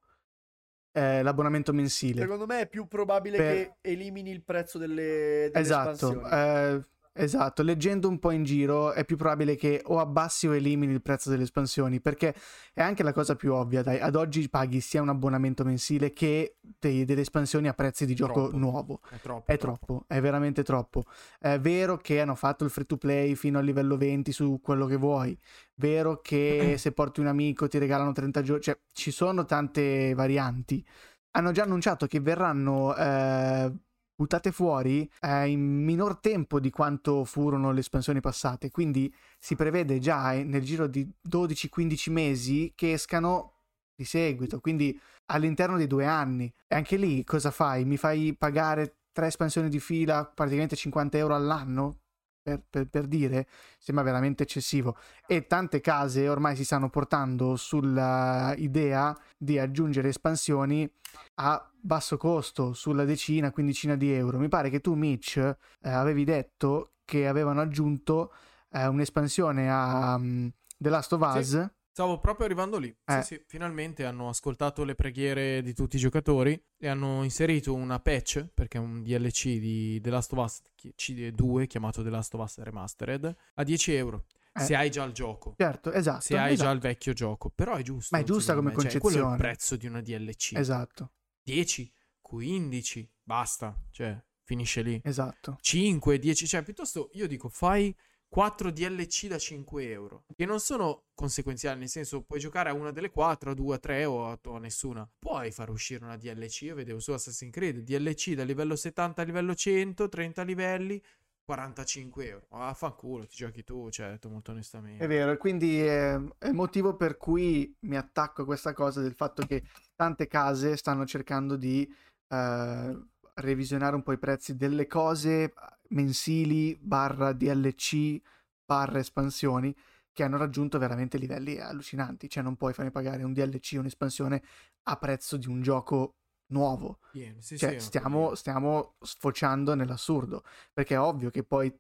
eh, 0.92 1.24
l'abbonamento 1.24 1.74
mensile. 1.74 2.22
Secondo 2.22 2.46
me 2.46 2.62
è 2.62 2.68
più 2.68 2.88
probabile 2.88 3.38
per... 3.38 3.54
che 3.54 3.76
elimini 3.82 4.30
il 4.30 4.44
prezzo 4.44 4.78
delle, 4.78 5.50
delle 5.52 5.60
esatto, 5.60 6.28
eh, 6.30 6.86
Esatto, 7.18 7.64
leggendo 7.64 8.10
un 8.10 8.20
po' 8.20 8.32
in 8.32 8.44
giro 8.44 8.92
è 8.92 9.06
più 9.06 9.16
probabile 9.16 9.56
che 9.56 9.82
o 9.86 10.00
abbassi 10.00 10.48
o 10.48 10.54
elimini 10.54 10.92
il 10.92 11.02
prezzo 11.02 11.30
delle 11.30 11.44
espansioni, 11.44 12.02
perché 12.02 12.36
è 12.74 12.82
anche 12.82 13.04
la 13.04 13.14
cosa 13.14 13.38
più 13.38 13.54
ovvia, 13.54 13.82
dai, 13.82 14.00
ad 14.02 14.16
oggi 14.16 14.50
paghi 14.50 14.82
sia 14.82 15.02
un 15.02 15.08
abbonamento 15.08 15.64
mensile 15.64 16.12
che 16.12 16.58
dei, 16.60 17.06
delle 17.06 17.22
espansioni 17.22 17.70
a 17.70 17.74
prezzi 17.74 18.06
di 18.06 18.16
gioco 18.16 18.50
troppo. 18.50 18.58
nuovo. 18.58 19.00
È 19.10 19.18
troppo. 19.22 19.50
È 19.50 19.58
troppo, 19.58 19.86
troppo, 19.86 20.06
è 20.08 20.20
veramente 20.20 20.62
troppo. 20.64 21.06
È 21.40 21.58
vero 21.58 21.96
che 21.96 22.20
hanno 22.20 22.36
fatto 22.36 22.66
il 22.66 22.70
free 22.70 22.86
to 22.86 22.98
play 22.98 23.34
fino 23.36 23.60
al 23.60 23.66
livello 23.66 23.96
20 23.96 24.34
su 24.34 24.60
quello 24.62 24.86
che 24.86 24.98
vuoi, 24.98 25.40
vero 25.76 26.20
che 26.20 26.76
se 26.78 26.92
porti 26.92 27.22
un 27.22 27.28
amico 27.28 27.70
ti 27.70 27.78
regalano 27.78 28.12
30 28.12 28.42
giorni, 28.42 28.62
cioè 28.62 28.78
ci 28.92 29.12
sono 29.12 29.46
tante 29.46 30.14
varianti. 30.14 30.86
Hanno 31.32 31.52
già 31.52 31.64
annunciato 31.64 32.08
che 32.08 32.20
verranno... 32.20 32.94
Eh, 32.94 33.72
buttate 34.16 34.52
fuori 34.52 35.10
eh, 35.20 35.50
in 35.50 35.84
minor 35.84 36.18
tempo 36.18 36.60
di 36.60 36.70
quanto 36.70 37.26
furono 37.26 37.72
le 37.72 37.82
espansioni 37.82 38.22
passate, 38.22 38.72
quindi 38.72 39.14
si 39.38 39.56
prevede 39.56 40.00
già 40.00 40.34
eh, 40.34 40.44
nel 40.44 40.64
giro 40.64 40.88
di 40.88 41.08
12-15 41.30 42.12
mesi 42.12 42.72
che 42.76 42.94
escano 42.94 43.52
di 43.96 44.06
seguito, 44.06 44.60
quindi 44.60 45.00
all'interno 45.28 45.78
di 45.78 45.88
due 45.88 46.06
anni. 46.06 46.52
E 46.68 46.76
anche 46.76 46.98
lì 46.98 47.24
cosa 47.24 47.52
fai? 47.52 47.86
Mi 47.86 47.98
fai 47.98 48.36
pagare 48.38 48.98
tre 49.12 49.28
espansioni 49.28 49.70
di 49.70 49.80
fila, 49.80 50.26
praticamente 50.26 50.76
50 50.76 51.18
euro 51.18 51.36
all'anno? 51.36 52.00
Per, 52.46 52.62
per, 52.70 52.88
per, 52.88 53.08
dire, 53.08 53.48
sembra 53.80 54.04
veramente 54.04 54.44
eccessivo. 54.44 54.96
E 55.26 55.48
tante 55.48 55.82
case 55.82 56.30
ormai 56.30 56.56
si 56.56 56.64
stanno 56.64 56.92
portando 56.92 57.56
sulla 57.56 58.54
idea 58.58 59.18
di 59.36 59.58
aggiungere 59.58 60.10
espansioni 60.10 60.88
a 61.36 61.72
basso 61.86 62.18
costo, 62.18 62.74
sulla 62.74 63.06
decina, 63.06 63.52
quindicina 63.52 63.96
di 63.96 64.12
euro. 64.12 64.40
Mi 64.40 64.48
pare 64.48 64.70
che 64.70 64.82
tu, 64.82 64.96
Mitch, 64.96 65.38
eh, 65.38 65.58
avevi 65.90 66.24
detto 66.24 66.94
che 67.06 67.28
avevano 67.28 67.62
aggiunto 67.62 68.34
eh, 68.72 68.88
un'espansione 68.88 69.70
a 69.72 70.16
um, 70.16 70.52
The 70.78 70.90
Last 70.90 71.14
of 71.14 71.22
Us. 71.22 71.48
Sì. 71.48 71.70
Stavo 71.92 72.20
proprio 72.20 72.46
arrivando 72.46 72.78
lì. 72.78 72.94
Eh. 73.06 73.22
Sì, 73.22 73.36
sì, 73.36 73.44
finalmente 73.48 74.04
hanno 74.04 74.28
ascoltato 74.28 74.84
le 74.84 74.96
preghiere 74.96 75.62
di 75.62 75.74
tutti 75.74 75.96
i 75.96 76.00
giocatori 76.00 76.62
e 76.78 76.88
hanno 76.90 77.24
inserito 77.24 77.74
una 77.74 78.00
patch, 78.00 78.48
perché 78.54 78.80
è 78.80 78.82
un 78.82 79.02
DLC 79.02 79.60
di 79.60 80.02
The 80.02 80.10
Last 80.10 80.34
of 80.34 80.44
Us 80.44 80.62
CD2 80.98 81.68
chiamato 81.68 82.04
The 82.04 82.10
Last 82.10 82.34
of 82.34 82.42
Us 82.42 82.58
Remastered, 82.58 83.36
a 83.54 83.64
10 83.64 83.94
euro. 83.94 84.26
Eh. 84.52 84.62
Se 84.62 84.76
hai 84.76 84.90
già 84.90 85.04
il 85.04 85.14
gioco. 85.14 85.54
Certo, 85.58 85.92
esatto. 85.92 86.22
Se 86.22 86.38
hai 86.38 86.54
esatto. 86.54 86.70
già 86.70 86.76
il 86.76 86.80
vecchio 86.80 87.14
gioco. 87.14 87.50
Però 87.54 87.76
è 87.76 87.82
giusto. 87.82 88.16
Ma 88.16 88.22
è 88.22 88.26
giusta 88.26 88.56
come 88.56 88.74
me. 88.74 88.90
Cioè, 88.90 89.00
quello 89.00 89.18
è 89.18 89.20
il 89.20 89.26
concezione. 89.26 89.38
prezzo 89.38 89.76
di 89.76 89.86
una 89.88 90.02
DLC. 90.02 90.54
Esatto, 90.56 91.12
10, 91.46 91.92
15, 92.22 93.12
basta. 93.22 93.80
Cioè, 93.92 94.20
finisce 94.44 94.82
lì. 94.82 95.00
esatto. 95.04 95.58
5, 95.62 96.18
10, 96.18 96.48
cioè 96.48 96.64
piuttosto 96.64 97.10
io 97.14 97.28
dico 97.28 97.50
fai 97.50 97.96
4 98.28 98.72
DLC 98.72 99.28
da 99.28 99.38
5 99.38 99.90
euro, 99.90 100.26
che 100.36 100.46
non 100.46 100.60
sono 100.60 101.06
conseguenziali, 101.14 101.80
nel 101.80 101.90
senso 101.90 102.24
puoi 102.24 102.40
giocare 102.40 102.70
a 102.70 102.74
una 102.74 102.92
delle 102.92 103.12
4, 103.12 103.52
a 103.52 103.54
2, 103.54 103.76
a 103.76 103.78
3 103.78 104.06
o 104.06 104.28
a, 104.28 104.40
o 104.44 104.56
a 104.56 104.60
nessuna. 104.60 105.10
Puoi 105.20 105.52
far 105.52 105.70
uscire 105.70 106.04
una 106.04 106.18
DLC, 106.18 106.64
io 106.64 106.76
vedevo 106.76 107.00
su 107.00 107.12
Assassin's 107.12 107.54
Creed, 107.54 107.80
DLC 107.80 108.34
da 108.34 108.44
livello 108.44 108.76
70 108.76 109.22
a 109.22 109.26
livello 109.26 109.54
100, 109.54 110.10
30 110.10 110.44
livelli, 110.44 111.02
45 111.46 112.28
euro. 112.28 112.48
Ma 112.50 112.58
vaffanculo, 112.58 113.28
ti 113.28 113.36
giochi 113.36 113.64
tu, 113.64 113.90
certo, 113.90 114.30
molto 114.30 114.52
onestamente. 114.52 115.04
È 115.04 115.08
vero, 115.08 115.38
quindi 115.38 115.80
è, 115.80 116.16
è 116.38 116.48
il 116.48 116.54
motivo 116.54 116.96
per 116.96 117.18
cui 117.18 117.74
mi 117.82 117.96
attacco 117.96 118.42
a 118.42 118.46
questa 118.46 118.74
cosa 118.74 119.02
del 119.02 119.14
fatto 119.14 119.46
che 119.46 119.64
tante 119.96 120.28
case 120.28 120.76
stanno 120.76 121.06
cercando 121.06 121.56
di 121.56 121.88
eh, 122.30 123.00
revisionare 123.36 123.96
un 123.96 124.04
po' 124.04 124.12
i 124.12 124.18
prezzi 124.18 124.56
delle 124.56 124.88
cose 124.88 125.54
mensili 125.90 126.76
barra 126.82 127.32
DLC 127.32 128.20
barra 128.66 128.98
espansioni 128.98 129.76
che 130.12 130.24
hanno 130.24 130.38
raggiunto 130.38 130.80
veramente 130.80 131.18
livelli 131.18 131.60
allucinanti. 131.60 132.30
Cioè 132.30 132.42
non 132.42 132.56
puoi 132.56 132.74
farmi 132.74 132.90
pagare 132.92 133.24
un 133.24 133.34
DLC, 133.34 133.76
un'espansione 133.78 134.42
a 134.84 134.96
prezzo 134.98 135.38
di 135.38 135.48
un 135.48 135.62
gioco 135.62 136.16
nuovo. 136.48 137.00
Pieno, 137.10 137.42
sì, 137.42 137.58
Cioè, 137.58 137.72
sì, 137.72 137.80
stiamo, 137.80 138.30
follia. 138.30 138.36
stiamo 138.36 138.96
sfociando 139.02 139.74
nell'assurdo. 139.76 140.44
Perché 140.74 140.96
è 140.96 141.00
ovvio 141.00 141.30
che 141.30 141.44
poi 141.44 141.74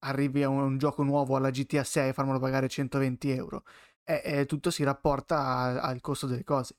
arrivi 0.00 0.42
a 0.42 0.48
un, 0.48 0.60
un 0.60 0.78
gioco 0.78 1.02
nuovo 1.02 1.36
alla 1.36 1.50
GTA 1.50 1.84
6 1.84 2.10
e 2.10 2.12
farmelo 2.12 2.38
pagare 2.38 2.68
120 2.68 3.30
euro. 3.30 3.64
E, 4.04 4.20
e 4.24 4.46
tutto 4.46 4.70
si 4.70 4.82
rapporta 4.84 5.38
a- 5.38 5.80
al 5.82 6.00
costo 6.00 6.26
delle 6.26 6.44
cose. 6.44 6.76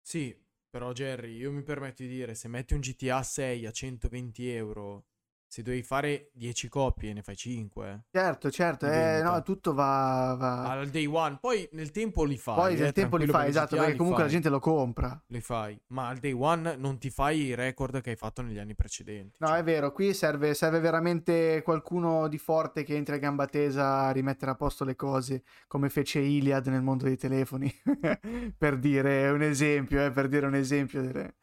Sì, 0.00 0.36
però 0.68 0.92
Jerry, 0.92 1.36
io 1.36 1.52
mi 1.52 1.62
permetto 1.62 2.02
di 2.02 2.08
dire, 2.08 2.34
se 2.34 2.48
metti 2.48 2.74
un 2.74 2.80
GTA 2.80 3.22
6 3.22 3.66
a 3.66 3.72
120 3.72 4.48
euro, 4.50 5.06
se 5.52 5.60
devi 5.62 5.82
fare 5.82 6.30
10 6.32 6.66
copie 6.70 7.12
ne 7.12 7.20
fai 7.20 7.36
5. 7.36 8.04
Certo, 8.10 8.50
certo, 8.50 8.86
eh, 8.86 9.20
no, 9.22 9.42
tutto 9.42 9.74
va... 9.74 10.34
va- 10.38 10.62
Al 10.62 10.88
day 10.88 11.04
one, 11.04 11.36
poi 11.38 11.68
nel 11.72 11.90
tempo 11.90 12.24
li 12.24 12.38
fai. 12.38 12.54
Poi 12.54 12.74
eh, 12.74 12.80
nel 12.80 12.92
tempo 12.92 13.18
li 13.18 13.26
fai, 13.26 13.50
esatto, 13.50 13.76
perché 13.76 13.94
comunque 13.96 14.22
la 14.22 14.28
fai, 14.28 14.32
gente 14.32 14.48
lo 14.48 14.60
compra. 14.60 15.22
Li 15.26 15.42
fai, 15.42 15.78
ma 15.88 16.08
al 16.08 16.16
day 16.16 16.32
one 16.32 16.76
non 16.76 16.96
ti 16.96 17.10
fai 17.10 17.42
i 17.42 17.54
record 17.54 18.00
che 18.00 18.08
hai 18.08 18.16
fatto 18.16 18.40
negli 18.40 18.58
anni 18.58 18.74
precedenti. 18.74 19.36
No, 19.40 19.48
cioè. 19.48 19.58
è 19.58 19.62
vero, 19.62 19.92
qui 19.92 20.14
serve, 20.14 20.54
serve 20.54 20.80
veramente 20.80 21.60
qualcuno 21.62 22.28
di 22.28 22.38
forte 22.38 22.82
che 22.82 22.94
entri 22.96 23.16
a 23.16 23.18
gamba 23.18 23.44
tesa 23.44 24.06
a 24.06 24.10
rimettere 24.10 24.52
a 24.52 24.54
posto 24.54 24.84
le 24.86 24.96
cose, 24.96 25.42
come 25.66 25.90
fece 25.90 26.18
Iliad 26.20 26.66
nel 26.68 26.80
mondo 26.80 27.04
dei 27.04 27.18
telefoni, 27.18 27.70
per 28.56 28.78
dire 28.78 29.28
un 29.28 29.42
esempio, 29.42 30.02
eh, 30.02 30.10
per 30.12 30.28
dire 30.28 30.46
un 30.46 30.54
esempio. 30.54 31.02
delle- 31.02 31.34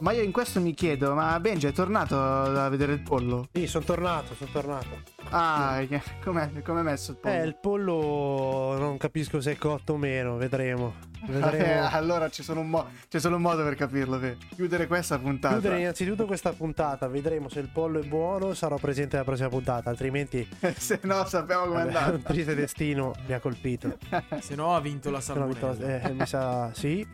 Ma 0.00 0.12
io 0.12 0.22
in 0.22 0.30
questo 0.30 0.60
mi 0.60 0.74
chiedo, 0.74 1.12
ma 1.14 1.40
Benji 1.40 1.66
è 1.66 1.72
tornato 1.72 2.16
a 2.16 2.68
vedere 2.68 2.92
il 2.92 3.02
pollo? 3.02 3.48
Sì, 3.52 3.66
sono 3.66 3.84
tornato, 3.84 4.32
sono 4.36 4.48
tornato. 4.52 4.86
Ah, 5.30 5.82
che- 5.88 6.00
com'è, 6.22 6.50
com'è 6.62 6.82
messo 6.82 7.10
il 7.10 7.16
pollo? 7.16 7.34
Eh, 7.34 7.44
il 7.44 7.56
pollo 7.56 8.76
non 8.78 8.96
capisco 8.96 9.40
se 9.40 9.52
è 9.52 9.56
cotto 9.56 9.94
o 9.94 9.96
meno, 9.96 10.36
vedremo. 10.36 10.94
Eh, 11.26 11.32
Vedremo. 11.32 11.88
allora 11.90 12.28
c'è 12.28 12.42
solo, 12.42 12.60
un 12.60 12.68
mo- 12.70 12.86
c'è 13.08 13.18
solo 13.18 13.34
un 13.36 13.42
modo 13.42 13.64
per 13.64 13.74
capirlo, 13.74 14.20
per 14.20 14.36
chiudere 14.54 14.86
questa 14.86 15.18
puntata. 15.18 15.54
Chiudere 15.58 15.80
innanzitutto 15.80 16.26
questa 16.26 16.52
puntata, 16.52 17.08
vedremo 17.08 17.48
se 17.48 17.58
il 17.58 17.68
pollo 17.68 17.98
è 18.00 18.04
buono, 18.06 18.54
sarò 18.54 18.76
presente 18.76 19.16
alla 19.16 19.24
prossima 19.24 19.48
puntata, 19.48 19.90
altrimenti 19.90 20.48
Se 20.78 21.00
no 21.02 21.24
sappiamo 21.26 21.64
com'è 21.66 21.78
vabbè, 21.86 21.88
andato. 21.88 22.14
un 22.14 22.22
triste 22.22 22.54
destino 22.54 23.14
mi 23.26 23.32
ha 23.34 23.40
colpito. 23.40 23.98
Se 24.38 24.54
no 24.54 24.76
ha 24.76 24.80
vinto 24.80 25.10
la 25.10 25.20
salmonella. 25.20 25.72
Vittorio- 25.72 26.00
eh, 26.06 26.12
mi 26.12 26.24
sa 26.24 26.70
sì. 26.72 27.04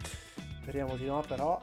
Speriamo 0.61 0.97
di 0.97 1.07
no, 1.07 1.23
però. 1.27 1.59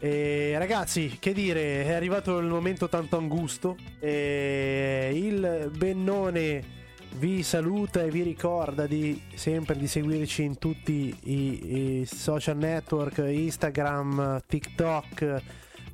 E 0.00 0.54
ragazzi, 0.58 1.16
che 1.18 1.32
dire, 1.32 1.84
è 1.84 1.92
arrivato 1.92 2.38
il 2.38 2.46
momento 2.46 2.88
tanto 2.88 3.16
angusto. 3.16 3.76
E 3.98 5.10
il 5.12 5.70
Bennone 5.76 6.76
vi 7.16 7.42
saluta 7.42 8.02
e 8.02 8.10
vi 8.10 8.22
ricorda 8.22 8.86
di 8.86 9.20
sempre 9.34 9.76
di 9.76 9.86
seguirci 9.86 10.42
in 10.42 10.58
tutti 10.58 11.16
i, 11.24 12.00
i 12.00 12.06
social 12.06 12.56
network, 12.56 13.18
Instagram, 13.18 14.42
TikTok. 14.46 15.42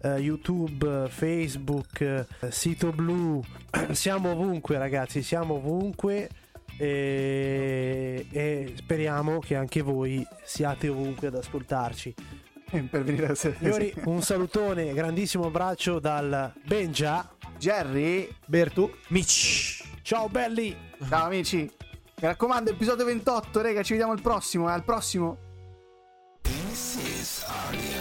eh, 0.05 0.19
YouTube, 0.19 1.07
Facebook, 1.09 2.01
eh, 2.01 2.27
sito 2.51 2.91
blu, 2.93 3.43
siamo 3.93 4.33
ovunque 4.33 4.77
ragazzi, 4.77 5.23
siamo 5.23 5.55
ovunque 5.55 6.29
e, 6.77 8.27
e 8.31 8.75
speriamo 8.77 9.39
che 9.39 9.57
anche 9.57 9.81
voi 9.81 10.27
siate 10.45 10.89
ovunque 10.89 11.29
ad 11.29 11.37
ascoltarci. 11.37 12.15
per 12.89 12.89
Pervenire 12.89 13.35
se... 13.35 13.55
Signori, 13.57 13.95
un 14.05 14.23
salutone, 14.23 14.93
grandissimo 14.93 15.47
abbraccio 15.47 15.99
dal 15.99 16.53
Benja, 16.65 17.31
Jerry, 17.59 18.29
Bertu, 18.47 18.91
Mitch. 19.09 19.83
Ciao 20.03 20.29
belli. 20.29 20.77
Ciao 21.09 21.27
amici. 21.27 21.59
Mi 21.59 22.29
raccomando, 22.29 22.71
episodio 22.71 23.05
28, 23.05 23.63
raga, 23.63 23.83
ci 23.83 23.93
vediamo 23.93 24.13
al 24.13 24.21
prossimo, 24.21 24.69
al 24.69 24.85
prossimo. 24.85 25.39
This 26.43 26.97
is 26.97 27.45
our 27.49 27.94